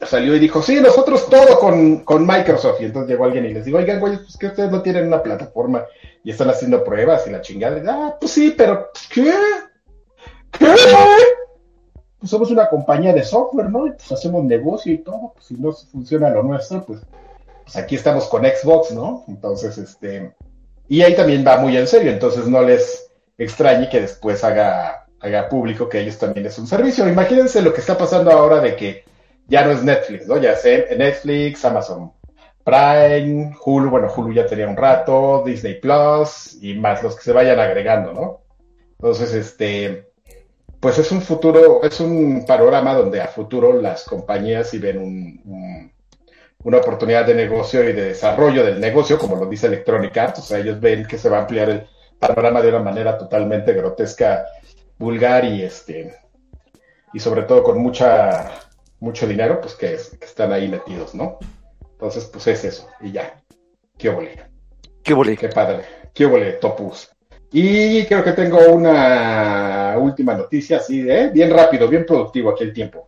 salió 0.01 0.35
y 0.35 0.39
dijo: 0.39 0.63
Sí, 0.63 0.81
nosotros 0.81 1.29
todo 1.29 1.59
con, 1.59 2.01
con 2.01 2.27
Microsoft. 2.27 2.81
Y 2.81 2.87
entonces 2.87 3.11
llegó 3.11 3.25
alguien 3.25 3.47
y 3.47 3.55
les 3.55 3.65
dijo: 3.65 3.79
Oigan, 3.79 4.01
güeyes, 4.01 4.21
pues 4.21 4.37
que 4.37 4.47
ustedes 4.47 4.71
no 4.71 4.83
tienen 4.83 5.07
una 5.07 5.23
plataforma 5.23 5.85
y 6.23 6.31
están 6.31 6.51
haciendo 6.51 6.83
pruebas 6.85 7.27
y 7.27 7.31
la 7.31 7.41
chingada. 7.41 7.81
Ah, 7.87 8.17
pues 8.19 8.33
sí, 8.33 8.55
pero 8.57 8.91
¿qué? 9.13 9.33
¿Qué? 10.53 10.75
Pues 12.19 12.31
somos 12.31 12.51
una 12.51 12.69
compañía 12.69 13.13
de 13.13 13.23
software, 13.23 13.71
¿no? 13.71 13.87
Y 13.87 13.91
pues 13.93 14.11
hacemos 14.11 14.45
negocio 14.45 14.93
y 14.93 14.99
todo. 14.99 15.33
Pues 15.35 15.47
si 15.47 15.55
no 15.55 15.73
funciona 15.73 16.31
lo 16.31 16.43
nuestro, 16.43 16.85
pues, 16.85 17.01
pues 17.63 17.77
aquí 17.77 17.95
estamos 17.95 18.27
con 18.27 18.45
Xbox, 18.45 18.93
¿no? 18.93 19.25
Entonces, 19.29 19.79
este. 19.79 20.35
Y 20.89 21.03
ahí 21.03 21.15
también 21.15 21.45
va 21.47 21.59
muy 21.59 21.77
en 21.77 21.87
serio, 21.87 22.13
entonces 22.13 22.47
no 22.47 22.63
les 22.63 23.11
extrañe 23.39 23.89
que 23.89 24.01
después 24.01 24.45
haga, 24.45 25.07
haga 25.21 25.49
público 25.49 25.89
que 25.89 26.01
ellos 26.01 26.17
también 26.19 26.47
es 26.47 26.59
un 26.59 26.67
servicio. 26.67 27.09
Imagínense 27.09 27.61
lo 27.61 27.73
que 27.73 27.81
está 27.81 27.99
pasando 27.99 28.31
ahora 28.31 28.61
de 28.61 28.77
que 28.77 29.05
ya 29.49 29.65
no 29.65 29.71
es 29.73 29.83
Netflix, 29.83 30.27
¿no? 30.27 30.39
Ya 30.39 30.57
sé, 30.57 30.89
Netflix, 30.97 31.65
Amazon 31.65 32.13
Prime, 32.65 33.55
Hulu, 33.65 33.91
bueno, 33.91 34.09
Hulu 34.15 34.33
ya 34.33 34.47
tenía 34.47 34.69
un 34.69 34.77
rato, 34.77 35.43
Disney 35.47 35.81
Plus 35.81 36.59
y 36.61 36.75
más 36.75 37.03
los 37.03 37.15
que 37.17 37.23
se 37.23 37.33
vayan 37.33 37.61
agregando, 37.61 38.13
¿no? 38.13 38.41
Entonces, 38.99 39.33
este, 39.35 40.09
pues 40.81 40.99
es 40.99 41.13
un 41.13 41.23
futuro, 41.23 41.83
es 41.85 42.01
un 42.01 42.45
panorama 42.47 42.95
donde 42.95 43.21
a 43.21 43.29
futuro 43.29 43.81
las 43.81 44.05
compañías 44.05 44.71
sí 44.71 44.79
ven 44.79 44.99
un- 44.99 45.93
una 46.65 46.79
oportunidad 46.79 47.25
de 47.25 47.35
negocio 47.35 47.85
y 47.89 47.93
de 47.93 48.07
desarrollo 48.09 48.65
del 48.65 48.81
negocio, 48.81 49.19
como 49.19 49.37
lo 49.37 49.47
dice 49.47 49.69
Electronic 49.69 50.17
Arts, 50.17 50.41
o 50.41 50.43
sea, 50.43 50.59
ellos 50.59 50.81
ven 50.81 51.07
que 51.07 51.19
se 51.19 51.29
va 51.29 51.39
a 51.39 51.41
ampliar 51.43 51.71
el 51.71 51.87
panorama 52.19 52.61
de 52.63 52.71
una 52.71 52.81
manera 52.81 53.17
totalmente 53.17 53.73
grotesca, 53.73 54.45
vulgar 54.99 55.45
y 55.45 55.63
este, 55.63 56.17
y 57.13 57.21
sobre 57.21 57.43
todo 57.43 57.63
con 57.63 57.79
mucha, 57.79 58.51
mucho 59.01 59.27
dinero, 59.27 59.61
pues 59.61 59.75
que, 59.75 59.97
que 60.19 60.25
están 60.25 60.53
ahí 60.53 60.69
metidos, 60.69 61.15
¿no? 61.15 61.39
Entonces, 61.93 62.25
pues 62.27 62.47
es 62.47 62.65
eso, 62.65 62.89
y 63.01 63.13
ya. 63.13 63.41
Qué 63.97 64.09
ole, 64.09 65.37
Qué 65.37 65.49
padre, 65.49 65.85
qué 66.13 66.27
ole, 66.27 66.53
Topus. 66.55 67.11
Y 67.53 68.05
creo 68.07 68.25
que 68.25 68.33
tengo 68.33 68.59
una 68.71 69.95
última 69.99 70.35
noticia, 70.35 70.79
así 70.79 71.01
de 71.01 71.29
bien 71.29 71.51
rápido, 71.51 71.89
bien 71.89 72.05
productivo 72.05 72.51
aquí 72.51 72.65
el 72.65 72.73
tiempo. 72.73 73.07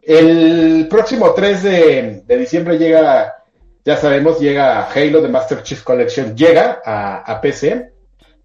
El 0.00 0.86
próximo 0.88 1.34
3 1.34 1.62
de, 1.62 2.22
de 2.24 2.36
diciembre 2.38 2.78
llega, 2.78 3.44
ya 3.84 3.96
sabemos, 3.96 4.40
llega 4.40 4.88
Halo 4.90 5.20
de 5.20 5.28
Master 5.28 5.62
Chief 5.62 5.82
Collection, 5.82 6.34
llega 6.34 6.80
a, 6.84 7.18
a 7.18 7.40
PC 7.40 7.90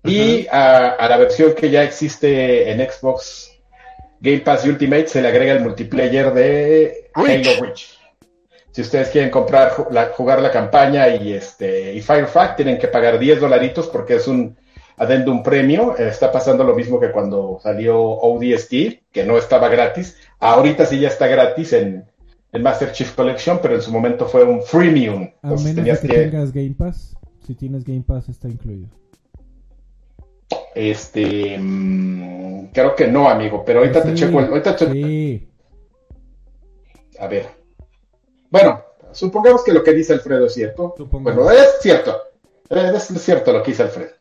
y 0.03 0.47
a, 0.47 0.89
a 0.89 1.07
la 1.07 1.17
versión 1.17 1.53
que 1.53 1.69
ya 1.69 1.83
existe 1.83 2.69
en 2.69 2.79
Xbox 2.79 3.52
Game 4.23 4.39
Pass 4.39 4.65
Ultimate 4.65 5.07
se 5.07 5.21
le 5.21 5.27
agrega 5.27 5.51
el 5.53 5.59
multiplayer 5.61 6.33
de 6.33 7.09
Reach. 7.13 7.47
Halo 7.47 7.61
Reach. 7.65 7.97
Si 8.71 8.81
ustedes 8.81 9.09
quieren 9.09 9.29
comprar, 9.29 9.87
la- 9.91 10.05
jugar 10.07 10.41
la 10.41 10.49
campaña 10.49 11.07
y 11.09 11.33
este 11.33 11.93
y 11.93 12.01
Firefact, 12.01 12.55
tienen 12.55 12.79
que 12.79 12.87
pagar 12.87 13.19
10 13.19 13.39
dolaritos 13.41 13.87
porque 13.87 14.15
es 14.15 14.27
un 14.27 14.55
adendum 14.97 15.43
premio. 15.43 15.95
Está 15.97 16.31
pasando 16.31 16.63
lo 16.63 16.73
mismo 16.73 16.99
que 16.99 17.11
cuando 17.11 17.59
salió 17.61 17.99
ODST, 18.01 18.71
que 19.11 19.25
no 19.25 19.37
estaba 19.37 19.67
gratis. 19.67 20.17
Ahorita 20.39 20.85
sí 20.85 20.99
ya 20.99 21.09
está 21.09 21.27
gratis 21.27 21.73
en, 21.73 22.05
en 22.53 22.63
Master 22.63 22.91
Chief 22.93 23.11
Collection, 23.13 23.59
pero 23.61 23.75
en 23.75 23.81
su 23.81 23.91
momento 23.91 24.25
fue 24.25 24.43
un 24.43 24.63
freemium. 24.63 25.23
A 25.43 25.49
Entonces 25.49 25.65
menos 25.65 25.75
de 25.75 25.81
tenías 25.81 25.99
que 25.99 26.07
que... 26.07 26.17
tengas 26.29 26.51
Game 26.53 26.75
Pass. 26.77 27.15
Si 27.45 27.55
tienes 27.55 27.83
Game 27.83 28.03
Pass 28.07 28.29
está 28.29 28.47
incluido. 28.47 28.87
Este, 30.75 31.57
mm, 31.59 32.67
creo 32.73 32.95
que 32.95 33.07
no, 33.07 33.29
amigo, 33.29 33.63
pero 33.65 33.79
ahorita 33.79 34.03
te 34.03 34.13
checo. 34.13 34.39
el- 34.39 34.47
Ahorita 34.47 34.75
te- 34.75 34.91
Sí. 34.91 35.49
A 37.19 37.27
ver. 37.27 37.47
Bueno, 38.49 38.83
supongamos 39.11 39.63
que 39.63 39.71
lo 39.73 39.83
que 39.83 39.93
dice 39.93 40.13
Alfredo 40.13 40.45
es 40.47 40.53
cierto. 40.53 40.93
Supongamos. 40.97 41.43
Bueno, 41.43 41.59
es 41.59 41.77
cierto. 41.81 42.21
Es 42.69 43.03
cierto 43.21 43.53
lo 43.53 43.61
que 43.61 43.71
dice 43.71 43.83
Alfredo. 43.83 44.11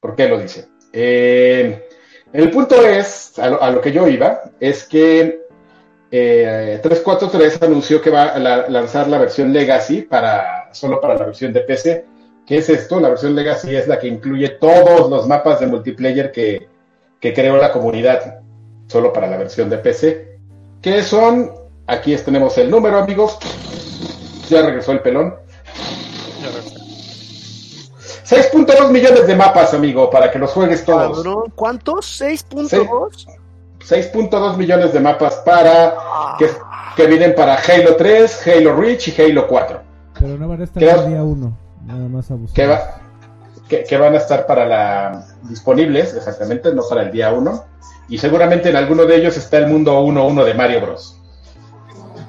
¿Por 0.00 0.14
qué 0.14 0.28
lo 0.28 0.38
dice? 0.40 0.66
Eh, 0.92 1.88
el 2.32 2.50
punto 2.50 2.80
es, 2.86 3.38
a 3.38 3.48
lo, 3.50 3.62
a 3.62 3.70
lo 3.70 3.80
que 3.80 3.92
yo 3.92 4.08
iba, 4.08 4.42
es 4.60 4.84
que 4.84 5.42
eh, 6.10 6.78
343 6.82 7.60
anunció 7.62 8.00
que 8.00 8.10
va 8.10 8.24
a 8.26 8.38
la- 8.38 8.68
lanzar 8.68 9.08
la 9.08 9.18
versión 9.18 9.52
Legacy 9.52 10.02
para 10.02 10.72
solo 10.72 11.00
para 11.00 11.16
la 11.16 11.26
versión 11.26 11.52
de 11.52 11.60
PC. 11.60 12.04
¿Qué 12.46 12.58
es 12.58 12.68
esto? 12.68 13.00
La 13.00 13.08
versión 13.08 13.34
Legacy 13.34 13.74
es 13.74 13.88
la 13.88 13.98
que 13.98 14.06
incluye 14.06 14.48
todos 14.50 15.10
los 15.10 15.26
mapas 15.26 15.60
de 15.60 15.66
multiplayer 15.66 16.30
que, 16.30 16.68
que 17.20 17.34
creó 17.34 17.56
la 17.56 17.72
comunidad, 17.72 18.40
solo 18.86 19.12
para 19.12 19.26
la 19.26 19.36
versión 19.36 19.68
de 19.68 19.78
PC. 19.78 20.38
¿Qué 20.80 21.02
son? 21.02 21.50
Aquí 21.88 22.14
es- 22.14 22.24
tenemos 22.24 22.56
el 22.58 22.70
número, 22.70 22.98
amigos. 22.98 23.36
Ya 24.48 24.62
regresó 24.62 24.92
el 24.92 25.00
pelón. 25.00 25.34
Ya 26.40 26.48
ves. 26.50 26.72
6.2 28.24 28.90
millones 28.90 29.26
de 29.26 29.34
mapas, 29.34 29.74
amigo, 29.74 30.08
para 30.10 30.30
que 30.30 30.38
los 30.38 30.50
juegues 30.52 30.84
todos. 30.84 31.16
Cabrón, 31.22 31.52
¿Cuántos? 31.54 32.20
¿6.2? 32.20 33.26
6.2 33.80 34.56
millones 34.56 34.92
de 34.92 35.00
mapas 35.00 35.36
para 35.44 35.94
Ah, 35.96 36.36
que, 36.38 36.48
que 36.96 37.06
vienen 37.06 37.34
para 37.34 37.56
Halo 37.56 37.96
3, 37.96 38.46
Halo 38.46 38.74
Reach 38.76 39.08
y 39.08 39.20
Halo 39.22 39.46
4. 39.48 39.80
Pero 40.18 40.36
no 40.38 40.48
van 40.48 40.60
a 40.60 40.64
estar 40.64 40.80
¿Qué 40.80 40.86
va- 40.92 41.02
el 41.04 41.08
día 41.10 41.22
1. 41.22 41.58
Nada 41.86 42.08
más 42.08 42.30
abusar. 42.30 42.54
Que, 42.54 42.66
va, 42.66 43.00
que, 43.68 43.84
que 43.84 43.96
van 43.96 44.14
a 44.14 44.18
estar 44.18 44.46
para 44.46 44.66
la 44.66 45.26
disponibles, 45.44 46.14
exactamente, 46.14 46.74
no 46.74 46.82
para 46.88 47.02
el 47.02 47.12
día 47.12 47.32
1. 47.32 47.64
Y 48.08 48.18
seguramente 48.18 48.70
en 48.70 48.76
alguno 48.76 49.04
de 49.04 49.16
ellos 49.16 49.36
está 49.36 49.58
el 49.58 49.68
mundo 49.68 50.00
1.1 50.04 50.44
de 50.44 50.54
Mario 50.54 50.80
Bros. 50.82 51.20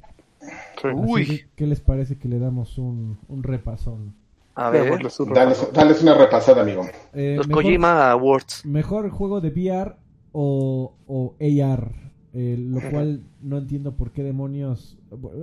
Sí. 0.79 0.87
Uy. 0.93 1.25
que, 1.25 1.49
¿Qué 1.55 1.65
les 1.67 1.81
parece 1.81 2.19
que 2.19 2.27
le 2.27 2.37
damos 2.37 2.77
un, 2.77 3.17
un 3.27 3.41
repasón? 3.41 4.13
A 4.53 4.69
ver, 4.69 5.09
su 5.09 5.25
Dales, 5.25 5.67
dales 5.73 6.03
una 6.03 6.13
repasada, 6.13 6.61
amigo. 6.61 6.83
Eh, 7.13 7.35
los 7.37 7.47
mejor- 7.47 7.63
Kojima 7.63 8.11
Awards. 8.11 8.65
Mejor 8.65 9.09
juego 9.09 9.41
de 9.41 9.49
VR 9.49 9.95
o, 10.31 10.93
o 11.07 11.35
AR. 11.39 11.91
eh, 12.33 12.55
lo 12.59 12.79
cual 12.91 13.23
no 13.41 13.57
entiendo 13.57 13.95
por 13.95 14.11
qué 14.11 14.21
demonios. 14.21 14.99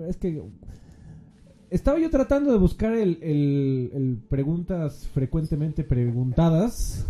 Es 0.09 0.17
que. 0.19 0.41
Estaba 1.71 1.99
yo 1.99 2.11
tratando 2.11 2.53
de 2.53 2.59
buscar 2.59 2.93
el, 2.95 3.19
el- 3.23 3.91
el 3.95 4.19
preguntas 4.29 5.09
frecuentemente 5.13 5.83
preguntadas. 5.85 7.05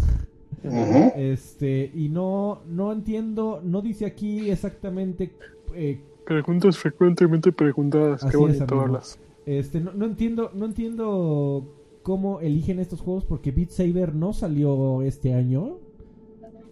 Este. 1.16 1.90
Y 1.94 2.08
no, 2.08 2.60
no 2.68 2.92
entiendo. 2.92 3.60
No 3.62 3.82
dice 3.82 4.06
aquí 4.06 4.50
exactamente. 4.50 5.32
eh, 5.74 6.00
Preguntas 6.24 6.76
frecuentemente 6.78 7.52
preguntadas. 7.52 8.24
Qué 8.24 8.36
bonito 8.36 8.80
hablas. 8.80 9.18
Este, 9.44 9.78
no, 9.80 9.92
no 9.92 10.06
entiendo, 10.06 10.50
no 10.54 10.64
entiendo 10.66 11.72
cómo 12.02 12.40
eligen 12.40 12.80
estos 12.80 13.00
juegos 13.00 13.24
porque 13.24 13.52
Beat 13.52 13.70
Saber 13.70 14.14
no 14.14 14.32
salió 14.32 15.02
este 15.02 15.34
año. 15.34 15.76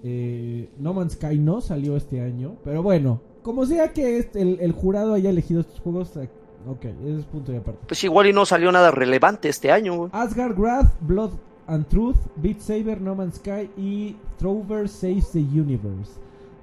Eh, 0.02 0.68
no 0.78 0.92
Man's 0.92 1.12
Sky 1.12 1.38
no 1.38 1.60
salió 1.60 1.96
este 1.96 2.20
año. 2.20 2.56
Pero 2.64 2.82
bueno, 2.82 3.20
como 3.42 3.64
sea 3.66 3.92
que 3.92 4.18
este- 4.18 4.42
el, 4.42 4.58
el 4.60 4.72
jurado 4.72 5.14
haya 5.14 5.30
elegido 5.30 5.60
estos 5.60 5.78
juegos, 5.80 6.16
eh, 6.16 6.28
ok, 6.66 6.84
ese 6.84 7.18
es 7.20 7.24
punto 7.26 7.52
de 7.52 7.58
aparte. 7.58 7.80
Pues 7.86 8.02
igual 8.04 8.26
y 8.26 8.32
no 8.32 8.46
salió 8.46 8.70
nada 8.72 8.90
relevante 8.90 9.48
este 9.48 9.70
año. 9.72 9.94
güey. 9.96 10.10
Asgard 10.12 10.58
Wrath, 10.58 10.92
Blood 11.00 11.30
and 11.66 11.86
Truth, 11.88 12.16
Beat 12.36 12.60
Saber, 12.60 13.00
No 13.00 13.14
Man's 13.14 13.36
Sky 13.36 13.70
y 13.76 14.16
Trover 14.38 14.88
Saves 14.88 15.32
the 15.32 15.38
Universe. 15.40 16.12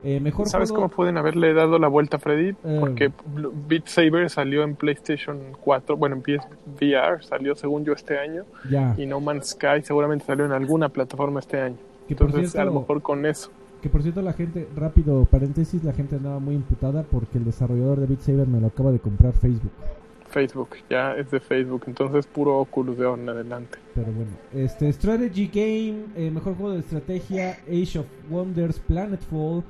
Eh, 0.03 0.19
mejor 0.19 0.49
¿Sabes 0.49 0.69
juego- 0.71 0.85
cómo 0.85 0.95
pueden 0.95 1.17
haberle 1.19 1.53
dado 1.53 1.77
la 1.77 1.87
vuelta 1.87 2.17
a 2.17 2.19
Freddy? 2.19 2.55
Eh. 2.63 2.77
Porque 2.79 3.11
Beat 3.67 3.85
Saber 3.87 4.29
salió 4.31 4.63
en 4.63 4.75
PlayStation 4.75 5.39
4, 5.61 5.95
bueno, 5.95 6.15
en 6.15 6.23
PSVR 6.23 7.23
salió 7.23 7.55
según 7.55 7.85
yo 7.85 7.93
este 7.93 8.17
año, 8.17 8.43
Ya, 8.69 8.95
y 8.97 9.05
No 9.05 9.19
Man's 9.19 9.49
Sky 9.51 9.83
seguramente 9.83 10.25
salió 10.25 10.45
en 10.45 10.53
alguna 10.53 10.89
plataforma 10.89 11.39
este 11.39 11.61
año. 11.61 11.77
que 12.07 12.13
Entonces, 12.15 12.55
a 12.55 12.65
lo 12.65 12.73
mejor 12.73 13.01
con 13.03 13.25
eso. 13.27 13.51
Que 13.81 13.89
por 13.89 14.03
cierto, 14.03 14.21
la 14.21 14.33
gente, 14.33 14.67
rápido 14.75 15.25
paréntesis, 15.25 15.83
la 15.83 15.93
gente 15.93 16.15
andaba 16.15 16.39
muy 16.39 16.55
imputada 16.55 17.03
porque 17.03 17.39
el 17.39 17.45
desarrollador 17.45 17.99
de 17.99 18.05
Beat 18.05 18.21
Saber 18.21 18.47
me 18.47 18.61
lo 18.61 18.67
acaba 18.67 18.91
de 18.91 18.99
comprar 18.99 19.33
Facebook. 19.33 19.71
Facebook, 20.29 20.69
ya 20.89 21.13
es 21.15 21.29
de 21.29 21.39
Facebook, 21.39 21.83
entonces 21.87 22.25
puro 22.25 22.57
Oculus 22.59 22.97
de 22.97 23.05
ahora 23.05 23.21
en 23.21 23.29
adelante. 23.29 23.77
Pero 23.93 24.11
bueno, 24.13 24.31
este 24.53 24.91
Strategy 24.93 25.47
Game, 25.47 26.05
eh, 26.15 26.31
mejor 26.31 26.55
juego 26.55 26.71
de 26.73 26.79
estrategia, 26.79 27.57
Age 27.67 27.99
of 27.99 28.05
Wonders, 28.29 28.79
Planetfall, 28.79 29.63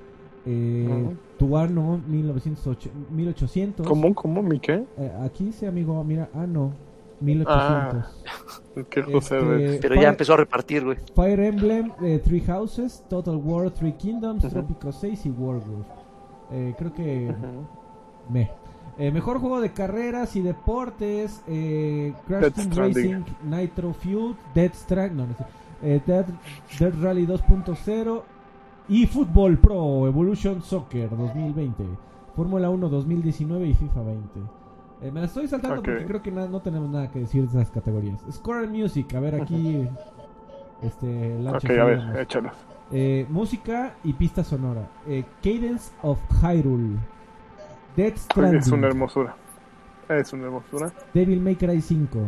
eh, 0.46 0.88
Ujú. 0.88 1.16
Tuano 1.40 2.02
1908 2.08 2.90
1800. 3.10 3.88
¿Cómo, 3.88 4.14
cómo, 4.14 4.44
Mike? 4.44 4.86
Eh, 4.98 5.12
aquí 5.24 5.46
dice, 5.46 5.68
amigo, 5.68 6.04
mira, 6.04 6.30
ah, 6.34 6.46
no, 6.46 6.74
1800. 7.22 8.26
¿Qué 8.90 9.04
José 9.04 9.38
Este? 9.66 9.80
Pero 9.82 9.96
Fire- 9.96 10.02
ya 10.04 10.10
empezó 10.10 10.34
a 10.34 10.38
repartir, 10.38 10.84
güey. 10.86 10.98
Fire 11.16 11.40
Emblem, 11.42 11.92
eh, 12.02 12.20
Three 12.24 12.42
Houses, 12.42 13.04
Total 13.10 13.36
War, 13.36 13.70
Three 13.72 13.94
Kingdoms, 13.94 14.44
Ujú. 14.46 14.54
Tropico 14.54 14.92
6 14.92 15.26
y 15.26 15.30
Wargroove. 15.30 15.86
Eh, 16.52 16.74
creo 16.78 16.94
que 16.94 17.30
Ujú. 17.30 17.68
Me. 18.34 18.50
Eh, 18.98 19.12
mejor 19.12 19.40
juego 19.40 19.62
de 19.62 19.72
carreras 19.72 20.36
y 20.36 20.42
deportes: 20.42 21.42
eh, 21.48 22.14
Crash 22.28 22.52
Team. 22.54 22.70
Racing, 22.76 23.24
Nitro 23.44 23.94
Fuel, 23.94 24.36
Dead 24.54 24.72
Strike, 24.74 25.14
no, 25.14 25.28
no 25.28 25.34
sé, 25.36 25.46
eh, 25.82 26.02
Dead, 26.06 26.26
Dead 26.80 26.94
Rally 27.02 27.26
2.0 27.26 28.24
y 28.90 29.06
Fútbol 29.08 29.58
Pro 29.58 30.08
Evolution 30.08 30.62
Soccer 30.62 31.10
2020, 31.10 31.84
Fórmula 32.36 32.70
1 32.70 32.90
2019 32.90 33.68
y 33.68 33.74
FIFA 33.74 34.02
20. 34.04 34.40
Eh, 35.02 35.12
me 35.12 35.20
la 35.20 35.26
estoy 35.26 35.48
saltando 35.48 35.82
porque 35.82 36.06
creo 36.06 36.22
que 36.22 36.32
no 36.32 36.62
tenemos 36.62 36.90
nada 36.90 37.10
que 37.10 37.20
decir 37.20 37.48
de 37.48 37.60
esas 37.60 37.72
categorías. 37.72 38.22
Score 38.32 38.66
and 38.66 38.76
Music, 38.76 39.14
a 39.16 39.20
ver 39.20 39.42
aquí. 39.42 39.88
Este, 40.82 41.38
Ok, 41.48 41.70
a 41.80 41.84
ver, 41.84 42.20
échalos. 42.22 42.54
Eh, 42.92 43.28
música 43.30 43.94
y 44.04 44.14
pista 44.14 44.44
sonora. 44.44 44.90
Eh, 45.08 45.24
Cadence 45.44 45.94
of 46.02 46.20
Hyrule. 46.42 46.98
Death 47.96 48.18
Stranding. 48.18 48.60
Es 48.62 48.68
una 48.72 48.88
hermosura. 48.88 49.36
Es 50.10 50.34
una 50.34 50.46
hermosura. 50.46 50.92
Devil 51.14 51.40
May 51.40 51.56
Cry 51.56 51.80
5. 51.82 52.20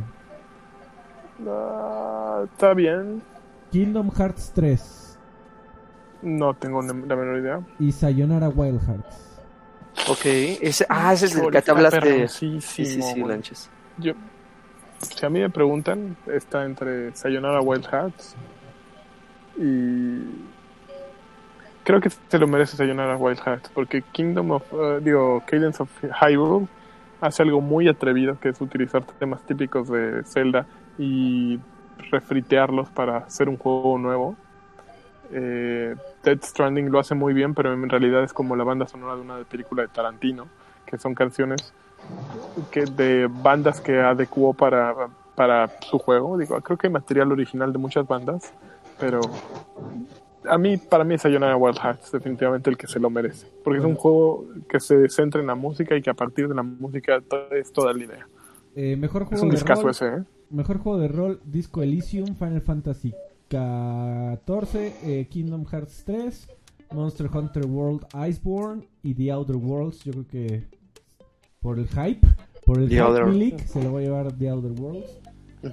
Ah, 1.48 2.44
está 2.46 2.76
bien. 2.76 3.24
Kingdom 3.72 4.12
Hearts 4.12 4.52
3. 4.54 5.20
No 6.22 6.54
tengo 6.54 6.82
la 6.82 6.94
menor 6.94 7.40
idea. 7.40 7.62
Y 7.80 7.92
Sayonara 7.92 8.50
Wild 8.50 8.82
Hearts. 8.88 9.33
Ok. 10.10 10.26
Ese, 10.26 10.86
ah, 10.90 11.14
ese 11.14 11.26
es 11.28 11.36
el 11.36 11.52
que 11.52 11.62
te 11.62 11.72
hablaste. 11.72 12.28
Sí, 12.28 12.60
sí, 12.62 12.86
sí, 12.86 13.00
güey. 13.00 13.24
Lanchas. 13.26 13.70
Yo, 13.98 14.14
si 15.00 15.26
a 15.26 15.30
mí 15.30 15.40
me 15.40 15.50
preguntan, 15.50 16.16
está 16.28 16.66
entre 16.66 17.16
Sayonara 17.16 17.62
Wild 17.62 17.86
Hearts 17.86 18.36
y 19.58 20.22
creo 21.84 22.02
que 22.02 22.10
se 22.10 22.40
lo 22.40 22.48
merece 22.48 22.78
Sayonara 22.78 23.18
Wild 23.18 23.40
Hearts 23.40 23.70
porque 23.74 24.02
Kingdom 24.02 24.52
of, 24.52 24.64
eh, 24.74 25.00
digo, 25.02 25.44
Cadence 25.46 25.84
of 25.84 25.90
Hyrule 26.22 26.68
hace 27.22 27.44
algo 27.44 27.62
muy 27.62 27.88
atrevido 27.88 28.40
que 28.40 28.50
es 28.50 28.60
utilizar 28.62 29.04
temas 29.20 29.42
típicos 29.46 29.90
de 29.90 30.24
Zelda 30.26 30.66
y 30.98 31.60
refritearlos 32.12 32.90
para 32.90 33.18
hacer 33.18 33.50
un 33.50 33.58
juego 33.58 33.98
nuevo. 33.98 34.36
Eh, 35.36 35.96
Dead 36.24 36.40
Stranding 36.44 36.92
lo 36.92 37.00
hace 37.00 37.16
muy 37.16 37.34
bien, 37.34 37.56
pero 37.56 37.74
en 37.74 37.90
realidad 37.90 38.24
es 38.24 38.34
como 38.34 38.56
la 38.56 38.64
banda 38.64 38.88
sonora 38.88 39.16
de 39.16 39.22
una 39.22 39.44
película 39.44 39.82
de 39.82 39.88
Tarantino, 39.88 40.48
que 40.86 40.98
son 41.00 41.16
canciones 41.16 41.74
que 42.70 42.86
de 42.86 43.28
bandas 43.28 43.82
que 43.82 44.00
adecuó 44.00 44.54
para, 44.54 44.94
para 45.36 45.72
su 45.82 45.98
juego. 45.98 46.38
Digo, 46.38 46.60
creo 46.62 46.78
que 46.78 46.88
hay 46.88 46.94
material 46.94 47.32
original 47.32 47.74
de 47.74 47.80
muchas 47.80 48.08
bandas, 48.08 48.54
pero 49.00 49.22
a 50.48 50.58
mí, 50.58 50.78
para 50.78 51.04
mí, 51.04 51.16
es 51.16 51.22
Sayonara 51.22 51.58
Wild 51.58 51.80
Hearts 51.80 52.12
definitivamente 52.12 52.70
el 52.70 52.78
que 52.78 52.86
se 52.86 53.00
lo 53.00 53.10
merece. 53.10 53.48
Porque 53.64 53.80
es 53.80 53.86
un 53.86 53.96
juego 53.96 54.46
que 54.70 54.80
se 54.80 55.10
centra 55.10 55.42
en 55.42 55.48
la 55.48 55.56
música 55.56 55.96
y 55.96 56.02
que 56.02 56.10
a 56.12 56.14
partir 56.14 56.48
de 56.48 56.54
la 56.54 56.64
música 56.64 57.24
es 57.52 57.72
toda 57.72 57.94
la 57.94 58.04
idea. 58.04 58.28
Eh, 58.76 58.96
mejor 58.98 59.24
Es 59.24 59.30
juego 59.30 59.46
un 59.46 59.50
de 59.50 59.64
rol. 59.64 59.90
ese, 59.90 60.08
¿eh? 60.08 60.24
Mejor 60.52 60.78
juego 60.78 61.00
de 61.00 61.08
rol, 61.08 61.42
Disco 61.46 61.82
Elysium, 61.82 62.36
Final 62.36 62.62
Fantasy 62.62 63.16
14, 63.54 64.94
eh, 65.04 65.28
Kingdom 65.30 65.66
Hearts 65.72 66.04
3, 66.06 66.48
Monster 66.94 67.30
Hunter 67.34 67.66
World 67.68 68.06
Iceborne 68.28 68.84
y 69.04 69.14
The 69.14 69.32
Outer 69.32 69.56
Worlds. 69.58 70.04
Yo 70.04 70.12
creo 70.14 70.28
que 70.28 70.64
por 71.62 71.78
el 71.78 71.88
hype, 71.88 72.28
por 72.66 72.80
el 72.80 72.90
The 72.90 72.96
hype 72.96 73.04
Outer- 73.08 73.26
Milik, 73.28 73.60
se 73.66 73.84
lo 73.84 73.94
va 73.94 74.00
a 74.00 74.02
llevar 74.02 74.32
The 74.34 74.50
Outer 74.50 74.72
Worlds. 74.82 75.20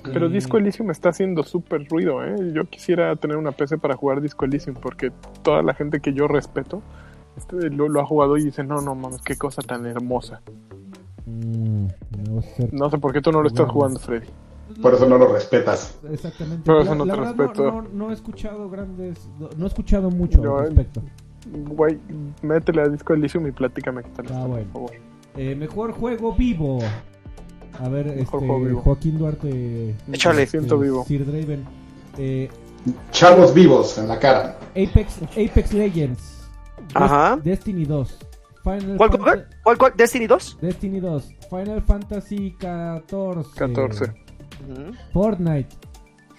Pero 0.04 0.26
Eh, 0.26 0.30
Disco 0.30 0.56
Elysium 0.58 0.90
está 0.90 1.08
haciendo 1.08 1.42
súper 1.42 1.88
ruido, 1.88 2.22
¿eh? 2.24 2.52
Yo 2.54 2.64
quisiera 2.66 3.16
tener 3.16 3.36
una 3.36 3.50
PC 3.52 3.76
para 3.78 3.96
jugar 3.96 4.20
Disco 4.20 4.44
Elysium 4.44 4.76
porque 4.80 5.10
toda 5.42 5.62
la 5.62 5.74
gente 5.74 6.00
que 6.00 6.12
yo 6.12 6.28
respeto 6.28 6.82
este, 7.36 7.70
lo, 7.70 7.88
lo 7.88 8.00
ha 8.00 8.06
jugado 8.06 8.36
y 8.36 8.44
dice, 8.44 8.62
no, 8.62 8.80
no 8.82 8.94
mames, 8.94 9.20
qué 9.22 9.36
cosa 9.36 9.62
tan 9.62 9.86
hermosa. 9.86 10.42
mm, 11.26 11.86
No 12.72 12.90
sé 12.90 12.98
por 12.98 13.12
qué 13.12 13.20
tú 13.20 13.32
no 13.32 13.40
lo 13.42 13.48
estás 13.48 13.68
jugando, 13.70 13.98
Freddy. 13.98 14.26
Por 14.82 14.94
eso 14.94 15.06
no 15.08 15.18
lo 15.18 15.32
respetas. 15.32 15.98
Exactamente. 16.10 16.62
Pero 16.64 16.78
La- 16.78 16.84
eso 16.84 16.94
no 16.94 17.04
la 17.04 17.14
te 17.14 17.20
verdad 17.20 17.34
respeto. 17.36 17.64
No, 17.70 17.82
no- 17.82 17.88
no 17.92 18.10
he 18.10 18.14
escuchado 18.14 18.68
grandes, 18.70 19.28
no 19.56 19.64
he 19.64 19.68
escuchado 19.68 20.10
mucho 20.10 20.42
Yo, 20.42 20.58
al 20.58 20.64
eh, 20.64 20.66
respecto. 20.68 21.02
Güey, 21.52 21.98
métele 22.42 22.82
a 22.82 22.88
Disco 22.88 23.14
Elysium 23.14 23.46
y 23.46 23.52
platícame 23.52 24.02
qué 24.02 24.10
tal 24.10 24.26
Ah, 24.28 24.32
está, 24.34 24.46
bueno. 24.46 24.66
por 24.72 24.72
favor. 24.90 24.90
Eh, 25.36 25.54
mejor 25.54 25.92
juego 25.92 26.34
vivo. 26.34 26.78
A 27.78 27.88
ver, 27.88 28.08
este, 28.08 28.24
juego 28.26 28.60
vivo. 28.60 28.80
Joaquín 28.82 29.18
Duarte. 29.18 29.94
Échale. 30.12 30.40
Me 30.42 30.46
siento 30.46 30.78
vivo. 30.78 31.04
Sir 31.04 31.24
Draven. 31.24 31.64
Eh, 32.18 32.50
Chavos 33.10 33.52
vivos 33.54 33.96
en 33.98 34.08
la 34.08 34.18
cara. 34.18 34.58
Apex, 34.70 35.20
Apex 35.32 35.72
Legends. 35.72 36.48
Ajá. 36.94 37.36
Des- 37.36 37.44
Destiny 37.44 37.84
2. 37.84 38.18
Final 38.62 38.96
¿Cuál, 38.96 39.10
Fanta- 39.10 39.18
cuál, 39.24 39.46
cuál, 39.64 39.78
cuál? 39.78 39.92
¿Destiny 39.96 40.26
2? 40.26 40.58
Destiny 40.60 41.00
2. 41.00 41.30
Final 41.48 41.82
Fantasy 41.82 42.52
14. 42.58 43.50
14. 43.58 44.12
Fortnite. 45.12 45.68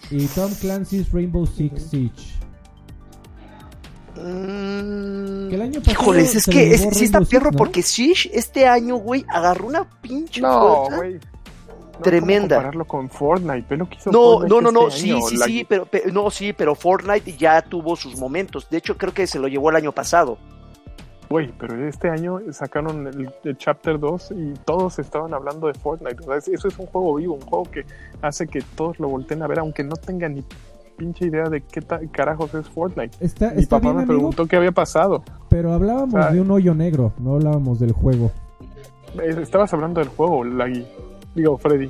Y 0.10 0.26
Tom 0.28 0.52
Clancy's 0.60 1.12
Rainbow 1.12 1.46
Six 1.46 1.84
Siege. 1.90 2.34
Mm, 4.16 5.50
Que 5.50 5.56
el 5.56 5.62
año 5.62 5.80
pasado 5.80 5.92
Híjoles, 6.04 6.36
es 6.36 6.46
que 6.46 6.74
es- 6.74 6.88
sí 6.92 7.06
está 7.06 7.22
perro 7.22 7.52
¿no? 7.52 7.58
porque 7.58 7.82
Siege 7.82 8.30
este 8.34 8.68
año, 8.68 8.98
güey, 8.98 9.26
agarró 9.30 9.68
una 9.68 9.90
pinche 10.02 10.42
No, 10.42 10.86
güey. 10.96 11.14
No 11.14 12.00
Tremenda. 12.04 12.56
compararlo 12.56 12.86
con 12.86 13.10
Fortnite. 13.10 13.76
Hizo 13.76 14.12
No, 14.12 14.22
Fortnite 14.40 14.50
no, 14.56 14.62
no, 14.62 14.72
no, 14.72 14.88
este 14.88 15.00
sí, 15.02 15.12
año, 15.12 15.22
sí, 15.22 15.38
la- 15.38 15.46
sí, 15.46 15.66
pero, 15.70 15.86
pe- 15.86 16.04
no, 16.12 16.32
sí, 16.32 16.52
pero 16.52 16.74
Fortnite 16.76 17.38
ya 17.38 17.62
tuvo 17.62 17.96
sus 17.96 18.18
momentos. 18.18 18.68
De 18.70 18.78
hecho, 18.78 18.98
creo 18.98 19.14
que 19.14 19.28
se 19.28 19.38
lo 19.40 19.48
llevó 19.48 19.70
el 19.70 19.76
año 19.76 19.92
pasado. 19.92 20.38
Güey, 21.32 21.52
pero 21.58 21.88
este 21.88 22.10
año 22.10 22.40
sacaron 22.52 23.08
el, 23.08 23.32
el 23.44 23.58
Chapter 23.58 24.00
2 24.00 24.34
y 24.36 24.54
todos 24.66 25.00
estaban 25.00 25.34
hablando 25.34 25.68
de 25.68 25.74
Fortnite. 25.74 26.18
O 26.22 26.24
sea, 26.26 26.36
es- 26.36 26.48
eso 26.50 26.68
es 26.68 26.78
un 26.78 26.86
juego 26.88 27.16
vivo, 27.16 27.34
un 27.36 27.42
juego 27.42 27.64
que 27.72 27.86
hace 28.22 28.46
que 28.48 28.62
todos 28.76 29.00
lo 29.00 29.08
volteen 29.10 29.42
a 29.42 29.48
ver, 29.48 29.60
aunque 29.60 29.84
no 29.84 29.96
tengan 29.96 30.36
ni 30.36 30.44
pinche 30.98 31.26
idea 31.26 31.50
de 31.50 31.62
qué 31.62 31.82
carajos 32.12 32.54
es 32.54 32.68
Fortnite. 32.70 33.18
Está, 33.20 33.52
Mi 33.52 33.62
está 33.62 33.78
papá 33.78 33.88
bien, 33.88 33.96
me 33.96 34.02
amigo, 34.04 34.14
preguntó 34.18 34.46
qué 34.46 34.58
había 34.58 34.72
pasado. 34.72 35.24
pero 35.50 35.74
hablábamos 35.74 36.32
de 36.34 36.42
un 36.42 36.52
hoyo 36.52 36.76
negro, 36.76 37.14
no 37.18 37.36
hablábamos 37.36 37.80
del 37.80 37.94
juego. 37.94 38.30
Estabas 39.42 39.74
hablando 39.74 40.00
del 40.00 40.10
juego, 40.10 40.44
Lagui. 40.44 40.86
Digo, 41.36 41.58
Freddy. 41.58 41.90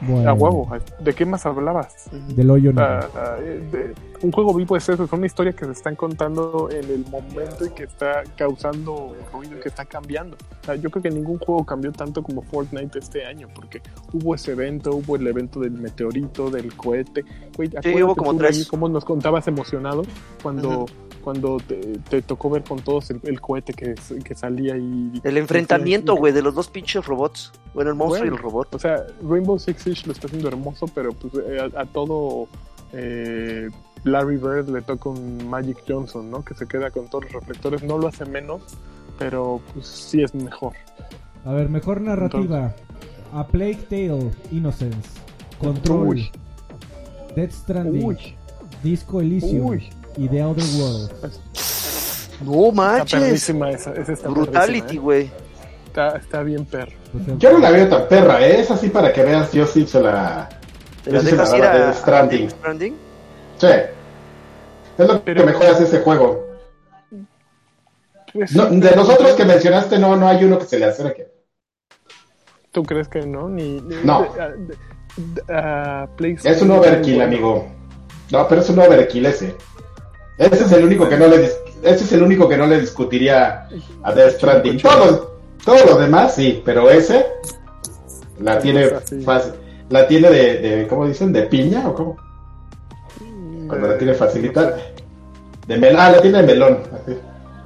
Bueno, 0.00 0.30
A 0.30 0.32
huevo. 0.32 0.68
¿De 1.00 1.12
qué 1.14 1.24
más 1.26 1.44
hablabas? 1.46 2.08
Del 2.34 2.50
hoyo 2.50 2.72
negro. 2.72 2.84
Ah, 2.84 3.08
ah, 3.16 3.36
eh, 3.40 3.62
de- 3.72 3.94
un 4.20 4.32
juego 4.32 4.52
vivo 4.54 4.76
es 4.76 4.88
eso, 4.88 5.04
es 5.04 5.12
una 5.12 5.26
historia 5.26 5.52
que 5.52 5.64
se 5.64 5.70
están 5.72 5.94
contando 5.94 6.68
en 6.70 6.84
el 6.90 7.04
momento 7.08 7.64
y 7.66 7.70
que 7.70 7.84
está 7.84 8.22
causando 8.36 9.14
ruido 9.32 9.56
y 9.58 9.60
que 9.60 9.68
está 9.68 9.84
cambiando. 9.84 10.36
O 10.62 10.64
sea, 10.64 10.74
yo 10.74 10.90
creo 10.90 11.02
que 11.02 11.10
ningún 11.10 11.38
juego 11.38 11.64
cambió 11.64 11.92
tanto 11.92 12.22
como 12.22 12.42
Fortnite 12.42 12.98
este 12.98 13.24
año, 13.24 13.48
porque 13.54 13.80
hubo 14.12 14.34
ese 14.34 14.52
evento, 14.52 14.90
hubo 14.96 15.16
el 15.16 15.26
evento 15.26 15.60
del 15.60 15.72
meteorito, 15.72 16.50
del 16.50 16.74
cohete. 16.74 17.22
Güey, 17.56 17.68
acuérdate 17.68 18.04
hubo 18.04 18.16
como 18.16 18.36
tres. 18.36 18.66
Cómo 18.68 18.88
nos 18.88 19.04
contabas 19.04 19.46
emocionado 19.48 20.02
cuando. 20.42 20.86
Cuando 21.28 21.58
te, 21.58 21.76
te 22.08 22.22
tocó 22.22 22.48
ver 22.48 22.64
con 22.64 22.80
todos 22.80 23.10
el, 23.10 23.20
el 23.24 23.38
cohete 23.38 23.74
que, 23.74 23.94
que 24.24 24.34
salía 24.34 24.78
y... 24.78 25.20
El 25.22 25.36
enfrentamiento, 25.36 26.16
güey, 26.16 26.32
de 26.32 26.40
los 26.40 26.54
dos 26.54 26.68
pinches 26.68 27.04
robots. 27.04 27.52
Bueno, 27.74 27.90
el 27.90 27.96
monstruo 27.96 28.24
y 28.24 28.28
el 28.28 28.38
robot. 28.38 28.74
O 28.74 28.78
sea, 28.78 29.04
Rainbow 29.22 29.58
Six 29.58 29.82
Siege 29.82 30.06
lo 30.06 30.12
está 30.12 30.26
haciendo 30.26 30.48
hermoso, 30.48 30.86
pero 30.94 31.12
pues 31.12 31.34
eh, 31.46 31.58
a, 31.60 31.82
a 31.82 31.84
todo 31.84 32.48
eh, 32.94 33.68
Larry 34.04 34.38
Bird 34.38 34.70
le 34.70 34.80
toca 34.80 35.10
un 35.10 35.46
Magic 35.50 35.84
Johnson, 35.86 36.30
¿no? 36.30 36.42
Que 36.42 36.54
se 36.54 36.66
queda 36.66 36.90
con 36.90 37.08
todos 37.08 37.24
los 37.24 37.34
reflectores. 37.34 37.82
No 37.82 37.98
lo 37.98 38.08
hace 38.08 38.24
menos, 38.24 38.62
pero 39.18 39.60
pues 39.74 39.86
sí 39.86 40.22
es 40.22 40.34
mejor. 40.34 40.72
A 41.44 41.52
ver, 41.52 41.68
mejor 41.68 42.00
narrativa. 42.00 42.74
A 43.34 43.46
Plague 43.46 43.80
Tale, 43.90 44.30
Innocence, 44.50 45.10
Control, 45.58 46.08
Uy, 46.08 46.30
Death 47.36 47.52
Stranding, 47.52 48.02
uy, 48.02 48.16
Disco 48.82 49.20
Elysium 49.20 49.66
uy. 49.66 49.90
Y 50.16 50.28
The 50.28 50.42
Worlds. 50.44 52.30
No 52.42 52.72
manches. 52.72 53.48
esa, 53.50 53.92
esa 53.92 54.12
está 54.12 54.28
Brutality, 54.28 54.96
¿eh? 54.96 55.00
güey. 55.00 55.30
Está, 55.86 56.16
está 56.16 56.42
bien 56.42 56.64
perro. 56.64 56.92
Yo 57.38 57.52
no 57.52 57.58
la 57.58 57.70
veo 57.70 57.88
tan 57.88 58.06
perra, 58.08 58.40
¿eh? 58.46 58.60
Es 58.60 58.70
así 58.70 58.88
para 58.90 59.12
que 59.12 59.22
veas, 59.24 59.50
yo 59.52 59.66
sí 59.66 59.86
se 59.86 60.00
la... 60.00 60.48
¿Te 61.02 61.10
la 61.10 61.18
Yo 61.18 61.22
sí 61.24 61.30
se 61.30 61.32
dejas 61.36 61.50
la 61.52 61.56
ir 61.58 61.64
a, 61.64 61.92
Stranding. 61.94 62.50
Stranding? 62.50 62.96
Sí. 63.58 63.66
Es 64.98 65.06
lo 65.08 65.20
Pero- 65.22 65.40
que 65.40 65.46
mejor 65.46 65.66
hace 65.66 65.84
ese 65.84 66.00
juego. 66.00 66.46
No, 68.54 68.66
de 68.66 68.80
pero- 68.88 68.96
los 68.96 69.08
otros 69.08 69.32
que 69.32 69.44
mencionaste, 69.44 69.98
no, 69.98 70.14
no 70.16 70.28
hay 70.28 70.44
uno 70.44 70.58
que 70.58 70.66
se 70.66 70.78
le 70.78 70.84
acerque. 70.84 71.28
¿Tú 72.70 72.82
crees 72.82 73.08
que 73.08 73.26
no? 73.26 73.48
Ni, 73.48 73.80
ni- 73.80 73.96
No. 74.04 74.22
de- 74.34 74.56
de- 74.56 74.76
de- 76.34 76.38
Es 76.44 76.62
un 76.62 76.70
overkill, 76.70 77.16
bueno. 77.16 77.24
amigo. 77.32 77.66
No, 78.30 78.46
pero 78.46 78.60
es 78.60 78.68
un 78.68 78.78
overkill 78.78 79.26
ese. 79.26 79.56
Ese 80.38 80.64
es 80.64 80.72
el 80.72 80.84
único 80.84 81.08
que 81.08 81.16
no 81.16 81.26
le 81.26 81.44
dis- 81.48 81.56
ese 81.82 82.04
es 82.04 82.12
el 82.12 82.22
único 82.22 82.48
que 82.48 82.56
no 82.56 82.66
le 82.66 82.80
discutiría 82.80 83.68
a 84.02 84.12
Death 84.12 84.36
Stranding. 84.36 84.78
Todos, 84.80 85.28
todos 85.64 85.84
los 85.86 86.00
demás 86.00 86.34
sí, 86.34 86.62
pero 86.64 86.88
ese 86.90 87.26
la 88.40 88.58
tiene 88.58 88.86
fácil. 89.24 89.52
La 89.90 90.06
tiene 90.06 90.28
de, 90.30 90.58
de, 90.58 90.86
¿cómo 90.86 91.06
dicen? 91.06 91.32
¿De 91.32 91.42
piña 91.42 91.88
o 91.88 91.94
cómo? 91.94 92.16
Cuando 93.66 93.88
la 93.88 93.98
tiene 93.98 94.14
facilita. 94.14 94.76
De 95.66 95.76
melón. 95.76 96.00
Ah, 96.00 96.10
la 96.12 96.20
tiene 96.20 96.38
de 96.42 96.46
melón. 96.46 96.78
así. 96.92 97.16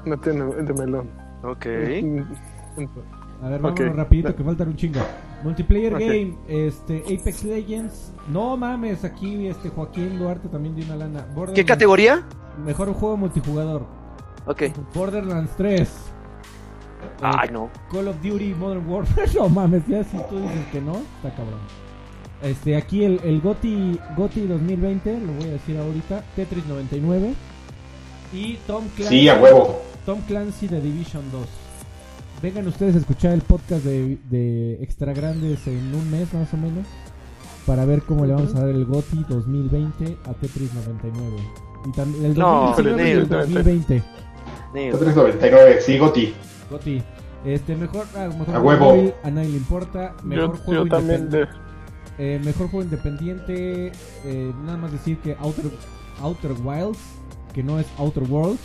No 0.04 0.18
tiene 0.20 0.44
de 0.44 0.72
melón. 0.72 1.10
Ok. 1.44 1.66
a 3.42 3.48
ver, 3.48 3.60
vámonos 3.60 3.96
rapidito 3.96 4.34
que 4.34 4.42
faltan 4.44 4.68
un 4.68 4.76
chingo. 4.76 5.00
Multiplayer. 5.42 5.92
Game, 5.94 6.36
este, 6.48 7.02
Apex 7.04 7.44
Legends. 7.44 8.12
No 8.28 8.56
mames, 8.56 9.04
aquí 9.04 9.48
este 9.48 9.68
Joaquín 9.68 10.18
Duarte 10.18 10.48
también 10.48 10.74
dio 10.76 10.84
una 10.86 10.96
lana. 10.96 11.26
¿Qué 11.54 11.64
categoría? 11.64 12.22
Mejor 12.64 12.92
juego 12.92 13.16
multijugador. 13.16 13.86
Ok. 14.46 14.62
Borderlands 14.94 15.53
3. 15.57 15.88
Ay, 17.20 17.48
no. 17.53 17.70
Call 17.90 18.09
of 18.09 18.16
Duty 18.22 18.55
Modern 18.55 18.88
Warfare. 18.88 19.30
no 19.34 19.48
mames, 19.48 19.86
ya 19.86 20.05
si 20.05 20.16
tú 20.28 20.38
dices 20.40 20.66
que 20.70 20.80
no, 20.80 20.92
está 21.16 21.34
cabrón. 21.36 21.61
Este, 22.42 22.76
aquí 22.76 23.05
el, 23.05 23.20
el 23.22 23.40
GOTY, 23.40 24.00
GOTY 24.16 24.46
2020, 24.48 25.20
lo 25.20 25.32
voy 25.34 25.44
a 25.44 25.53
decir 25.53 25.78
ahorita, 25.78 26.24
Tetris 26.34 26.66
99. 26.66 27.34
Y 28.32 28.57
Tom 28.66 28.84
Clancy, 28.96 29.20
Sí, 29.20 29.28
a 29.28 29.40
huevo. 29.40 29.80
Tom 30.05 30.20
Clancy 30.26 30.66
de 30.66 30.80
Division 30.80 31.22
2. 31.30 31.46
vengan 32.42 32.66
ustedes 32.66 32.96
a 32.96 32.98
escuchar 32.98 33.32
el 33.32 33.42
podcast 33.42 33.84
de, 33.84 34.18
de 34.28 34.82
Extra 34.82 35.12
Grandes 35.12 35.64
en 35.68 35.94
un 35.94 36.11
mes 36.11 36.32
más 36.34 36.53
o 36.53 36.57
menos. 36.57 36.86
Para 37.66 37.84
ver 37.84 38.03
cómo 38.03 38.26
le 38.26 38.34
vamos 38.34 38.55
a 38.57 38.61
dar 38.61 38.70
el 38.70 38.84
GOTI 38.86 39.24
2020 39.28 40.18
a 40.24 40.34
Tetris 40.34 40.74
99. 40.74 41.36
Y 41.85 41.91
también 41.93 42.24
el 42.26 42.39
No, 42.39 42.72
2019 42.76 43.09
y 43.09 43.12
el 43.12 43.26
pero- 43.26 43.41
2020. 43.41 44.03
Neo. 44.74 44.99
399, 44.99 45.80
sí, 45.80 45.99
Goti. 45.99 46.35
Goti. 46.70 47.03
Este, 47.45 47.74
mejor, 47.76 48.07
ah, 48.16 48.28
mejor 48.39 48.57
A 48.57 48.61
juego 48.61 48.68
huevo. 48.68 48.85
móvil, 48.97 49.14
a 49.24 49.30
nadie 49.30 49.49
le 49.51 49.57
importa. 49.57 50.14
Mejor 50.22 50.57
Yo, 50.59 50.62
juego 50.64 50.85
yo 50.85 50.91
también 50.91 51.28
de, 51.28 51.39
independiente. 51.41 51.62
Eh, 52.18 52.41
mejor 52.45 52.68
juego 52.70 52.83
independiente. 52.85 53.93
eh, 54.24 54.53
nada 54.64 54.78
más 54.78 54.93
decir 54.93 55.18
que 55.18 55.37
Outer, 55.41 55.64
Outer 56.20 56.53
Wilds, 56.62 56.99
que 57.53 57.62
no 57.62 57.78
es 57.80 57.87
Outer 57.99 58.22
Worlds, 58.24 58.61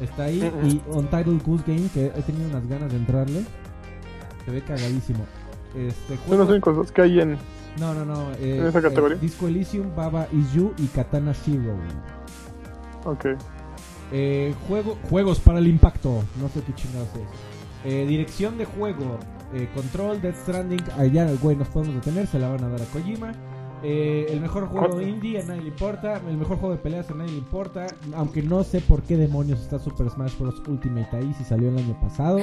está 0.00 0.24
ahí. 0.24 0.40
Y 0.64 0.80
Untitled 0.90 1.42
Goose 1.44 1.64
Game, 1.66 1.88
que 1.92 2.06
he 2.06 2.22
tenido 2.22 2.48
unas 2.48 2.66
ganas 2.68 2.90
de 2.90 2.96
entrarle. 2.96 3.44
Se 4.44 4.50
ve 4.50 4.62
cagadísimo. 4.62 5.24
Este, 5.76 6.16
son 6.16 6.24
juego- 6.26 6.42
los 6.44 6.50
únicos 6.50 6.76
dos 6.76 6.92
que 6.92 7.02
hay 7.02 7.20
en. 7.20 7.36
No, 7.78 7.94
no, 7.94 8.04
no. 8.04 8.30
eh, 8.40 8.56
¿En 8.58 8.66
esa 8.66 8.78
eh, 8.78 8.82
categoría? 8.82 9.16
Disco 9.18 9.48
Elysium, 9.48 9.94
Baba 9.94 10.26
Is 10.32 10.52
You 10.52 10.72
y 10.78 10.86
Katana 10.86 11.34
Zero. 11.34 11.74
Ok. 13.04 13.26
Eh, 14.12 14.54
juego, 14.68 14.96
juegos 15.10 15.40
para 15.40 15.58
el 15.58 15.66
impacto. 15.66 16.22
No 16.40 16.48
sé 16.48 16.62
qué 16.62 16.74
chingados 16.74 17.08
es. 17.14 17.92
Eh, 17.92 18.06
dirección 18.06 18.56
de 18.58 18.64
juego. 18.64 19.18
eh, 19.54 19.68
control, 19.74 20.20
Death 20.20 20.36
Stranding. 20.42 20.82
Allá, 20.98 21.28
güey, 21.40 21.56
nos 21.56 21.68
podemos 21.68 21.94
detener. 21.96 22.26
Se 22.26 22.38
la 22.38 22.48
van 22.48 22.64
a 22.64 22.68
dar 22.68 22.82
a 22.82 22.84
Kojima. 22.86 23.32
Eh, 23.82 24.26
el 24.30 24.40
mejor 24.40 24.66
juego 24.68 24.88
¿Cuál? 24.88 25.08
indie 25.08 25.40
a 25.40 25.44
nadie 25.44 25.60
le 25.62 25.68
importa. 25.68 26.20
El 26.28 26.36
mejor 26.36 26.56
juego 26.58 26.74
de 26.74 26.80
peleas 26.80 27.10
a 27.10 27.14
nadie 27.14 27.32
le 27.32 27.38
importa. 27.38 27.86
Aunque 28.16 28.42
no 28.42 28.64
sé 28.64 28.80
por 28.80 29.02
qué 29.02 29.16
demonios 29.16 29.60
está 29.60 29.78
Super 29.78 30.08
Smash 30.10 30.36
Bros. 30.38 30.62
Ultimate 30.66 31.16
ahí 31.16 31.34
si 31.36 31.44
salió 31.44 31.68
el 31.68 31.78
año 31.78 31.96
pasado. 32.00 32.40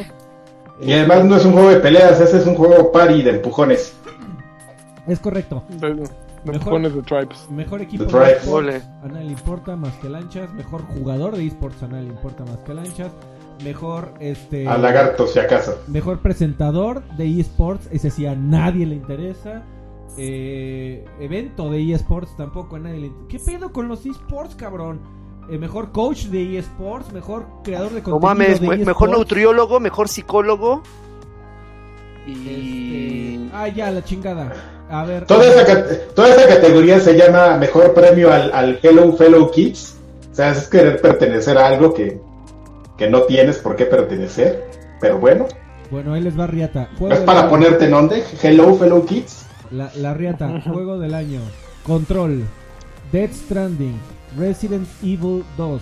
Y 0.81 0.91
además 0.91 1.25
no 1.25 1.35
es 1.35 1.45
un 1.45 1.53
juego 1.53 1.69
de 1.69 1.79
peleas, 1.79 2.19
ese 2.19 2.37
es 2.39 2.47
un 2.47 2.55
juego 2.55 2.91
party 2.91 3.21
de 3.21 3.29
empujones. 3.31 3.93
Es 5.07 5.19
correcto. 5.19 5.63
Mejor- 6.45 6.71
pones 6.73 6.93
de 6.95 7.01
Tribes. 7.03 7.47
Mejor 7.49 7.81
equipo 7.81 8.05
The 8.05 8.17
de 8.19 8.31
esports, 8.33 8.47
Ole. 8.47 8.81
a 9.03 9.07
nadie 9.07 9.25
le 9.25 9.31
importa 9.31 9.75
más 9.75 9.93
que 9.95 10.09
lanchas. 10.09 10.53
Mejor 10.53 10.81
jugador 10.83 11.35
de 11.37 11.45
esports 11.47 11.81
a 11.83 11.87
nadie 11.87 12.03
le 12.03 12.09
importa 12.13 12.43
más 12.45 12.57
que 12.59 12.73
lanchas. 12.73 13.11
Mejor 13.63 14.13
este 14.19 14.67
A 14.67 14.77
lagarto, 14.77 15.27
si 15.27 15.39
acaso. 15.39 15.77
mejor 15.87 16.19
presentador 16.19 17.03
de 17.17 17.39
esports, 17.39 17.87
ese 17.91 18.09
sí 18.09 18.25
a 18.25 18.35
nadie 18.35 18.85
le 18.85 18.95
interesa. 18.95 19.63
Eh, 20.17 21.05
evento 21.19 21.69
de 21.71 21.93
esports 21.93 22.35
tampoco 22.37 22.75
a 22.75 22.79
nadie 22.79 22.99
le 22.99 23.07
interesa. 23.07 23.27
¿Qué 23.29 23.39
pedo 23.39 23.71
con 23.71 23.87
los 23.87 24.05
esports, 24.05 24.55
cabrón? 24.55 24.99
Eh, 25.49 25.57
mejor 25.57 25.91
coach 25.91 26.25
de 26.25 26.57
esports, 26.57 27.11
mejor 27.13 27.45
creador 27.63 27.89
de 27.91 27.97
No 27.99 28.03
contenido 28.03 28.19
mames, 28.27 28.59
de 28.61 28.67
me- 28.67 28.75
eSports. 28.75 28.85
mejor 28.87 29.09
nutriólogo, 29.17 29.79
mejor 29.79 30.07
psicólogo. 30.09 30.81
Y. 32.25 32.31
Este, 32.31 33.49
Ah, 33.55 33.67
ya, 33.67 33.91
la 33.91 34.03
chingada. 34.03 34.51
A 34.89 35.05
ver. 35.05 35.25
Toda 35.25 35.45
esa, 35.47 35.87
toda 36.13 36.29
esa 36.29 36.47
categoría 36.47 36.99
se 36.99 37.17
llama 37.17 37.57
mejor 37.57 37.93
premio 37.93 38.31
al, 38.31 38.51
al 38.53 38.79
Hello 38.81 39.13
Fellow 39.13 39.49
Kids. 39.51 39.97
O 40.31 40.35
sea, 40.35 40.51
es 40.51 40.67
querer 40.67 40.99
pertenecer 41.01 41.57
a 41.57 41.67
algo 41.67 41.93
que, 41.93 42.19
que 42.97 43.09
no 43.09 43.21
tienes 43.23 43.57
por 43.59 43.75
qué 43.75 43.85
pertenecer. 43.85 44.69
Pero 44.99 45.17
bueno, 45.19 45.47
Bueno, 45.91 46.13
ahí 46.13 46.21
les 46.21 46.37
va 46.39 46.47
Riata. 46.47 46.89
¿no 46.93 46.97
Juego 46.97 47.13
es 47.13 47.19
para 47.21 47.41
año. 47.41 47.49
ponerte 47.49 47.85
en 47.85 47.93
onde. 47.93 48.23
Hello 48.41 48.75
Fellow 48.75 49.05
Kids. 49.05 49.45
La, 49.71 49.91
la 49.95 50.13
Riata, 50.13 50.61
juego 50.71 50.99
del 50.99 51.13
año. 51.13 51.39
Control. 51.85 52.43
Dead 53.11 53.29
Stranding. 53.31 53.99
Resident 54.37 54.87
Evil 55.03 55.43
2. 55.57 55.81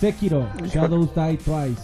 Sekiro. 0.00 0.46
Shadows 0.64 1.14
Die 1.14 1.38
Twice. 1.38 1.82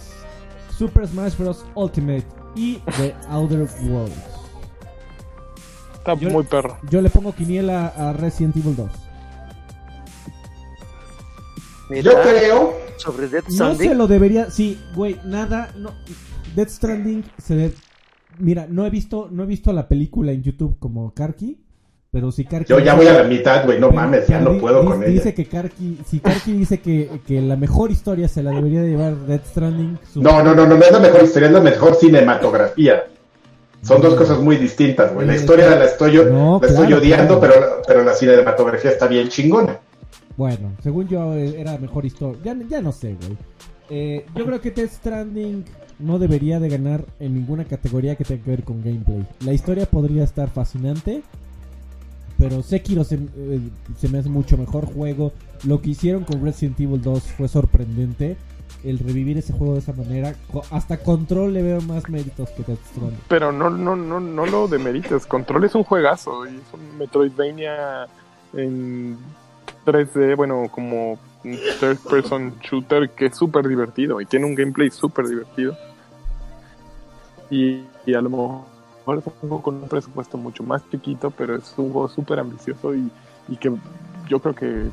Super 0.77 1.07
Smash 1.07 1.35
Bros. 1.37 1.65
Ultimate. 1.75 2.25
Y 2.55 2.79
The 2.97 3.13
Outer 3.29 3.67
Worlds. 3.89 4.13
Está 6.07 6.13
Yo- 6.15 6.29
muy 6.29 6.43
perro. 6.43 6.77
Yo 6.89 7.01
le 7.01 7.09
pongo 7.09 7.33
quiniela 7.33 7.87
a 7.87 8.13
Resident 8.13 8.55
Evil 8.57 8.75
2. 8.75 8.89
Mira, 11.89 12.01
Yo 12.03 12.11
creo. 12.21 12.73
sobre 12.97 13.27
Death 13.27 13.45
No 13.49 13.53
Stranding. 13.55 13.89
se 13.89 13.95
lo 13.95 14.07
debería. 14.07 14.49
Sí, 14.51 14.79
güey, 14.95 15.19
nada. 15.25 15.71
No. 15.77 15.91
Death 16.55 16.69
Stranding 16.69 17.23
se 17.37 17.55
ve. 17.55 17.73
Mira, 18.39 18.67
no 18.69 18.85
he 18.85 18.89
visto, 18.89 19.29
no 19.31 19.43
he 19.43 19.45
visto 19.45 19.71
la 19.73 19.87
película 19.87 20.31
en 20.31 20.43
YouTube 20.43 20.77
como 20.79 21.13
Karki. 21.13 21.59
Pero 22.11 22.31
si 22.31 22.45
Karki. 22.45 22.69
Yo 22.69 22.79
ya 22.79 22.93
voy 22.95 23.07
a 23.07 23.13
la 23.13 23.23
mitad, 23.23 23.65
güey. 23.65 23.79
No 23.79 23.89
Pero- 23.89 24.01
mames, 24.01 24.27
ya 24.27 24.39
no 24.39 24.57
puedo 24.57 24.85
con 24.85 25.03
ella. 25.03 25.11
Dice 25.11 25.33
que 25.33 25.45
Karki, 25.47 25.99
si 26.07 26.19
Karki 26.19 26.53
dice 26.53 26.79
que, 26.79 27.19
que 27.27 27.41
la 27.41 27.57
mejor 27.57 27.91
historia 27.91 28.27
se 28.29 28.41
la 28.41 28.51
debería 28.51 28.81
de 28.81 28.89
llevar 28.89 29.15
Death 29.25 29.47
Stranding. 29.47 29.99
su- 30.13 30.21
No, 30.21 30.41
no, 30.41 30.55
no, 30.55 30.65
no, 30.65 30.75
no 30.77 30.83
es 30.83 30.91
la 30.91 30.99
mejor 30.99 31.23
historia, 31.23 31.47
es 31.47 31.53
la 31.53 31.59
mejor 31.61 31.95
cinematografía. 31.95 33.03
Son 33.85 34.01
dos 34.01 34.15
cosas 34.15 34.39
muy 34.39 34.55
distintas, 34.57 35.13
güey. 35.13 35.27
La 35.27 35.35
historia 35.35 35.69
la 35.75 35.85
estoy, 35.85 36.15
No, 36.15 36.59
la 36.59 36.67
estoy 36.67 36.87
claro, 36.87 37.01
odiando, 37.01 37.39
claro. 37.39 37.53
pero, 37.53 37.81
pero 37.87 38.03
la 38.03 38.13
cinematografía 38.13 38.91
está 38.91 39.07
bien 39.07 39.29
chingona. 39.29 39.79
Bueno, 40.37 40.71
según 40.81 41.07
yo 41.07 41.33
eh, 41.35 41.59
era 41.59 41.77
mejor 41.77 42.05
historia. 42.05 42.39
Ya, 42.43 42.55
ya 42.67 42.81
no 42.81 42.91
sé, 42.91 43.15
güey. 43.15 43.37
Eh, 43.89 44.25
yo 44.35 44.45
creo 44.45 44.59
que 44.59 44.71
Death 44.71 44.91
Stranding 44.91 45.63
no 45.99 46.19
debería 46.19 46.59
de 46.59 46.69
ganar 46.69 47.05
en 47.19 47.35
ninguna 47.35 47.65
categoría 47.65 48.15
que 48.15 48.25
tenga 48.25 48.43
que 48.43 48.49
ver 48.49 48.63
con 48.63 48.83
gameplay. 48.83 49.25
La 49.41 49.53
historia 49.53 49.85
podría 49.85 50.23
estar 50.23 50.49
fascinante, 50.49 51.21
pero 52.37 52.63
Sekiro 52.63 53.03
se, 53.03 53.15
eh, 53.15 53.59
se 53.97 54.09
me 54.09 54.17
hace 54.17 54.29
mucho 54.29 54.57
mejor 54.57 54.85
juego. 54.87 55.31
Lo 55.63 55.81
que 55.81 55.91
hicieron 55.91 56.23
con 56.23 56.43
Resident 56.43 56.79
Evil 56.79 57.01
2 57.01 57.23
fue 57.37 57.47
sorprendente. 57.47 58.35
El 58.85 58.99
revivir 58.99 59.37
ese 59.37 59.51
juego 59.51 59.73
de 59.73 59.79
esa 59.79 59.93
manera, 59.93 60.35
hasta 60.71 60.97
Control 60.97 61.53
le 61.53 61.63
veo 61.63 61.81
más 61.81 62.07
méritos 62.09 62.49
que 62.51 62.61
Stranding. 62.63 63.19
Pero 63.27 63.51
no, 63.51 63.69
no, 63.69 63.95
no, 63.95 64.19
no 64.19 64.45
lo 64.45 64.67
demerites. 64.67 65.25
Control 65.25 65.63
es 65.63 65.73
un 65.73 65.83
juegazo. 65.83 66.45
Y 66.45 66.49
es 66.49 66.73
un 66.73 66.97
Metroidvania 66.97 68.07
en 68.53 69.17
3D, 69.85 70.35
bueno, 70.35 70.67
como 70.71 71.13
un 71.43 71.57
third 71.79 71.97
person 72.09 72.53
shooter 72.61 73.09
que 73.09 73.27
es 73.27 73.35
súper 73.35 73.67
divertido. 73.67 74.21
Y 74.21 74.25
tiene 74.25 74.45
un 74.45 74.53
gameplay 74.53 74.91
súper 74.91 75.27
divertido. 75.27 75.75
Y, 77.49 77.85
a 78.13 78.21
lo 78.21 78.29
mejor 78.29 79.19
es 79.19 79.25
un 79.25 79.33
juego 79.33 79.61
con 79.61 79.75
un 79.75 79.89
presupuesto 79.89 80.37
mucho 80.37 80.63
más 80.63 80.87
chiquito, 80.89 81.31
pero 81.31 81.55
es 81.55 81.73
un 81.77 81.91
juego 81.91 82.07
súper 82.07 82.39
ambicioso 82.39 82.93
y 82.93 83.57
que 83.59 83.71
yo 84.27 84.39
creo 84.39 84.55
que 84.55 84.89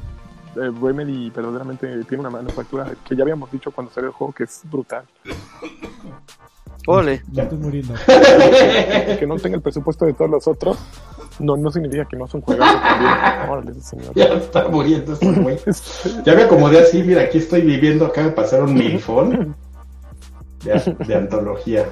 eh, 0.56 0.70
Remedy 0.80 1.30
verdaderamente 1.30 2.04
tiene 2.04 2.20
una 2.20 2.30
manufactura 2.30 2.92
que 3.06 3.16
ya 3.16 3.22
habíamos 3.22 3.50
dicho 3.50 3.70
cuando 3.70 3.92
salió 3.92 4.10
el 4.10 4.14
juego 4.14 4.32
que 4.32 4.44
es 4.44 4.62
brutal. 4.64 5.04
Ole. 6.86 7.22
Me 7.32 7.42
estoy 7.42 7.58
muriendo. 7.58 7.94
que 9.18 9.26
no 9.26 9.36
tenga 9.36 9.56
el 9.56 9.62
presupuesto 9.62 10.04
de 10.04 10.14
todos 10.14 10.30
los 10.30 10.48
otros, 10.48 10.78
no, 11.38 11.56
no 11.56 11.70
significa 11.70 12.04
que 12.04 12.16
no 12.16 12.26
es 12.26 12.34
un 12.34 12.40
juegazo 12.40 12.78
también. 12.80 13.50
Órale, 13.50 13.74
señor. 13.80 14.14
Ya 14.14 14.24
está 14.24 14.68
muriendo 14.68 15.12
este 15.12 15.32
güey. 15.32 15.58
Ya 16.24 16.34
me 16.34 16.42
acomodé 16.42 16.80
así, 16.80 17.02
mira, 17.02 17.22
aquí 17.22 17.38
estoy 17.38 17.62
viviendo, 17.62 18.06
acá 18.06 18.22
me 18.22 18.30
pasaron 18.30 18.74
mi 18.74 18.86
iPhone 18.86 19.54
de, 20.64 20.96
de 21.06 21.14
antología. 21.14 21.86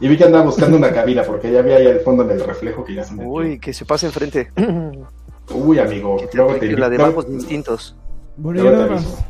Y 0.00 0.08
vi 0.08 0.16
que 0.16 0.24
andaba 0.24 0.44
buscando 0.44 0.76
una 0.76 0.92
cabina, 0.92 1.22
porque 1.22 1.52
ya 1.52 1.62
vi 1.62 1.72
ahí 1.72 1.86
al 1.86 2.00
fondo 2.00 2.24
en 2.24 2.32
el 2.32 2.44
reflejo 2.44 2.84
que 2.84 2.94
ya 2.94 3.04
se 3.04 3.14
me 3.14 3.24
Uy, 3.24 3.58
que 3.60 3.72
se 3.72 3.84
pase 3.84 4.06
enfrente. 4.06 4.50
Uy, 5.52 5.78
amigo, 5.78 6.16
Que 6.16 6.26
te 6.26 6.36
luego 6.36 6.54
te 6.56 6.76
la 6.76 6.88
de 6.88 6.98
bajos 6.98 7.28
distintos. 7.28 7.96
Bueno, 8.36 8.64
yo 8.64 8.72
nada 8.72 8.86
más, 8.86 9.04
aviso. 9.04 9.24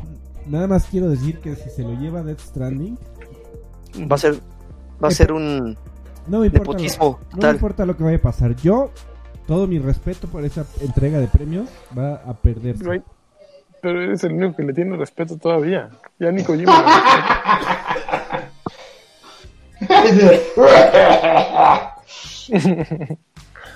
nada 0.47 0.67
más 0.67 0.85
quiero 0.85 1.09
decir 1.09 1.39
que 1.39 1.55
si 1.55 1.69
se 1.69 1.83
lo 1.83 1.93
lleva 1.93 2.23
Death 2.23 2.39
Stranding, 2.39 2.97
Va 4.11 4.15
a 4.15 4.19
ser, 4.19 4.35
va 5.01 5.07
a 5.07 5.11
ser 5.11 5.31
un 5.31 5.77
no 6.27 6.39
me 6.39 6.47
importa. 6.47 6.71
Lo, 6.71 6.73
nepotismo 6.73 7.19
no 7.35 7.47
me 7.47 7.51
importa 7.51 7.85
lo 7.85 7.95
que 7.95 8.03
vaya 8.03 8.17
a 8.17 8.21
pasar. 8.21 8.55
Yo, 8.57 8.91
todo 9.47 9.67
mi 9.67 9.79
respeto 9.79 10.27
por 10.27 10.43
esa 10.43 10.65
entrega 10.81 11.19
de 11.19 11.27
premios 11.27 11.69
va 11.97 12.15
a 12.15 12.33
perderse. 12.33 12.83
Pero 13.81 14.01
eres 14.01 14.23
el 14.23 14.33
único 14.33 14.55
que 14.57 14.63
le 14.63 14.73
tiene 14.73 14.97
respeto 14.97 15.37
todavía. 15.37 15.91
Ya 16.19 16.31
ni 16.31 16.43
Kojima 16.43 16.73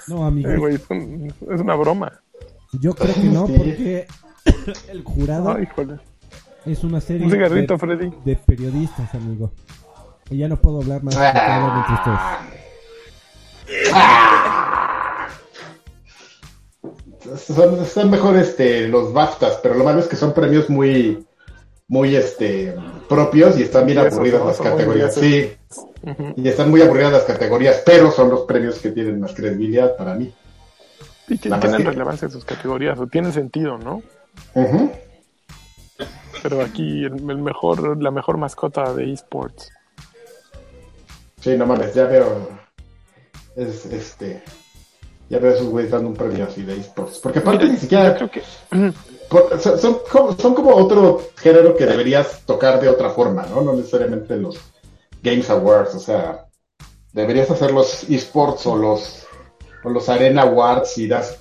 No, 0.08 0.26
amigo. 0.26 0.50
Eh, 0.50 0.58
güey, 0.58 0.76
es, 0.76 0.86
un- 0.90 1.34
es 1.52 1.62
una 1.62 1.76
broma. 1.76 2.22
Yo 2.74 2.94
creo 2.94 3.14
que 3.14 3.24
no, 3.24 3.48
porque 3.48 4.08
el 4.90 5.04
jurado 5.04 5.56
Ay, 5.56 5.68
es 6.66 6.84
una 6.84 7.02
serie 7.02 7.26
Un 7.26 7.32
cigarrito, 7.32 7.74
de, 7.74 7.80
Freddy. 7.80 8.14
de 8.26 8.36
periodistas, 8.36 9.14
amigo. 9.16 9.52
Y 10.30 10.38
ya 10.38 10.48
no 10.48 10.58
puedo 10.58 10.82
hablar 10.82 11.04
más 11.04 11.16
hablan 11.16 11.80
entre 11.80 11.94
ustedes. 11.96 12.20
Son, 17.40 17.86
son 17.86 18.10
mejor 18.10 18.38
este, 18.38 18.88
los 18.88 19.14
BAFTAs, 19.14 19.60
pero 19.62 19.76
lo 19.76 19.84
malo 19.84 20.00
es 20.00 20.08
que 20.08 20.16
son 20.16 20.34
premios 20.34 20.70
muy, 20.70 21.26
muy 21.88 22.16
este, 22.16 22.76
propios 23.08 23.58
y 23.60 23.64
están 23.64 23.86
bien 23.86 23.98
Y 23.98 24.02
aburridas 24.02 24.46
las 24.46 24.58
categorías. 24.60 25.16
Sí, 25.16 25.52
y 26.36 26.48
están 26.48 26.70
muy 26.70 26.82
aburridas 26.82 27.12
las 27.12 27.24
categorías, 27.24 27.82
pero 27.86 28.12
son 28.12 28.30
los 28.30 28.42
premios 28.42 28.80
que 28.80 28.92
tienen 28.92 29.20
más 29.20 29.34
credibilidad 29.34 29.98
para 29.98 30.14
mí. 30.16 30.34
Y 31.30 31.38
que 31.38 31.50
tienen 31.50 31.78
que- 31.78 31.84
relevancia 31.84 32.26
en 32.26 32.32
sus 32.32 32.44
categorías, 32.46 33.00
o 33.00 33.08
tienen 33.08 33.32
sentido, 33.34 33.78
¿no? 33.78 34.02
Pero 36.42 36.62
aquí 36.62 37.04
el, 37.04 37.14
el 37.30 37.38
mejor, 37.38 38.02
la 38.02 38.12
mejor 38.12 38.38
mascota 38.38 38.94
de 38.94 39.12
esports. 39.12 39.70
Sí, 41.42 41.56
no 41.58 41.66
mames, 41.66 41.94
ya 41.94 42.06
veo. 42.06 42.50
Es, 43.56 43.86
este. 43.86 44.42
Ya 45.30 45.38
veo 45.40 45.52
a 45.52 45.56
esos 45.56 45.68
güeyes 45.68 45.92
dando 45.92 46.10
un 46.10 46.16
premio 46.16 46.46
así 46.46 46.64
de 46.64 46.78
esports. 46.78 47.20
Porque 47.20 47.40
aparte 47.40 47.66
ni 47.68 47.78
siquiera. 47.78 48.16
Creo 48.16 48.32
que 48.32 48.42
por- 49.30 49.60
son, 49.60 49.78
son 49.80 49.98
como, 50.12 50.32
son 50.34 50.56
como 50.56 50.76
otro 50.76 51.22
género 51.38 51.76
que 51.76 51.86
deberías 51.86 52.42
tocar 52.46 52.80
de 52.80 52.90
otra 52.90 53.10
forma, 53.10 53.46
¿no? 53.46 53.62
No 53.62 53.74
necesariamente 53.74 54.36
los 54.38 54.58
Games 55.22 55.50
Awards, 55.50 55.96
o 55.96 56.00
sea, 56.00 56.46
deberías 57.12 57.52
hacer 57.52 57.72
los 57.72 58.04
esports 58.10 58.66
o 58.66 58.76
los, 58.78 59.19
o 59.84 59.90
los 59.90 60.10
Arena 60.10 60.44
Awards 60.44 60.98
y 60.98 61.08
das 61.08 61.40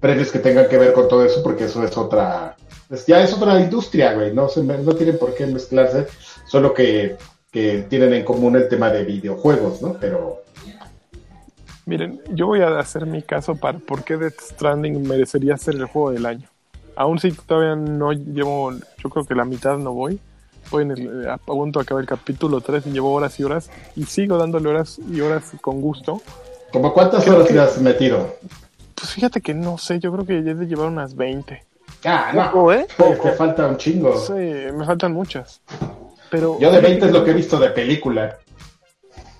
premios 0.00 0.30
que 0.30 0.38
tengan 0.38 0.68
que 0.68 0.78
ver 0.78 0.92
con 0.92 1.08
todo 1.08 1.24
eso, 1.24 1.42
porque 1.42 1.64
eso 1.64 1.82
es 1.82 1.96
otra, 1.96 2.56
pues 2.88 3.06
ya 3.06 3.22
es 3.22 3.32
otra 3.32 3.58
industria, 3.60 4.14
güey, 4.14 4.34
no, 4.34 4.48
se 4.48 4.62
no 4.62 4.94
tienen 4.94 5.18
por 5.18 5.34
qué 5.34 5.46
mezclarse, 5.46 6.06
solo 6.46 6.74
que, 6.74 7.16
que 7.50 7.86
tienen 7.88 8.12
en 8.14 8.24
común 8.24 8.56
el 8.56 8.68
tema 8.68 8.90
de 8.90 9.04
videojuegos, 9.04 9.80
¿no? 9.82 9.96
Pero, 10.00 10.42
Miren, 11.86 12.20
yo 12.32 12.48
voy 12.48 12.62
a 12.62 12.80
hacer 12.80 13.06
mi 13.06 13.22
caso 13.22 13.54
para 13.54 13.78
por 13.78 14.02
qué 14.02 14.16
Death 14.16 14.40
Stranding 14.40 15.06
merecería 15.06 15.56
ser 15.56 15.76
el 15.76 15.84
juego 15.84 16.10
del 16.10 16.26
año. 16.26 16.48
Aún 16.96 17.20
si 17.20 17.30
todavía 17.30 17.76
no 17.76 18.12
llevo, 18.12 18.72
yo 18.72 19.08
creo 19.08 19.24
que 19.24 19.36
la 19.36 19.44
mitad 19.44 19.78
no 19.78 19.92
voy. 19.92 20.18
Voy 20.72 20.82
en 20.82 20.90
el, 20.90 21.28
a 21.28 21.36
punto 21.36 21.78
acabar 21.78 22.02
el 22.02 22.08
capítulo 22.08 22.60
3 22.60 22.88
y 22.88 22.90
llevo 22.90 23.12
horas 23.12 23.38
y 23.38 23.44
horas 23.44 23.70
y 23.94 24.02
sigo 24.04 24.36
dándole 24.36 24.68
horas 24.68 24.98
y 24.98 25.20
horas 25.20 25.52
con 25.60 25.80
gusto. 25.80 26.20
¿Como 26.76 26.92
cuántas 26.92 27.24
Creo 27.24 27.36
horas 27.36 27.48
que- 27.48 27.54
le 27.54 27.60
has 27.60 27.80
metido? 27.80 28.36
Pues 28.94 29.10
fíjate 29.12 29.40
que 29.40 29.54
no 29.54 29.78
sé, 29.78 29.98
yo 29.98 30.12
creo 30.12 30.24
que 30.26 30.42
ya 30.42 30.50
he 30.52 30.54
de 30.54 30.66
llevar 30.66 30.88
unas 30.88 31.14
20. 31.16 31.62
Ah, 32.04 32.30
no, 32.34 32.44
Poco, 32.50 32.72
¿eh? 32.72 32.86
te, 32.96 33.04
te 33.16 33.32
falta 33.32 33.66
un 33.66 33.76
chingo. 33.76 34.16
Sí, 34.18 34.32
me 34.32 34.84
faltan 34.84 35.12
muchas. 35.12 35.60
Pero 36.30 36.58
Yo 36.60 36.70
de 36.72 36.80
20 36.80 37.06
es 37.06 37.12
lo 37.12 37.24
que 37.24 37.30
he 37.30 37.34
visto 37.34 37.58
de 37.58 37.70
película. 37.70 38.38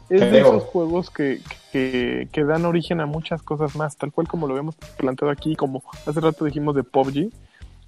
Es 0.08 0.20
de 0.20 0.40
esos 0.40 0.62
juegos 0.64 1.10
que, 1.10 1.40
que, 1.72 2.28
que 2.30 2.44
dan 2.44 2.64
origen 2.64 3.00
a 3.00 3.06
muchas 3.06 3.42
cosas 3.42 3.74
más, 3.76 3.96
tal 3.96 4.12
cual 4.12 4.28
como 4.28 4.46
lo 4.46 4.56
hemos 4.56 4.76
planteado 4.96 5.30
aquí, 5.32 5.56
como 5.56 5.82
hace 6.06 6.20
rato 6.20 6.44
dijimos 6.44 6.74
de 6.76 6.84
PUBG. 6.84 7.30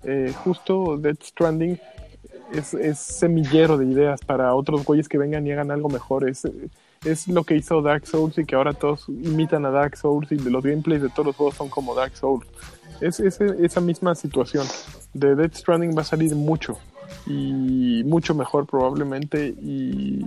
eh, 0.05 0.33
justo 0.45 0.97
Death 0.99 1.23
Stranding 1.23 1.79
es, 2.53 2.75
es 2.75 2.99
semillero 2.99 3.79
de 3.79 3.87
ideas 3.87 4.21
para 4.25 4.55
otros 4.55 4.85
güeyes 4.85 5.09
que 5.09 5.17
vengan 5.19 5.47
y 5.47 5.53
hagan 5.53 5.71
algo 5.71 5.89
mejor. 5.89 6.29
Es, 6.29 6.43
es 7.05 7.29
lo 7.29 7.45
que 7.45 7.57
hizo 7.57 7.81
Dark 7.83 8.07
Souls 8.07 8.37
y 8.39 8.45
que 8.45 8.57
ahora 8.57 8.73
todos 8.73 9.09
imitan 9.09 9.65
a 9.67 9.71
Dark 9.71 9.97
Souls 9.97 10.31
y 10.33 10.37
de 10.37 10.51
los 10.51 10.65
gameplays 10.65 11.03
de 11.03 11.09
todos 11.09 11.27
los 11.27 11.37
juegos 11.37 11.55
son 11.55 11.69
como 11.69 11.95
Dark 11.95 12.17
Souls. 12.17 12.47
Es, 13.01 13.21
es 13.21 13.41
esa 13.41 13.81
misma 13.81 14.15
situación. 14.15 14.67
De 15.15 15.35
Death 15.35 15.55
Stranding 15.55 15.97
va 15.97 16.03
a 16.03 16.05
salir 16.05 16.35
mucho 16.35 16.79
y 17.27 18.03
mucho 18.05 18.35
mejor 18.35 18.67
probablemente 18.67 19.49
y, 19.49 20.25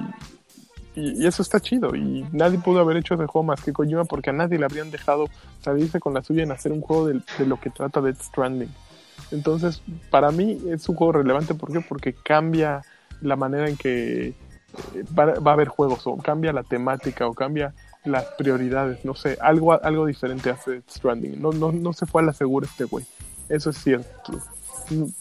y, 0.96 1.26
eso 1.26 1.42
está 1.42 1.60
chido. 1.60 1.96
Y 1.96 2.26
nadie 2.32 2.60
pudo 2.60 2.80
haber 2.80 2.98
hecho 2.98 3.16
ese 3.16 3.26
juego 3.26 3.44
más 3.44 3.62
que 3.62 3.74
Kojima 3.74 4.06
porque 4.06 4.30
a 4.30 4.34
nadie 4.34 4.58
le 4.58 4.66
habrían 4.66 4.92
dejado 4.92 5.28
salirse 5.62 6.00
con 6.00 6.14
la 6.14 6.24
suya 6.24 6.44
en 6.44 6.52
hacer 6.52 6.72
un 6.72 6.82
juego 6.82 7.08
de, 7.08 7.22
lo 7.46 7.60
que 7.60 7.70
trata 7.70 8.02
Death 8.02 8.22
Stranding. 8.22 8.74
Entonces, 9.32 9.82
para 10.10 10.32
mí 10.32 10.60
es 10.70 10.88
un 10.90 10.96
juego 10.96 11.14
relevante. 11.14 11.54
¿Por 11.54 11.72
qué? 11.72 11.82
Porque 11.82 12.14
cambia 12.14 12.82
la 13.22 13.36
manera 13.36 13.70
en 13.70 13.78
que 13.78 14.34
va, 15.18 15.26
va 15.40 15.52
a 15.52 15.54
haber 15.54 15.68
juegos, 15.68 16.06
o 16.06 16.18
cambia 16.18 16.54
la 16.54 16.64
temática, 16.64 17.28
o 17.28 17.34
cambia 17.34 17.74
las 18.06 18.26
prioridades. 18.38 19.04
No 19.06 19.14
sé, 19.16 19.38
algo, 19.42 19.74
algo 19.84 20.06
diferente 20.06 20.50
hace 20.50 20.82
Stranding. 20.90 21.42
No, 21.42 21.52
no, 21.52 21.72
no 21.72 21.94
se 21.94 22.06
fue 22.06 22.22
a 22.22 22.26
la 22.26 22.34
segura 22.34 22.68
este 22.68 22.86
güey. 22.86 23.06
Eso 23.50 23.70
es 23.72 23.78
cierto. 23.78 24.34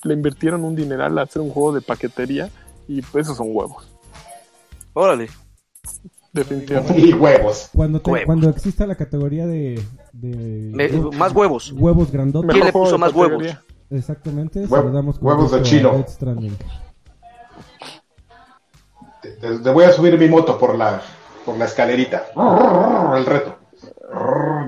Le 0.05 0.15
invirtieron 0.15 0.65
un 0.65 0.75
dineral 0.77 1.19
a 1.19 1.23
hacer 1.23 1.43
un 1.43 1.51
juego 1.51 1.73
de 1.73 1.81
paquetería 1.81 2.49
y 2.89 3.03
pues 3.03 3.27
esos 3.27 3.37
son 3.37 3.49
huevos. 3.51 3.89
Órale. 4.93 5.29
Definitivamente. 6.33 7.01
Y 7.01 7.13
huevos. 7.13 7.71
Cuando, 7.75 8.01
te- 8.01 8.11
Huevos. 8.11 8.27
cuando 8.27 8.49
exista 8.51 8.87
la 8.87 8.95
categoría 8.95 9.47
de... 9.47 9.83
de 10.13 10.71
Me- 10.73 10.91
hue- 10.91 11.15
más 11.17 11.33
huevos. 11.35 11.73
Huevos 11.73 12.11
grandotes. 12.13 12.51
¿Quién 12.53 12.67
le 12.67 12.73
puso 12.73 12.99
más 12.99 13.13
huevos? 13.13 13.45
Exactamente. 13.91 14.65
Huevos 14.67 15.51
de 15.51 15.59
gusto 15.59 16.41
Te, 19.41 19.71
voy 19.71 19.85
a 19.85 19.93
subir 19.93 20.19
mi 20.19 20.29
moto 20.29 20.59
por 20.59 20.77
la, 20.77 21.01
por 21.45 21.57
la 21.57 21.65
escalerita. 21.65 22.27
El 23.17 23.27
reto. 23.27 23.57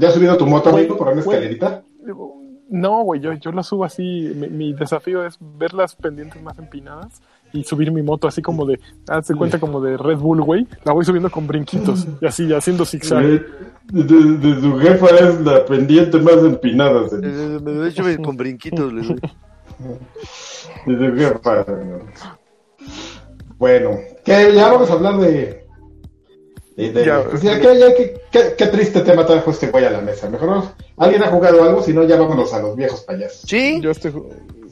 ¿Ya 0.01 0.09
has 0.09 0.15
subido 0.15 0.37
tu 0.37 0.47
moto, 0.47 0.71
Güey, 0.71 0.85
amigo, 0.85 0.97
por 0.97 1.09
una 1.09 1.23
güey. 1.23 1.37
escalerita? 1.37 1.83
No, 2.71 3.03
güey, 3.03 3.21
yo, 3.21 3.35
yo 3.35 3.53
lo 3.53 3.63
subo 3.63 3.85
así. 3.85 4.33
Mi, 4.35 4.49
mi 4.49 4.73
desafío 4.73 5.27
es 5.27 5.37
ver 5.41 5.75
las 5.75 5.95
pendientes 5.95 6.41
más 6.43 6.59
empinadas 6.59 7.21
y 7.53 7.65
subir 7.65 7.93
mi 7.93 8.01
moto 8.03 8.27
así 8.27 8.41
como 8.41 8.65
de, 8.65 8.81
hazte 9.09 9.35
cuenta 9.35 9.61
como 9.61 9.83
de 9.83 9.99
Red 9.99 10.17
Bull, 10.19 10.41
güey. 10.41 10.67
La 10.85 10.93
voy 10.93 11.05
subiendo 11.05 11.31
con 11.31 11.47
brinquitos 11.47 12.07
y 12.23 12.27
así, 12.27 12.51
haciendo 12.55 12.87
zigzag. 12.87 13.23
De, 13.23 13.43
de- 13.93 14.39
de 14.39 14.61
su 14.63 14.79
jefa 14.79 15.07
es 15.17 15.41
la 15.43 15.65
pendiente 15.67 16.19
más 16.19 16.39
empinada. 16.39 17.03
De, 17.09 17.29
Eh, 17.59 18.03
Me 18.03 18.17
con 18.23 18.39
brinquitos. 18.39 18.91
le 18.91 19.03
doy. 19.03 19.21
de 20.87 21.11
su 21.11 21.17
jefa. 21.17 21.67
Bueno, 23.59 23.91
que 24.25 24.53
ya 24.55 24.69
vamos 24.71 24.91
a 24.91 24.93
hablar 24.95 25.17
de. 25.19 25.63
de- 26.77 26.93
de- 26.93 27.05
Ya. 27.05 27.23
pues 27.25 27.43
ya, 27.43 27.61
que- 27.61 27.79
ya 27.79 27.95
que- 27.95 28.21
qué- 28.31 28.55
qué 28.57 28.67
triste 28.69 29.01
tema 29.01 29.27
trajo 29.27 29.51
este 29.51 29.69
güey 29.69 29.85
a 29.85 29.91
la 29.91 30.01
mesa. 30.01 30.29
Mejor 30.31 30.63
alguien 30.97 31.23
ha 31.23 31.29
jugado 31.29 31.63
algo, 31.63 31.83
si 31.83 31.93
no, 31.93 32.03
ya 32.05 32.17
vámonos 32.17 32.53
a 32.55 32.61
los 32.61 32.75
viejos 32.77 33.03
payasos. 33.03 33.43
Sí. 33.47 33.79
Yo 33.83 33.91
estoy, 33.91 34.13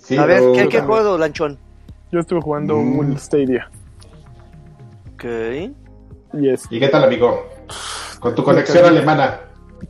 Sí, 0.03 0.17
A 0.17 0.25
ver, 0.25 0.43
no, 0.43 0.53
¿qué, 0.55 0.69
qué 0.69 0.81
juego, 0.81 1.19
Lanchón? 1.19 1.59
yo 2.11 2.21
estuve 2.21 2.41
jugando 2.41 2.75
Mm. 2.79 3.17
Stadia. 3.19 3.71
Ok. 5.15 5.25
¿Y 6.71 6.81
qué 6.81 6.89
tal, 6.89 7.05
amigo? 7.05 7.47
Con 8.19 8.35
tu 8.35 8.43
conexión 8.43 8.85
alemana. 8.85 9.41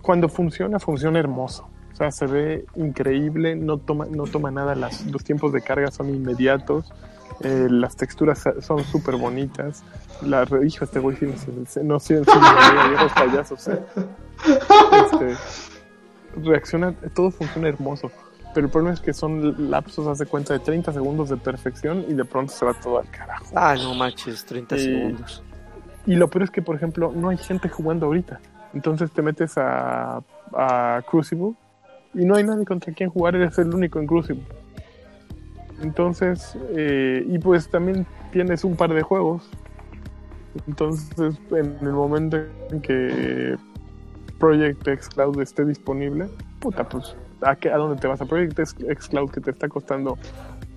cuando 0.02 0.28
funciona, 0.28 0.78
funciona 0.78 1.18
hermoso. 1.18 1.68
O 1.92 1.96
sea, 1.96 2.10
se 2.10 2.26
ve 2.26 2.64
increíble, 2.76 3.54
no 3.56 3.78
toma, 3.78 4.06
no 4.10 4.24
toma 4.24 4.50
nada, 4.50 4.74
las, 4.74 5.04
los 5.06 5.22
tiempos 5.24 5.52
de 5.52 5.60
carga 5.62 5.90
son 5.90 6.08
inmediatos, 6.10 6.92
eh, 7.40 7.66
las 7.70 7.96
texturas 7.96 8.42
son 8.60 8.84
súper 8.84 9.16
bonitas. 9.16 9.82
La 10.22 10.44
re- 10.44 10.66
hijo, 10.66 10.84
este 10.84 10.98
güey 11.00 11.16
sí, 11.16 11.26
no 11.82 11.98
sé, 12.00 12.14
no 12.24 13.02
los 13.02 13.12
payasos. 13.12 13.68
eh. 13.68 13.80
Este, 15.04 15.36
reacciona, 16.42 16.94
todo 17.14 17.30
funciona 17.30 17.68
hermoso. 17.68 18.10
Pero 18.52 18.66
el 18.66 18.72
problema 18.72 18.92
es 18.94 19.00
que 19.00 19.12
son 19.12 19.70
lapsos, 19.70 20.06
hace 20.08 20.26
cuenta, 20.26 20.52
de 20.54 20.58
30 20.60 20.92
segundos 20.92 21.28
de 21.30 21.36
perfección 21.36 22.04
y 22.08 22.14
de 22.14 22.24
pronto 22.24 22.52
se 22.52 22.64
va 22.64 22.74
todo 22.74 22.98
al 22.98 23.08
carajo. 23.10 23.46
Ah, 23.54 23.76
no 23.76 23.94
manches, 23.94 24.44
30 24.44 24.76
Sí. 24.76 24.84
segundos. 24.86 25.42
Y 26.06 26.16
lo 26.16 26.28
peor 26.28 26.44
es 26.44 26.50
que, 26.50 26.60
por 26.60 26.74
ejemplo, 26.74 27.12
no 27.14 27.28
hay 27.28 27.36
gente 27.36 27.68
jugando 27.68 28.06
ahorita. 28.06 28.40
Entonces 28.74 29.10
te 29.12 29.22
metes 29.22 29.56
a, 29.56 30.20
a 30.52 31.02
Crucible 31.08 31.52
y 32.14 32.24
no 32.24 32.34
hay 32.34 32.42
nadie 32.44 32.64
contra 32.64 32.92
quien 32.92 33.08
jugar, 33.10 33.36
eres 33.36 33.56
el 33.58 33.72
único 33.72 34.00
en 34.00 34.06
Crucible. 34.06 34.42
Entonces, 35.82 36.56
eh, 36.70 37.24
y 37.26 37.38
pues 37.38 37.68
también 37.68 38.06
tienes 38.32 38.64
un 38.64 38.76
par 38.76 38.92
de 38.92 39.02
juegos. 39.02 39.48
Entonces, 40.66 41.38
en 41.52 41.76
el 41.80 41.92
momento 41.92 42.38
en 42.70 42.80
que 42.80 43.56
Project 44.38 44.86
X 44.86 45.08
Cloud 45.08 45.40
esté 45.40 45.64
disponible, 45.64 46.28
puta, 46.58 46.84
pues, 46.88 47.14
¿a, 47.42 47.54
qué, 47.56 47.70
¿a 47.70 47.76
dónde 47.76 48.00
te 48.00 48.06
vas? 48.08 48.20
A 48.20 48.26
Project 48.26 48.58
X 48.58 49.08
Cloud 49.08 49.30
que 49.30 49.40
te 49.40 49.50
está 49.52 49.68
costando 49.68 50.18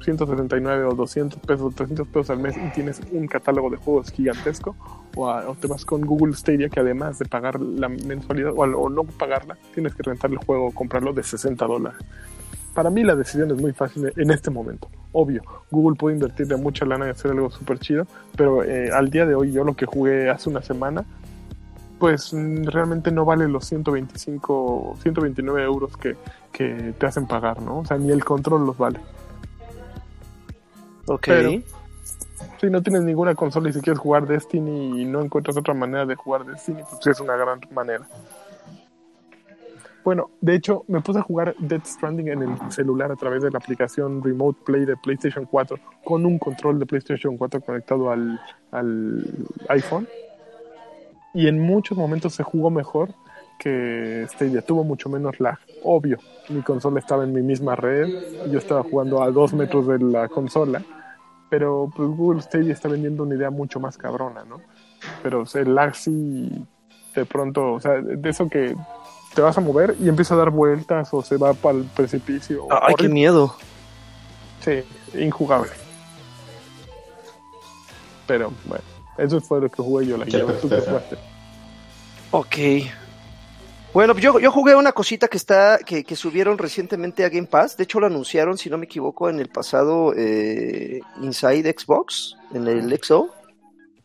179 0.01 0.83
o 0.83 0.93
200 0.95 1.39
pesos, 1.39 1.73
300 1.75 2.07
pesos 2.07 2.29
al 2.29 2.39
mes 2.39 2.55
y 2.57 2.69
tienes 2.71 3.01
un 3.11 3.25
catálogo 3.27 3.69
de 3.69 3.77
juegos 3.77 4.11
gigantesco, 4.11 4.75
o, 5.15 5.29
a- 5.29 5.49
o 5.49 5.55
te 5.55 5.67
vas 5.67 5.85
con 5.85 6.01
Google 6.01 6.35
Stadia 6.35 6.69
que 6.69 6.79
además 6.81 7.19
de 7.19 7.25
pagar 7.25 7.59
la 7.59 7.89
mensualidad 7.89 8.51
o, 8.51 8.61
o 8.61 8.89
no 8.89 9.03
pagarla, 9.05 9.57
tienes 9.73 9.95
que 9.95 10.03
rentar 10.03 10.29
el 10.31 10.37
juego 10.37 10.67
o 10.67 10.71
comprarlo 10.71 11.13
de 11.13 11.23
60 11.23 11.65
dólares. 11.65 11.99
Para 12.73 12.89
mí 12.89 13.03
la 13.03 13.15
decisión 13.15 13.51
es 13.51 13.61
muy 13.61 13.71
fácil 13.73 14.11
en 14.15 14.31
este 14.31 14.49
momento. 14.49 14.87
Obvio, 15.11 15.43
Google 15.69 15.95
puede 15.95 16.15
invertirle 16.15 16.55
mucha 16.57 16.85
lana 16.85 17.07
y 17.07 17.09
hacer 17.11 17.31
algo 17.31 17.51
súper 17.51 17.77
chido, 17.79 18.07
pero 18.35 18.63
eh, 18.63 18.89
al 18.91 19.09
día 19.11 19.25
de 19.27 19.35
hoy 19.35 19.51
yo 19.51 19.63
lo 19.63 19.75
que 19.75 19.85
jugué 19.85 20.29
hace 20.31 20.49
una 20.49 20.61
semana, 20.63 21.05
pues 21.99 22.33
mm, 22.33 22.63
realmente 22.65 23.11
no 23.11 23.25
vale 23.25 23.47
los 23.47 23.65
125, 23.65 24.97
129 25.03 25.63
euros 25.63 25.95
que, 25.97 26.15
que 26.51 26.93
te 26.97 27.05
hacen 27.05 27.27
pagar, 27.27 27.61
¿no? 27.61 27.79
O 27.79 27.85
sea, 27.85 27.97
ni 27.97 28.11
el 28.11 28.25
control 28.25 28.65
los 28.65 28.77
vale. 28.77 28.99
Ok. 31.05 31.23
Pero- 31.27 31.51
Si 32.59 32.69
no 32.69 32.81
tienes 32.81 33.03
ninguna 33.03 33.35
consola 33.35 33.69
y 33.69 33.73
si 33.73 33.81
quieres 33.81 33.99
jugar 33.99 34.25
Destiny 34.25 35.01
y 35.01 35.05
no 35.05 35.21
encuentras 35.21 35.57
otra 35.57 35.73
manera 35.73 36.05
de 36.05 36.15
jugar 36.15 36.45
Destiny, 36.45 36.81
pues 36.89 37.01
sí 37.03 37.09
es 37.09 37.19
una 37.19 37.35
gran 37.35 37.59
manera. 37.71 38.07
Bueno, 40.03 40.31
de 40.41 40.55
hecho, 40.55 40.83
me 40.87 41.01
puse 41.01 41.19
a 41.19 41.21
jugar 41.21 41.55
Death 41.59 41.85
Stranding 41.85 42.27
en 42.27 42.41
el 42.43 42.71
celular 42.71 43.11
a 43.11 43.15
través 43.15 43.41
de 43.41 43.51
la 43.51 43.57
aplicación 43.57 44.21
Remote 44.21 44.59
Play 44.65 44.85
de 44.85 44.97
PlayStation 44.97 45.45
4 45.45 45.77
con 46.03 46.25
un 46.25 46.37
control 46.37 46.79
de 46.79 46.85
PlayStation 46.85 47.37
4 47.37 47.61
conectado 47.61 48.11
al, 48.11 48.39
iPhone. 49.69 50.07
Y 51.33 51.47
en 51.47 51.59
muchos 51.59 51.97
momentos 51.97 52.33
se 52.33 52.43
jugó 52.43 52.69
mejor 52.69 53.09
que 53.57 54.27
Stadia. 54.29 54.61
Tuvo 54.61 54.83
mucho 54.83 55.09
menos 55.09 55.39
lag. 55.39 55.57
Obvio, 55.83 56.17
mi 56.49 56.61
consola 56.61 56.99
estaba 56.99 57.23
en 57.23 57.33
mi 57.33 57.41
misma 57.41 57.75
red 57.75 58.07
y 58.45 58.51
yo 58.51 58.59
estaba 58.59 58.83
jugando 58.83 59.23
a 59.23 59.31
dos 59.31 59.53
metros 59.53 59.87
de 59.87 59.99
la 59.99 60.27
consola 60.27 60.81
pero 61.53 61.87
pues 61.95 62.09
Google 62.09 62.41
Stadia 62.41 62.73
está 62.73 62.89
vendiendo 62.89 63.21
una 63.21 63.35
idea 63.35 63.51
mucho 63.51 63.79
más 63.79 63.95
cabrona, 63.95 64.43
¿no? 64.43 64.59
pero 65.21 65.43
el 65.53 65.75
lag 65.75 65.93
sí, 65.95 66.49
de 67.15 67.25
pronto, 67.25 67.73
o 67.73 67.79
sea, 67.79 68.01
de 68.01 68.27
eso 68.27 68.49
que 68.49 68.75
te 69.33 69.41
vas 69.41 69.57
a 69.57 69.61
mover 69.61 69.95
y 69.99 70.09
empieza 70.09 70.33
a 70.35 70.37
dar 70.37 70.49
vueltas 70.49 71.13
o 71.13 71.21
se 71.21 71.37
va 71.37 71.53
para 71.53 71.77
el 71.77 71.85
precipicio. 71.85 72.67
Ay, 72.69 72.95
qué 72.97 73.09
miedo. 73.09 73.55
Sí, 74.63 74.83
injugable. 75.17 75.71
Pero 78.27 78.53
bueno, 78.65 78.83
eso 79.17 79.41
fue 79.41 79.61
lo 79.61 79.69
que 79.69 79.81
jugué 79.81 80.05
yo 80.07 80.17
la 80.17 80.25
guía. 80.25 80.45
Ok. 82.31 82.55
Bueno, 83.93 84.17
yo, 84.17 84.39
yo 84.39 84.51
jugué 84.51 84.75
una 84.75 84.91
cosita 84.91 85.27
que 85.27 85.37
está, 85.37 85.77
que, 85.77 86.03
que 86.03 86.15
subieron 86.15 86.57
recientemente 86.57 87.23
a 87.23 87.29
Game 87.29 87.45
Pass. 87.45 87.77
De 87.77 87.83
hecho, 87.83 87.99
lo 87.99 88.07
anunciaron, 88.07 88.57
si 88.57 88.69
no 88.69 88.77
me 88.79 88.85
equivoco, 88.85 89.29
en 89.29 89.39
el 89.39 89.49
pasado 89.49 90.13
eh, 90.17 90.99
Inside 91.21 91.75
Xbox, 91.77 92.35
en 92.53 92.67
el 92.67 92.99
XO. 92.99 93.29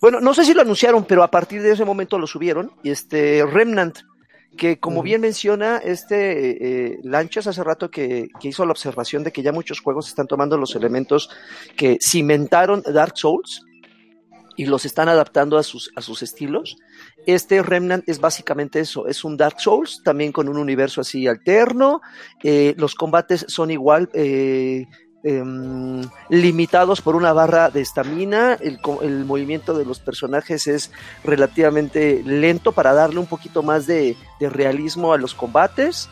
Bueno, 0.00 0.20
no 0.20 0.34
sé 0.34 0.44
si 0.44 0.52
lo 0.52 0.60
anunciaron, 0.60 1.04
pero 1.04 1.22
a 1.22 1.30
partir 1.30 1.62
de 1.62 1.72
ese 1.72 1.86
momento 1.86 2.18
lo 2.18 2.26
subieron. 2.26 2.70
Y 2.82 2.90
este 2.90 3.46
Remnant, 3.46 4.00
que 4.56 4.80
como 4.80 5.02
bien 5.02 5.20
menciona 5.20 5.78
este 5.78 6.92
eh, 6.92 6.98
Lanchas 7.04 7.46
hace 7.46 7.62
rato 7.62 7.90
que, 7.90 8.28
que 8.40 8.48
hizo 8.48 8.64
la 8.64 8.72
observación 8.72 9.22
de 9.22 9.30
que 9.30 9.42
ya 9.42 9.52
muchos 9.52 9.80
juegos 9.80 10.08
están 10.08 10.26
tomando 10.26 10.56
los 10.58 10.74
elementos 10.74 11.30
que 11.76 11.98
cimentaron 12.00 12.82
Dark 12.82 13.16
Souls 13.16 13.62
y 14.58 14.66
los 14.66 14.84
están 14.84 15.08
adaptando 15.08 15.56
a 15.56 15.62
sus, 15.62 15.92
a 15.94 16.02
sus 16.02 16.20
estilos. 16.20 16.76
Este 17.26 17.62
Remnant 17.62 18.06
es 18.08 18.18
básicamente 18.20 18.80
eso, 18.80 19.06
es 19.06 19.22
un 19.22 19.36
Dark 19.36 19.60
Souls, 19.60 20.02
también 20.02 20.32
con 20.32 20.48
un 20.48 20.58
universo 20.58 21.00
así 21.00 21.28
alterno. 21.28 22.00
Eh, 22.42 22.74
los 22.76 22.96
combates 22.96 23.46
son 23.48 23.70
igual 23.70 24.10
eh, 24.14 24.86
em, 25.22 26.02
limitados 26.28 27.00
por 27.00 27.16
una 27.16 27.32
barra 27.32 27.70
de 27.70 27.80
estamina. 27.80 28.58
El, 28.60 29.24
movimiento 29.24 29.74
de 29.74 29.84
los 29.84 29.98
personajes 29.98 30.66
es 30.66 30.90
relativamente 31.24 32.22
lento 32.24 32.72
para 32.72 32.94
darle 32.94 33.20
un 33.20 33.26
poquito 33.26 33.62
más 33.62 33.86
de, 33.86 34.16
realismo 34.40 35.12
a 35.12 35.18
los 35.18 35.34
combates. 35.34 36.08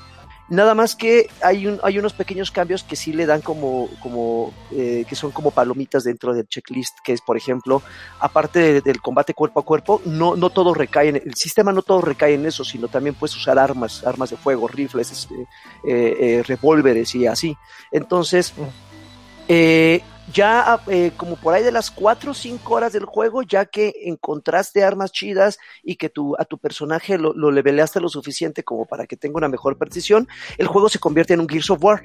Nada 0.48 0.76
más 0.76 0.94
que 0.94 1.28
hay, 1.42 1.66
un, 1.66 1.80
hay 1.82 1.98
unos 1.98 2.12
pequeños 2.12 2.52
cambios 2.52 2.84
que 2.84 2.94
sí 2.94 3.12
le 3.12 3.26
dan 3.26 3.40
como, 3.40 3.88
como 4.00 4.54
eh, 4.70 5.04
que 5.08 5.16
son 5.16 5.32
como 5.32 5.50
palomitas 5.50 6.04
dentro 6.04 6.32
del 6.34 6.46
checklist, 6.46 6.98
que 7.02 7.12
es, 7.12 7.20
por 7.20 7.36
ejemplo, 7.36 7.82
aparte 8.20 8.60
de- 8.60 8.80
del 8.80 9.00
combate 9.00 9.34
cuerpo 9.34 9.58
a 9.58 9.64
cuerpo, 9.64 10.00
no, 10.04 10.36
no 10.36 10.50
todo 10.50 10.72
recae 10.72 11.08
en 11.08 11.16
el 11.16 11.34
sistema, 11.34 11.72
no 11.72 11.82
todo 11.82 12.00
recae 12.00 12.34
en 12.34 12.46
eso, 12.46 12.64
sino 12.64 12.86
también 12.86 13.16
puedes 13.16 13.34
usar 13.36 13.58
armas, 13.58 14.06
armas 14.06 14.30
de 14.30 14.36
fuego, 14.36 14.68
rifles, 14.68 15.26
eh, 15.84 16.16
eh, 16.20 16.42
revólveres 16.46 17.12
y 17.16 17.26
así. 17.26 17.56
Entonces, 17.90 18.54
eh, 19.48 20.02
ya 20.32 20.80
eh, 20.88 21.12
como 21.16 21.36
por 21.36 21.54
ahí 21.54 21.62
de 21.62 21.72
las 21.72 21.90
4 21.90 22.32
o 22.32 22.34
5 22.34 22.74
horas 22.74 22.92
del 22.92 23.04
juego, 23.04 23.42
ya 23.42 23.66
que 23.66 23.94
encontraste 24.04 24.82
armas 24.82 25.12
chidas 25.12 25.58
y 25.82 25.96
que 25.96 26.08
tu, 26.08 26.34
a 26.38 26.44
tu 26.44 26.58
personaje 26.58 27.18
lo, 27.18 27.32
lo 27.32 27.50
leveleaste 27.50 28.00
lo 28.00 28.08
suficiente 28.08 28.64
como 28.64 28.86
para 28.86 29.06
que 29.06 29.16
tenga 29.16 29.38
una 29.38 29.48
mejor 29.48 29.78
precisión, 29.78 30.28
el 30.58 30.66
juego 30.66 30.88
se 30.88 30.98
convierte 30.98 31.34
en 31.34 31.40
un 31.40 31.48
Gears 31.48 31.70
of 31.70 31.82
War 31.82 32.04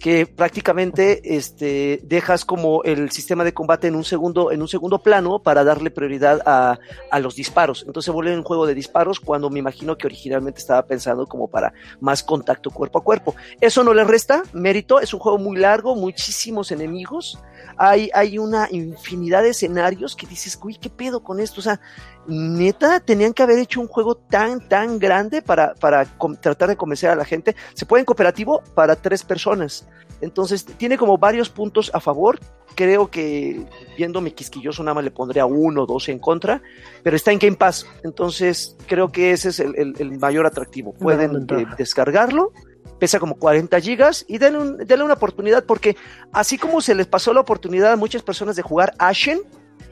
que 0.00 0.26
prácticamente 0.26 1.36
este, 1.36 2.00
dejas 2.02 2.46
como 2.46 2.82
el 2.84 3.10
sistema 3.10 3.44
de 3.44 3.52
combate 3.52 3.86
en 3.86 3.94
un 3.94 4.02
segundo, 4.02 4.50
en 4.50 4.62
un 4.62 4.68
segundo 4.68 5.00
plano 5.00 5.40
para 5.40 5.62
darle 5.62 5.90
prioridad 5.90 6.40
a, 6.46 6.78
a 7.10 7.18
los 7.20 7.36
disparos. 7.36 7.84
Entonces 7.86 8.06
se 8.06 8.10
vuelve 8.10 8.34
un 8.34 8.42
juego 8.42 8.66
de 8.66 8.74
disparos 8.74 9.20
cuando 9.20 9.50
me 9.50 9.58
imagino 9.58 9.98
que 9.98 10.06
originalmente 10.06 10.58
estaba 10.58 10.86
pensado 10.86 11.26
como 11.26 11.48
para 11.48 11.74
más 12.00 12.22
contacto 12.22 12.70
cuerpo 12.70 12.98
a 12.98 13.04
cuerpo. 13.04 13.34
Eso 13.60 13.84
no 13.84 13.92
le 13.92 14.04
resta 14.04 14.42
mérito, 14.54 15.00
es 15.00 15.12
un 15.12 15.20
juego 15.20 15.38
muy 15.38 15.58
largo, 15.58 15.94
muchísimos 15.94 16.72
enemigos. 16.72 17.38
Hay, 17.76 18.10
hay 18.14 18.38
una 18.38 18.68
infinidad 18.70 19.42
de 19.42 19.50
escenarios 19.50 20.14
que 20.16 20.26
dices, 20.26 20.58
uy, 20.62 20.76
¿qué 20.76 20.90
pedo 20.90 21.22
con 21.22 21.40
esto? 21.40 21.60
O 21.60 21.62
sea, 21.62 21.80
neta, 22.26 23.00
tenían 23.00 23.32
que 23.32 23.42
haber 23.42 23.58
hecho 23.58 23.80
un 23.80 23.88
juego 23.88 24.14
tan, 24.16 24.68
tan 24.68 24.98
grande 24.98 25.42
para, 25.42 25.74
para 25.74 26.04
tratar 26.40 26.68
de 26.68 26.76
convencer 26.76 27.10
a 27.10 27.14
la 27.16 27.24
gente. 27.24 27.56
Se 27.74 27.86
puede 27.86 28.00
en 28.00 28.06
cooperativo 28.06 28.62
para 28.74 28.96
tres 28.96 29.22
personas. 29.24 29.86
Entonces, 30.20 30.64
tiene 30.66 30.98
como 30.98 31.16
varios 31.16 31.48
puntos 31.48 31.90
a 31.94 32.00
favor. 32.00 32.38
Creo 32.74 33.10
que, 33.10 33.66
viéndome 33.96 34.32
quisquilloso, 34.34 34.82
nada 34.82 34.94
más 34.94 35.04
le 35.04 35.10
pondría 35.10 35.46
uno 35.46 35.82
o 35.82 35.86
dos 35.86 36.08
en 36.10 36.18
contra, 36.18 36.62
pero 37.02 37.16
está 37.16 37.32
en 37.32 37.38
Game 37.38 37.56
Pass. 37.56 37.86
Entonces, 38.04 38.76
creo 38.86 39.10
que 39.10 39.32
ese 39.32 39.48
es 39.48 39.60
el, 39.60 39.74
el- 39.76 39.94
el 39.98 40.18
mayor 40.18 40.46
atractivo. 40.46 40.92
Pueden 40.92 41.30
eh, 41.58 41.66
descargarlo, 41.78 42.52
pesa 43.00 43.18
como 43.18 43.34
40 43.36 43.80
gigas 43.80 44.24
y 44.28 44.38
denle, 44.38 44.58
un- 44.60 44.76
denle 44.78 45.04
una 45.04 45.14
oportunidad, 45.14 45.64
porque 45.64 45.96
así 46.32 46.56
como 46.58 46.80
se 46.80 46.94
les 46.94 47.06
pasó 47.08 47.32
la 47.34 47.40
oportunidad 47.40 47.90
a 47.92 47.96
muchas 47.96 48.22
personas 48.22 48.54
de 48.54 48.62
jugar 48.62 48.94
Ashen, 48.98 49.40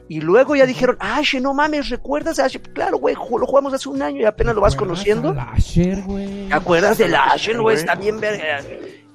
y 0.07 0.21
luego 0.21 0.55
ya 0.55 0.65
dijeron, 0.65 0.95
Ashen, 0.99 1.43
no 1.43 1.53
mames, 1.53 1.89
¿recuerdas 1.89 2.39
a 2.39 2.45
Ashen? 2.45 2.61
Claro, 2.73 2.97
güey, 2.97 3.13
lo 3.15 3.45
jugamos 3.45 3.73
hace 3.73 3.89
un 3.89 4.01
año 4.01 4.21
y 4.21 4.25
apenas 4.25 4.55
lo 4.55 4.61
vas 4.61 4.73
¿Recuerdas 4.73 4.97
conociendo. 5.03 5.35
Asher, 5.39 6.01
güey? 6.03 6.47
¿Te 6.47 6.53
acuerdas 6.55 6.97
del 6.97 7.13
Ashen, 7.13 7.61
güey? 7.61 7.75
Está 7.75 7.93
bien 7.95 8.19
verga. 8.19 8.59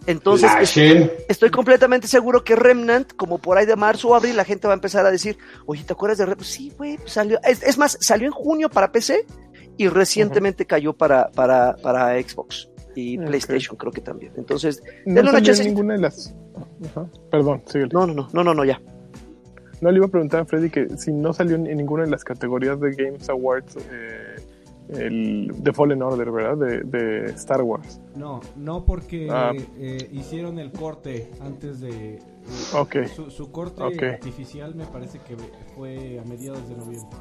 Entonces, 0.07 0.51
estoy 1.29 1.51
completamente 1.51 2.07
seguro 2.07 2.45
que 2.45 2.55
Remnant, 2.57 3.13
como 3.17 3.39
por 3.39 3.57
ahí 3.59 3.65
de 3.67 3.75
marzo 3.75 4.09
o 4.11 4.15
abril, 4.15 4.37
la 4.37 4.45
gente 4.45 4.67
va 4.69 4.75
a 4.75 4.77
empezar 4.77 5.07
a 5.07 5.11
decir, 5.11 5.39
oye, 5.67 5.83
¿te 5.83 5.95
acuerdas 5.95 6.19
de 6.19 6.27
Remnant? 6.27 6.47
Sí, 6.47 6.71
güey, 6.77 6.99
pues 6.99 7.13
salió. 7.13 7.41
Es, 7.43 7.63
es 7.63 7.79
más, 7.79 7.97
salió 8.01 8.27
en 8.27 8.33
junio 8.33 8.69
para 8.69 8.93
PC 8.93 9.25
y 9.77 9.89
recientemente 9.89 10.67
cayó 10.67 10.93
para, 10.93 11.31
para, 11.33 11.75
para 11.77 12.21
Xbox 12.23 12.69
y. 12.95 13.19
PlayStation, 13.19 13.77
creo 13.77 13.93
que 13.93 14.01
también. 14.01 14.33
Entonces, 14.37 14.83
No 15.07 15.15
denle 15.15 15.21
una 15.23 15.33
salió 15.33 15.39
en 15.39 15.45
chance. 15.57 15.65
ninguna 15.65 15.95
de 15.95 16.01
las. 16.01 16.35
Ajá. 16.87 17.07
Perdón, 17.31 17.63
síguele. 17.67 17.91
No, 17.93 18.07
no, 18.07 18.15
no, 18.15 18.29
no, 18.33 18.45
no, 18.45 18.55
no, 18.55 18.65
ya. 18.65 18.81
No 19.81 19.91
le 19.91 19.97
iba 19.99 20.07
a 20.07 20.11
preguntar 20.11 20.41
a 20.41 20.45
Freddy 20.47 20.71
que 20.71 20.89
si 20.97 21.13
no 21.13 21.33
salió 21.33 21.57
en 21.57 21.65
ninguna 21.65 22.05
de 22.05 22.11
las 22.11 22.25
categorías 22.25 22.81
de 22.81 22.93
Games 22.95 23.29
Awards 23.29 23.77
eh, 23.77 24.37
el 24.89 25.51
The 25.63 25.73
Fallen 25.73 26.03
Order, 26.03 26.31
¿verdad? 26.31 26.57
De, 26.57 26.81
de 26.83 27.25
Star 27.33 27.63
Wars. 27.63 28.01
No, 28.17 28.41
no 28.57 28.85
porque 28.85 29.29
Ah. 29.31 29.53
eh, 29.79 30.09
hicieron 30.13 30.59
el 30.59 30.71
corte 30.73 31.31
antes 31.41 31.81
de... 31.81 32.15
eh, 32.15 32.19
Ok. 32.75 32.97
Su, 33.15 33.31
su 33.31 33.51
corte 33.51 33.83
artificial 33.83 34.75
me 34.75 34.85
parece 34.87 35.19
que 35.21 35.37
fue 35.75 36.21
a 36.21 36.25
mediados 36.29 36.67
de 36.69 36.77
noviembre. 36.77 37.17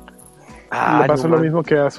Ah, 0.72 1.00
le 1.04 1.08
pasó 1.08 1.24
no, 1.24 1.30
lo 1.32 1.36
man. 1.38 1.46
mismo 1.46 1.64
que 1.64 1.76
a 1.78 1.90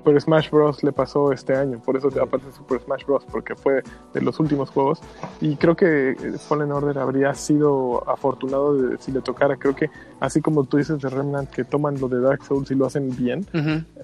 Super 0.00 0.20
Smash 0.20 0.50
Bros. 0.50 0.82
le 0.82 0.92
pasó 0.92 1.30
este 1.32 1.54
año. 1.54 1.78
Por 1.84 1.96
eso 1.96 2.08
aparte 2.22 2.46
de 2.46 2.52
Super 2.52 2.80
Smash 2.80 3.04
Bros. 3.04 3.24
porque 3.30 3.54
fue 3.54 3.82
de 4.14 4.20
los 4.22 4.40
últimos 4.40 4.70
juegos. 4.70 5.00
Y 5.40 5.56
creo 5.56 5.76
que 5.76 6.10
eh, 6.12 6.16
Fallen 6.48 6.72
Order 6.72 6.98
habría 6.98 7.34
sido 7.34 8.08
afortunado 8.08 8.74
de, 8.76 8.98
si 8.98 9.12
le 9.12 9.20
tocara. 9.20 9.56
Creo 9.56 9.74
que 9.76 9.90
así 10.20 10.40
como 10.40 10.64
tú 10.64 10.78
dices 10.78 11.00
de 11.00 11.08
Remnant, 11.10 11.50
que 11.50 11.64
toman 11.64 12.00
lo 12.00 12.08
de 12.08 12.20
Dark 12.20 12.42
Souls 12.44 12.70
y 12.70 12.74
lo 12.74 12.86
hacen 12.86 13.14
bien. 13.16 13.46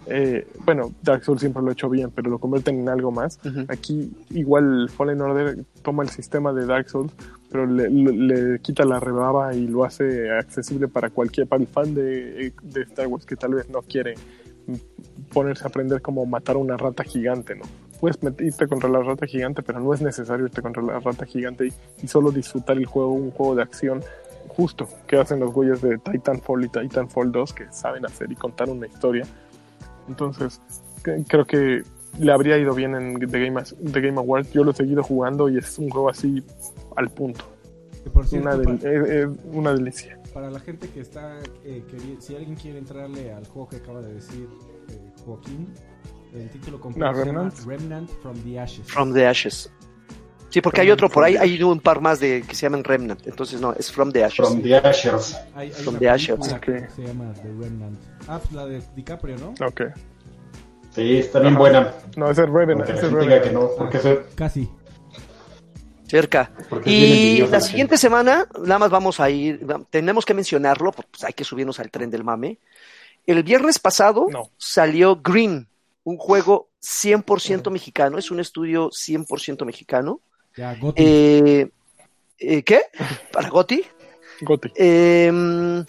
Eh, 0.06 0.46
bueno, 0.64 0.92
Dark 1.02 1.24
Souls 1.24 1.40
siempre 1.40 1.62
lo 1.62 1.70
ha 1.70 1.72
hecho 1.72 1.88
bien, 1.88 2.10
pero 2.14 2.30
lo 2.30 2.38
convierten 2.38 2.78
en 2.80 2.88
algo 2.88 3.10
más. 3.10 3.38
Aquí 3.68 4.12
igual 4.30 4.88
Fallen 4.90 5.20
Order 5.22 5.64
toma 5.82 6.02
el 6.02 6.10
sistema 6.10 6.52
de 6.52 6.66
Dark 6.66 6.88
Souls, 6.90 7.12
pero 7.50 7.64
le, 7.64 7.88
le- 7.88 8.12
le 8.12 8.58
quita 8.60 8.84
la 8.84 9.00
rebaba 9.00 9.54
y 9.54 9.66
lo 9.66 9.84
hace 9.84 10.30
accesible 10.30 10.88
para 10.88 11.10
cualquier, 11.10 11.46
para 11.46 11.62
el 11.62 11.68
fan 11.68 11.94
de, 11.94 12.52
de 12.62 12.82
Star 12.82 13.06
Wars 13.06 13.24
que 13.24 13.36
tal 13.36 13.54
vez 13.54 13.68
no 13.70 13.80
quiere 13.82 14.14
ponerse 15.32 15.64
a 15.64 15.68
aprender 15.68 16.02
cómo 16.02 16.24
matar 16.26 16.56
a 16.56 16.58
una 16.58 16.76
rata 16.76 17.04
gigante, 17.04 17.54
¿no? 17.54 17.64
Puedes 18.00 18.18
irte 18.40 18.66
contra 18.66 18.88
la 18.90 19.00
rata 19.02 19.26
gigante, 19.26 19.62
pero 19.62 19.80
no 19.80 19.94
es 19.94 20.02
necesario 20.02 20.46
irte 20.46 20.60
contra 20.62 20.82
la 20.82 21.00
rata 21.00 21.24
gigante 21.24 21.66
y, 21.68 21.72
y 22.02 22.08
solo 22.08 22.30
disfrutar 22.30 22.76
el 22.76 22.84
juego, 22.86 23.12
un 23.12 23.30
juego 23.30 23.54
de 23.54 23.62
acción 23.62 24.02
justo 24.48 24.88
que 25.06 25.16
hacen 25.16 25.40
los 25.40 25.52
güeyes 25.52 25.80
de 25.82 25.98
Titanfall 25.98 26.64
y 26.64 26.68
Titanfall 26.68 27.30
2 27.32 27.52
que 27.52 27.64
saben 27.72 28.04
hacer 28.06 28.30
y 28.30 28.34
contar 28.36 28.68
una 28.70 28.86
historia. 28.86 29.24
Entonces, 30.08 30.60
que- 31.04 31.24
creo 31.26 31.44
que 31.46 31.82
le 32.18 32.32
habría 32.32 32.56
ido 32.58 32.74
bien 32.74 32.94
en 32.94 33.18
The 33.18 33.44
Game, 33.46 33.62
The 33.92 34.00
Game 34.00 34.18
Awards. 34.18 34.50
Yo 34.52 34.64
lo 34.64 34.70
he 34.70 34.74
seguido 34.74 35.02
jugando 35.02 35.48
y 35.48 35.58
es 35.58 35.78
un 35.78 35.88
juego 35.90 36.08
así 36.08 36.42
al 36.96 37.10
punto. 37.10 37.44
Por 38.12 38.26
cierto, 38.26 38.48
Una, 38.48 38.56
del- 38.56 39.10
es 39.10 39.28
una 39.52 39.72
delicia. 39.74 40.18
Para 40.36 40.50
la 40.50 40.60
gente 40.60 40.90
que 40.90 41.00
está... 41.00 41.38
eh, 41.64 41.82
queri- 41.90 42.20
si 42.20 42.36
alguien 42.36 42.56
quiere 42.56 42.78
entrarle 42.78 43.32
al 43.32 43.46
juego 43.46 43.70
que 43.70 43.76
acaba 43.76 44.02
de 44.02 44.12
decir 44.12 44.46
eh, 44.90 45.10
Joaquín, 45.24 45.72
el 46.34 46.50
título 46.50 46.78
completo 46.78 47.06
No, 47.10 47.14
se 47.18 47.24
llama 47.24 47.40
Remnant. 47.40 47.66
Remnant 47.66 48.10
from 48.20 48.36
the 48.44 48.60
Ashes. 48.60 48.86
From 48.86 49.14
the 49.14 49.26
Ashes. 49.26 49.72
Sí, 50.50 50.60
porque 50.60 50.82
hay 50.82 50.90
otro 50.90 51.08
por 51.08 51.24
ahí, 51.24 51.36
hay 51.38 51.62
un 51.62 51.80
par 51.80 52.02
más 52.02 52.20
de 52.20 52.42
que 52.46 52.54
se 52.54 52.66
llaman 52.66 52.84
Remnant. 52.84 53.26
Entonces, 53.26 53.62
no, 53.62 53.72
es 53.72 53.90
From 53.90 54.12
the 54.12 54.24
Ashes. 54.24 54.46
From 54.46 54.60
the. 54.60 54.74
Hay, 54.76 54.82
hay 55.54 55.70
From 55.70 55.96
the 55.98 56.10
Ashes. 56.10 56.36
película 56.36 56.60
que 56.60 56.72
Ok. 56.84 56.90
se 56.94 57.02
llama 57.06 57.32
The 57.32 57.48
Remnant. 57.48 57.98
Ah, 58.28 58.38
pues 58.38 58.52
la 58.52 58.66
de 58.66 58.82
DiCaprio, 58.94 59.36
¿no? 59.38 59.54
Ok. 59.66 59.80
Sí, 60.94 61.16
está 61.16 61.40
bien 61.40 61.54
Ajá. 61.54 61.58
buena. 61.58 61.94
No, 62.18 62.30
es 62.30 62.36
Revenant. 62.36 62.80
La 62.80 62.84
Ese 62.84 62.92
es 62.94 63.00
gente 63.00 63.20
diga 63.24 63.40
que 63.40 63.48
Revenant. 63.48 63.70
no. 63.70 63.76
Porque, 63.78 63.96
eso- 63.96 64.20
Casi. 64.34 64.68
Cerca. 66.06 66.50
Y 66.84 67.38
la 67.38 67.46
gente. 67.46 67.60
siguiente 67.60 67.98
semana, 67.98 68.46
nada 68.62 68.78
más 68.78 68.90
vamos 68.90 69.18
a 69.20 69.28
ir, 69.30 69.66
tenemos 69.90 70.24
que 70.24 70.34
mencionarlo, 70.34 70.92
pues 70.92 71.24
hay 71.24 71.32
que 71.32 71.44
subirnos 71.44 71.80
al 71.80 71.90
tren 71.90 72.10
del 72.10 72.22
mame. 72.24 72.58
El 73.26 73.42
viernes 73.42 73.78
pasado 73.78 74.26
No. 74.30 74.50
salió 74.56 75.16
Green, 75.16 75.66
un 76.04 76.16
juego 76.16 76.68
100% 76.80 77.70
mexicano, 77.70 78.18
es 78.18 78.30
un 78.30 78.38
estudio 78.40 78.90
100% 78.90 79.64
mexicano. 79.64 80.20
Ya, 80.56 80.74
Gotti. 80.76 81.02
Eh, 81.04 81.68
eh, 82.38 82.62
¿Qué? 82.62 82.82
¿Para 83.32 83.48
Goti? 83.48 83.82
Goti. 84.42 84.70
Eh, 84.76 85.82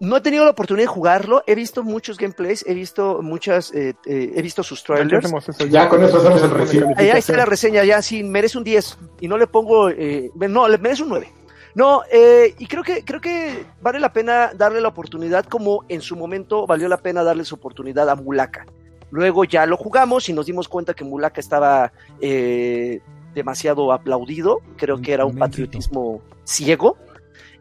no 0.00 0.16
he 0.16 0.20
tenido 0.20 0.44
la 0.44 0.50
oportunidad 0.50 0.84
de 0.84 0.94
jugarlo, 0.94 1.42
he 1.46 1.54
visto 1.54 1.82
muchos 1.82 2.18
gameplays, 2.18 2.64
he 2.66 2.74
visto 2.74 3.22
muchas, 3.22 3.72
eh, 3.72 3.94
eh, 4.06 4.32
he 4.34 4.42
visto 4.42 4.62
sus 4.62 4.82
trailers. 4.82 5.30
Ya 5.70 5.88
con 5.88 6.02
eso 6.02 6.18
hacemos 6.18 6.42
el 6.42 6.50
recibo. 6.50 6.92
Ahí 6.96 7.08
está 7.10 7.36
la 7.36 7.46
reseña, 7.46 7.84
ya 7.84 8.02
sí, 8.02 8.22
merece 8.22 8.58
un 8.58 8.64
10 8.64 8.98
y 9.20 9.28
no 9.28 9.38
le 9.38 9.46
pongo, 9.46 9.88
eh, 9.90 10.30
no, 10.34 10.68
le 10.68 10.78
merece 10.78 11.02
un 11.02 11.10
9. 11.10 11.32
No, 11.76 12.04
eh, 12.10 12.54
y 12.58 12.66
creo 12.68 12.82
que, 12.82 13.04
creo 13.04 13.20
que 13.20 13.66
vale 13.82 14.00
la 14.00 14.10
pena 14.10 14.50
darle 14.54 14.80
la 14.80 14.88
oportunidad 14.88 15.44
como 15.44 15.84
en 15.90 16.00
su 16.00 16.16
momento 16.16 16.66
valió 16.66 16.88
la 16.88 16.96
pena 16.96 17.22
darle 17.22 17.44
su 17.44 17.56
oportunidad 17.56 18.08
a 18.08 18.16
Mulaka. 18.16 18.64
Luego 19.10 19.44
ya 19.44 19.66
lo 19.66 19.76
jugamos 19.76 20.26
y 20.30 20.32
nos 20.32 20.46
dimos 20.46 20.68
cuenta 20.68 20.94
que 20.94 21.04
Mulaka 21.04 21.38
estaba 21.38 21.92
eh, 22.18 23.02
demasiado 23.34 23.92
aplaudido, 23.92 24.62
creo 24.78 25.02
que 25.02 25.12
era 25.12 25.26
un 25.26 25.36
patriotismo 25.36 26.22
ciego. 26.44 26.96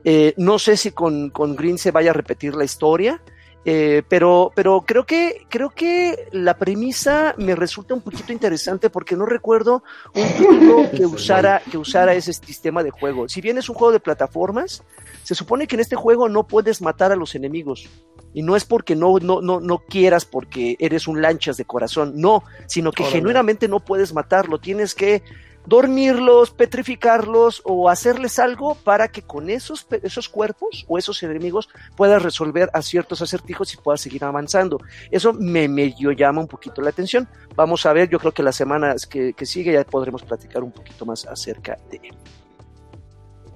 Eh, 0.08 0.36
no 0.38 0.60
sé 0.60 0.78
si 0.78 0.92
con, 0.92 1.32
con 1.32 1.56
Green 1.56 1.80
se 1.80 1.90
vaya 1.90 2.12
a 2.12 2.14
repetir 2.14 2.54
la 2.54 2.64
historia, 2.64 3.22
eh, 3.68 4.04
pero, 4.08 4.52
pero 4.54 4.84
creo 4.86 5.08
que 5.08 5.48
creo 5.50 5.72
que 5.72 6.28
la 6.32 6.56
premisa 6.56 7.34
me 7.40 7.56
resulta 7.56 7.96
un 7.96 8.02
poquito 8.02 8.32
interesante 8.32 8.92
porque 8.92 9.16
no 9.16 9.26
recuerdo 9.26 9.84
un 10.14 10.28
título 10.38 10.92
que 10.96 11.08
usara 11.08 11.64
que 11.72 11.80
usara 11.80 12.14
ese 12.14 12.32
sistema 12.34 12.84
de 12.84 12.92
juego. 12.92 13.28
Si 13.28 13.42
bien 13.42 13.58
es 13.58 13.68
un 13.68 13.74
juego 13.74 13.92
de 13.92 14.00
plataformas, 14.00 14.84
se 15.24 15.34
supone 15.34 15.66
que 15.66 15.76
en 15.76 15.80
este 15.80 15.96
juego 15.96 16.30
no 16.30 16.46
puedes 16.46 16.84
matar 16.84 17.12
a 17.12 17.16
los 17.16 17.34
enemigos. 17.34 17.90
Y 18.36 18.44
no 18.44 18.56
es 18.56 18.66
porque 18.66 18.96
no, 18.96 19.18
no, 19.18 19.42
no, 19.42 19.60
no 19.60 19.80
quieras 19.80 20.26
porque 20.26 20.76
eres 20.78 21.08
un 21.08 21.24
lanchas 21.24 21.58
de 21.58 21.66
corazón, 21.66 22.14
no, 22.18 22.44
sino 22.68 22.92
que 22.92 23.02
Órale. 23.02 23.18
genuinamente 23.18 23.68
no 23.68 23.80
puedes 23.80 24.14
matarlo. 24.14 24.60
Tienes 24.60 24.94
que 24.94 25.24
dormirlos, 25.66 26.52
petrificarlos 26.52 27.62
o 27.66 27.90
hacerles 27.90 28.40
algo 28.40 28.76
para 28.76 29.08
que 29.08 29.22
con 29.22 29.50
esos, 29.50 29.84
pe- 29.84 30.00
esos 30.04 30.30
cuerpos 30.30 30.86
o 30.88 30.98
esos 30.98 31.22
enemigos 31.24 31.70
puedas 31.96 32.22
resolver 32.22 32.70
a 32.74 32.82
ciertos 32.82 33.22
acertijos 33.22 33.74
y 33.74 33.78
puedas 33.78 34.02
seguir 34.02 34.24
avanzando. 34.24 34.80
Eso 35.12 35.34
me 35.34 35.68
medio 35.68 36.12
llama 36.12 36.42
un 36.42 36.48
poquito 36.48 36.82
la 36.82 36.90
atención. 36.90 37.28
Vamos 37.56 37.86
a 37.86 37.94
ver, 37.94 38.10
yo 38.10 38.20
creo 38.20 38.32
que 38.32 38.44
las 38.44 38.56
semanas 38.56 39.06
que, 39.06 39.34
que 39.34 39.46
sigue 39.46 39.74
ya 39.74 39.84
podremos 39.84 40.24
platicar 40.24 40.64
un 40.64 40.72
poquito 40.72 41.06
más 41.06 41.26
acerca 41.26 41.78
de 41.90 42.00
él. 42.04 42.16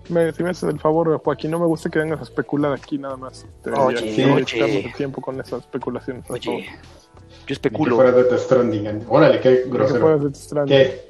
Me, 0.10 0.32
si 0.34 0.41
me 0.41 0.49
haces 0.49 0.68
el 0.68 0.80
favor, 0.80 1.22
Joaquín, 1.24 1.51
no 1.51 1.60
me 1.60 1.68
gusta 1.68 1.88
que 1.89 1.99
vengas 1.99 2.20
a 2.20 2.24
especular 2.24 2.74
aquí 2.74 2.97
nada 2.97 3.16
más. 3.16 3.45
Te 3.64 3.70
Oye, 3.70 4.16
ya, 4.16 4.28
no 4.28 4.34
oye. 4.36 4.93
tiempo 4.97 5.22
con 5.22 5.39
esas 5.39 5.60
especulaciones. 5.62 6.26
por 6.26 6.39
favor. 6.43 6.60
Oye, 6.62 6.66
yo 6.66 6.72
Ni 6.72 7.45
que 7.45 7.53
especulo. 7.53 7.95
fuera 7.95 8.12
de 8.12 8.24
Death 8.24 8.39
Stranding. 8.39 9.05
Órale, 9.07 9.39
qué 9.39 9.51
Lo 9.51 9.64
que 9.66 9.70
grosero. 9.70 10.01
puedas 10.01 10.20
de 10.22 10.26
Death 10.30 10.36
Stranding. 10.38 10.78
¿Qué? 10.78 11.09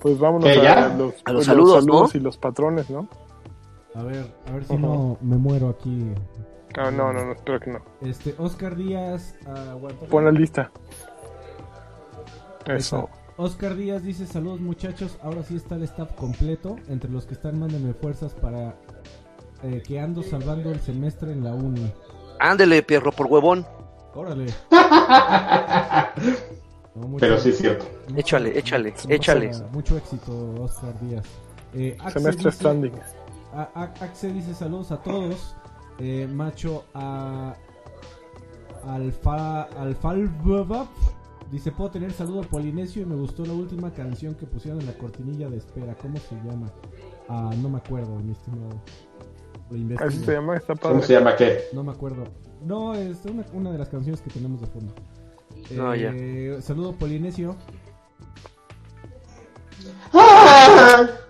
Pues 0.00 0.18
vámonos 0.18 0.50
¿Qué, 0.50 0.66
a, 0.66 0.88
los, 0.94 1.14
A 1.24 1.32
los 1.32 1.44
saludos, 1.44 1.86
¿no? 1.86 2.08
y 2.12 2.20
los 2.20 2.38
patrones, 2.38 2.88
¿no? 2.88 3.08
A 3.94 4.02
ver, 4.02 4.32
a 4.48 4.52
ver 4.52 4.64
si 4.64 4.76
no 4.76 5.18
me 5.20 5.36
muero 5.36 5.68
aquí. 5.68 6.12
Ah, 6.78 6.90
no, 6.90 7.12
no, 7.12 7.24
no, 7.24 7.32
espero 7.32 7.60
que 7.60 7.70
no. 7.72 7.80
Este, 8.00 8.34
Oscar 8.38 8.76
Díaz, 8.76 9.34
aguanta. 9.46 10.06
Pon 10.06 10.24
la 10.24 10.30
lista. 10.30 10.70
Eso. 12.66 13.08
Oscar 13.36 13.74
Díaz 13.74 14.02
dice 14.02 14.26
saludos 14.26 14.60
muchachos, 14.60 15.18
ahora 15.22 15.42
sí 15.42 15.56
está 15.56 15.74
el 15.74 15.82
staff 15.84 16.12
completo, 16.12 16.76
entre 16.88 17.10
los 17.10 17.26
que 17.26 17.34
están 17.34 17.58
mándenme 17.58 17.94
fuerzas 17.94 18.34
para 18.34 18.76
eh, 19.62 19.82
que 19.86 19.98
ando 19.98 20.22
salvando 20.22 20.70
el 20.70 20.80
semestre 20.80 21.32
en 21.32 21.44
la 21.44 21.54
uni. 21.54 21.90
Ándele, 22.38 22.82
perro, 22.82 23.12
por 23.12 23.26
huevón. 23.26 23.66
Órale. 24.14 24.46
No, 27.00 27.08
mucho- 27.08 27.20
Pero 27.20 27.38
sí 27.38 27.50
es 27.50 27.58
cierto. 27.58 27.84
mucho- 28.08 28.20
Échale, 28.20 28.58
échale, 28.58 28.90
mucho- 28.90 29.08
échale. 29.10 29.50
Mucho 29.72 29.96
éxito, 29.96 30.54
Oscar 30.62 30.98
Díaz. 31.00 31.24
Eh, 31.74 31.96
Semestre 32.12 32.36
dice- 32.36 32.50
Stranding. 32.52 32.92
A- 33.52 33.70
a- 33.74 34.04
Axe 34.04 34.32
dice 34.32 34.54
saludos 34.54 34.90
a 34.92 35.02
todos. 35.02 35.56
Eh, 35.98 36.28
macho 36.32 36.84
a 36.94 37.54
Alfa 38.86 39.62
Alfalbab 39.78 40.86
dice 41.50 41.70
puedo 41.72 41.90
tener 41.90 42.12
saludo 42.12 42.42
polinesio 42.42 43.02
y 43.02 43.06
me 43.06 43.14
gustó 43.16 43.44
la 43.44 43.52
última 43.52 43.92
canción 43.92 44.34
que 44.34 44.46
pusieron 44.46 44.80
en 44.80 44.86
la 44.86 44.94
cortinilla 44.94 45.48
de 45.50 45.58
espera. 45.58 45.94
¿Cómo 45.94 46.16
se 46.18 46.34
llama? 46.36 46.70
Ah, 47.28 47.50
no 47.60 47.68
me 47.68 47.78
acuerdo, 47.78 48.14
mi 48.20 48.32
estimado. 48.32 48.80
Lo 49.70 49.76
investigo. 49.76 50.08
Así 50.08 50.24
se 50.24 50.32
llama, 50.32 50.56
está 50.56 50.74
¿Cómo 50.76 51.02
se 51.02 51.12
llama 51.12 51.36
qué? 51.36 51.64
No 51.72 51.84
me 51.84 51.92
acuerdo. 51.92 52.24
No, 52.64 52.94
es 52.94 53.24
una, 53.26 53.44
una 53.52 53.70
de 53.72 53.78
las 53.78 53.88
canciones 53.88 54.20
que 54.20 54.30
tenemos 54.30 54.60
de 54.60 54.66
fondo. 54.68 54.94
Ya. 55.70 56.12
Eh, 56.14 56.58
Saludo 56.62 56.92
Polinesio. 56.94 57.56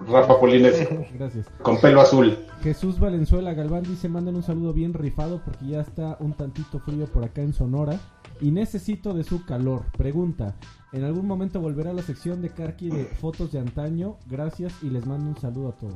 Rafa 0.08 0.40
Polinesio, 0.40 0.88
Gracias. 1.14 1.46
con 1.62 1.80
pelo 1.80 2.00
azul. 2.00 2.36
Jesús 2.62 2.98
Valenzuela 2.98 3.54
Galván 3.54 3.82
dice, 3.84 4.08
manden 4.08 4.36
un 4.36 4.42
saludo 4.42 4.72
bien 4.72 4.92
rifado 4.94 5.40
porque 5.44 5.66
ya 5.66 5.80
está 5.80 6.16
un 6.20 6.32
tantito 6.34 6.78
frío 6.80 7.06
por 7.06 7.24
acá 7.24 7.42
en 7.42 7.52
Sonora 7.52 7.98
y 8.40 8.50
necesito 8.50 9.14
de 9.14 9.24
su 9.24 9.44
calor. 9.44 9.84
Pregunta, 9.96 10.56
¿en 10.92 11.04
algún 11.04 11.26
momento 11.26 11.60
volverá 11.60 11.92
la 11.92 12.02
sección 12.02 12.42
de 12.42 12.50
Karki 12.50 12.90
de 12.90 13.04
fotos 13.04 13.52
de 13.52 13.60
antaño? 13.60 14.16
Gracias 14.26 14.72
y 14.82 14.90
les 14.90 15.06
mando 15.06 15.30
un 15.30 15.36
saludo 15.38 15.68
a 15.70 15.72
todos. 15.76 15.94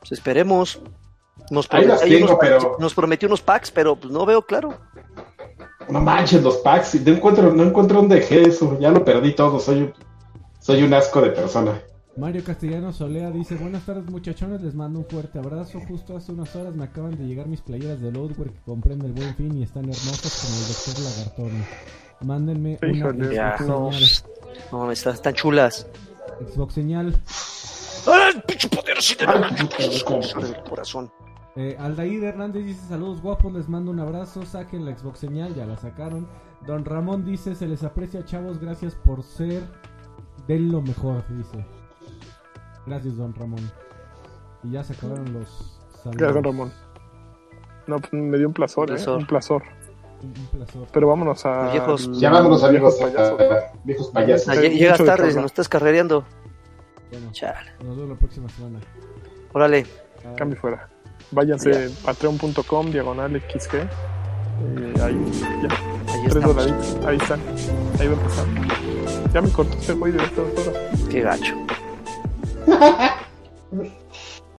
Pues 0.00 0.12
esperemos. 0.12 0.80
Nos, 1.50 1.68
Ahí 1.70 1.84
las 1.86 2.02
hay 2.02 2.10
tengo, 2.10 2.26
unos- 2.26 2.38
pero- 2.40 2.76
nos 2.80 2.94
prometió 2.94 3.28
unos 3.28 3.40
packs, 3.40 3.70
pero 3.70 3.94
pues 3.96 4.12
no 4.12 4.26
veo 4.26 4.42
claro. 4.42 4.74
No 5.90 6.00
manches, 6.00 6.42
los 6.42 6.56
packs. 6.58 6.94
No 7.04 7.12
encuentro, 7.12 7.52
no 7.52 7.62
encuentro 7.64 7.98
dónde 7.98 8.16
dejé 8.16 8.42
eso. 8.42 8.78
Ya 8.78 8.90
lo 8.90 9.04
perdí 9.04 9.34
todo. 9.34 9.58
Soy, 9.58 9.82
un- 9.82 9.94
soy 10.60 10.82
un 10.82 10.92
asco 10.94 11.20
de 11.20 11.30
persona. 11.30 11.80
Mario 12.16 12.42
Castellano 12.44 12.92
Solea 12.92 13.30
dice, 13.30 13.54
buenas 13.54 13.86
tardes 13.86 14.04
muchachones, 14.10 14.60
les 14.60 14.74
mando 14.74 14.98
un 14.98 15.04
fuerte 15.06 15.38
abrazo. 15.38 15.78
Justo 15.86 16.16
hace 16.16 16.32
unas 16.32 16.54
horas 16.56 16.74
me 16.74 16.84
acaban 16.84 17.16
de 17.16 17.24
llegar 17.24 17.46
mis 17.46 17.60
playeras 17.60 18.00
de 18.00 18.10
Loadware 18.10 18.50
que 18.50 18.60
compré 18.66 18.94
en 18.94 19.02
el 19.02 19.12
Buen 19.12 19.34
Fin 19.36 19.56
y 19.56 19.62
están 19.62 19.84
hermosas 19.84 20.44
como 20.44 20.58
el 20.60 20.66
Doctor 20.66 21.04
Lagartón. 21.04 21.64
Mándenme 22.20 22.78
una 22.82 23.32
Ya. 23.32 23.56
Xbox 23.56 24.24
no. 24.72 24.86
No, 24.86 24.90
están, 24.92 25.14
están 25.14 25.34
chulas. 25.34 25.86
Xbox 26.52 26.74
señal. 26.74 27.14
¡Ah, 28.08 28.30
el 28.34 28.42
pinche 28.42 28.68
poder 28.68 28.98
así 28.98 29.14
de 29.14 30.62
corazón. 30.68 31.10
Eh, 31.60 31.76
Aldair 31.78 32.22
Hernández 32.22 32.64
dice 32.64 32.86
saludos 32.86 33.20
guapos, 33.20 33.52
les 33.52 33.68
mando 33.68 33.90
un 33.90 33.98
abrazo, 33.98 34.44
saquen 34.46 34.84
la 34.84 34.96
Xbox 34.96 35.18
señal, 35.18 35.54
ya 35.56 35.66
la 35.66 35.76
sacaron. 35.76 36.28
Don 36.66 36.84
Ramón 36.84 37.24
dice 37.24 37.54
se 37.56 37.66
les 37.66 37.82
aprecia 37.82 38.24
chavos, 38.24 38.60
gracias 38.60 38.94
por 38.94 39.24
ser 39.24 39.62
de 40.46 40.60
lo 40.60 40.80
mejor, 40.82 41.24
dice. 41.36 41.66
Gracias 42.86 43.16
Don 43.16 43.34
Ramón. 43.34 43.60
Y 44.62 44.70
ya 44.72 44.84
se 44.84 44.92
acabaron 44.92 45.32
los 45.32 45.80
saludos. 46.02 46.16
Gracias, 46.16 46.34
don 46.34 46.44
Ramón. 46.44 46.72
No, 47.88 47.98
pues 47.98 48.12
me 48.12 48.38
dio 48.38 48.46
un 48.48 48.54
plazor, 48.54 48.90
Un 48.90 48.96
¿eh? 48.96 48.98
plazor. 48.98 49.18
Un 49.18 49.26
plazor. 49.26 49.62
Un, 50.22 50.28
un 50.28 50.46
placer. 50.46 50.82
Pero 50.92 51.08
vámonos 51.08 51.44
a. 51.46 51.70
Viejos. 51.72 52.20
Ya 52.20 52.30
vámonos, 52.30 52.60
payasos. 52.62 53.00
a- 53.00 53.72
viejos 53.84 54.08
payasos. 54.10 54.54
Sí, 54.54 54.60
lle- 54.62 54.76
llegas 54.78 55.04
tarde, 55.04 55.34
nos 55.34 55.46
estás 55.46 55.68
carrereando. 55.68 56.24
Bueno, 57.10 57.30
Chale. 57.32 57.72
nos 57.84 57.96
vemos 57.96 58.10
la 58.10 58.16
próxima 58.16 58.48
semana. 58.48 58.78
Órale. 59.52 59.86
Cambio 60.36 60.58
fuera. 60.60 60.88
Váyanse 61.30 61.90
patreon.com, 62.04 62.90
diagonal 62.90 63.40
XG. 63.40 63.74
Eh, 63.74 63.88
ahí, 65.02 65.16
ya. 65.62 66.12
Ahí 66.12 66.28
Tres 66.28 66.42
dolaritos. 66.42 66.96
Ahí 67.06 67.16
están. 67.16 67.40
Ahí 68.00 68.08
va 68.08 68.14
a 68.14 68.16
empezar. 68.16 68.46
Ya 69.32 69.42
me 69.42 69.50
cortó 69.50 69.76
este 69.78 69.92
güey 69.92 70.12
de 70.12 70.22
estas 70.22 70.38
horas. 70.38 70.82
Qué 71.10 71.20
gacho. 71.20 71.54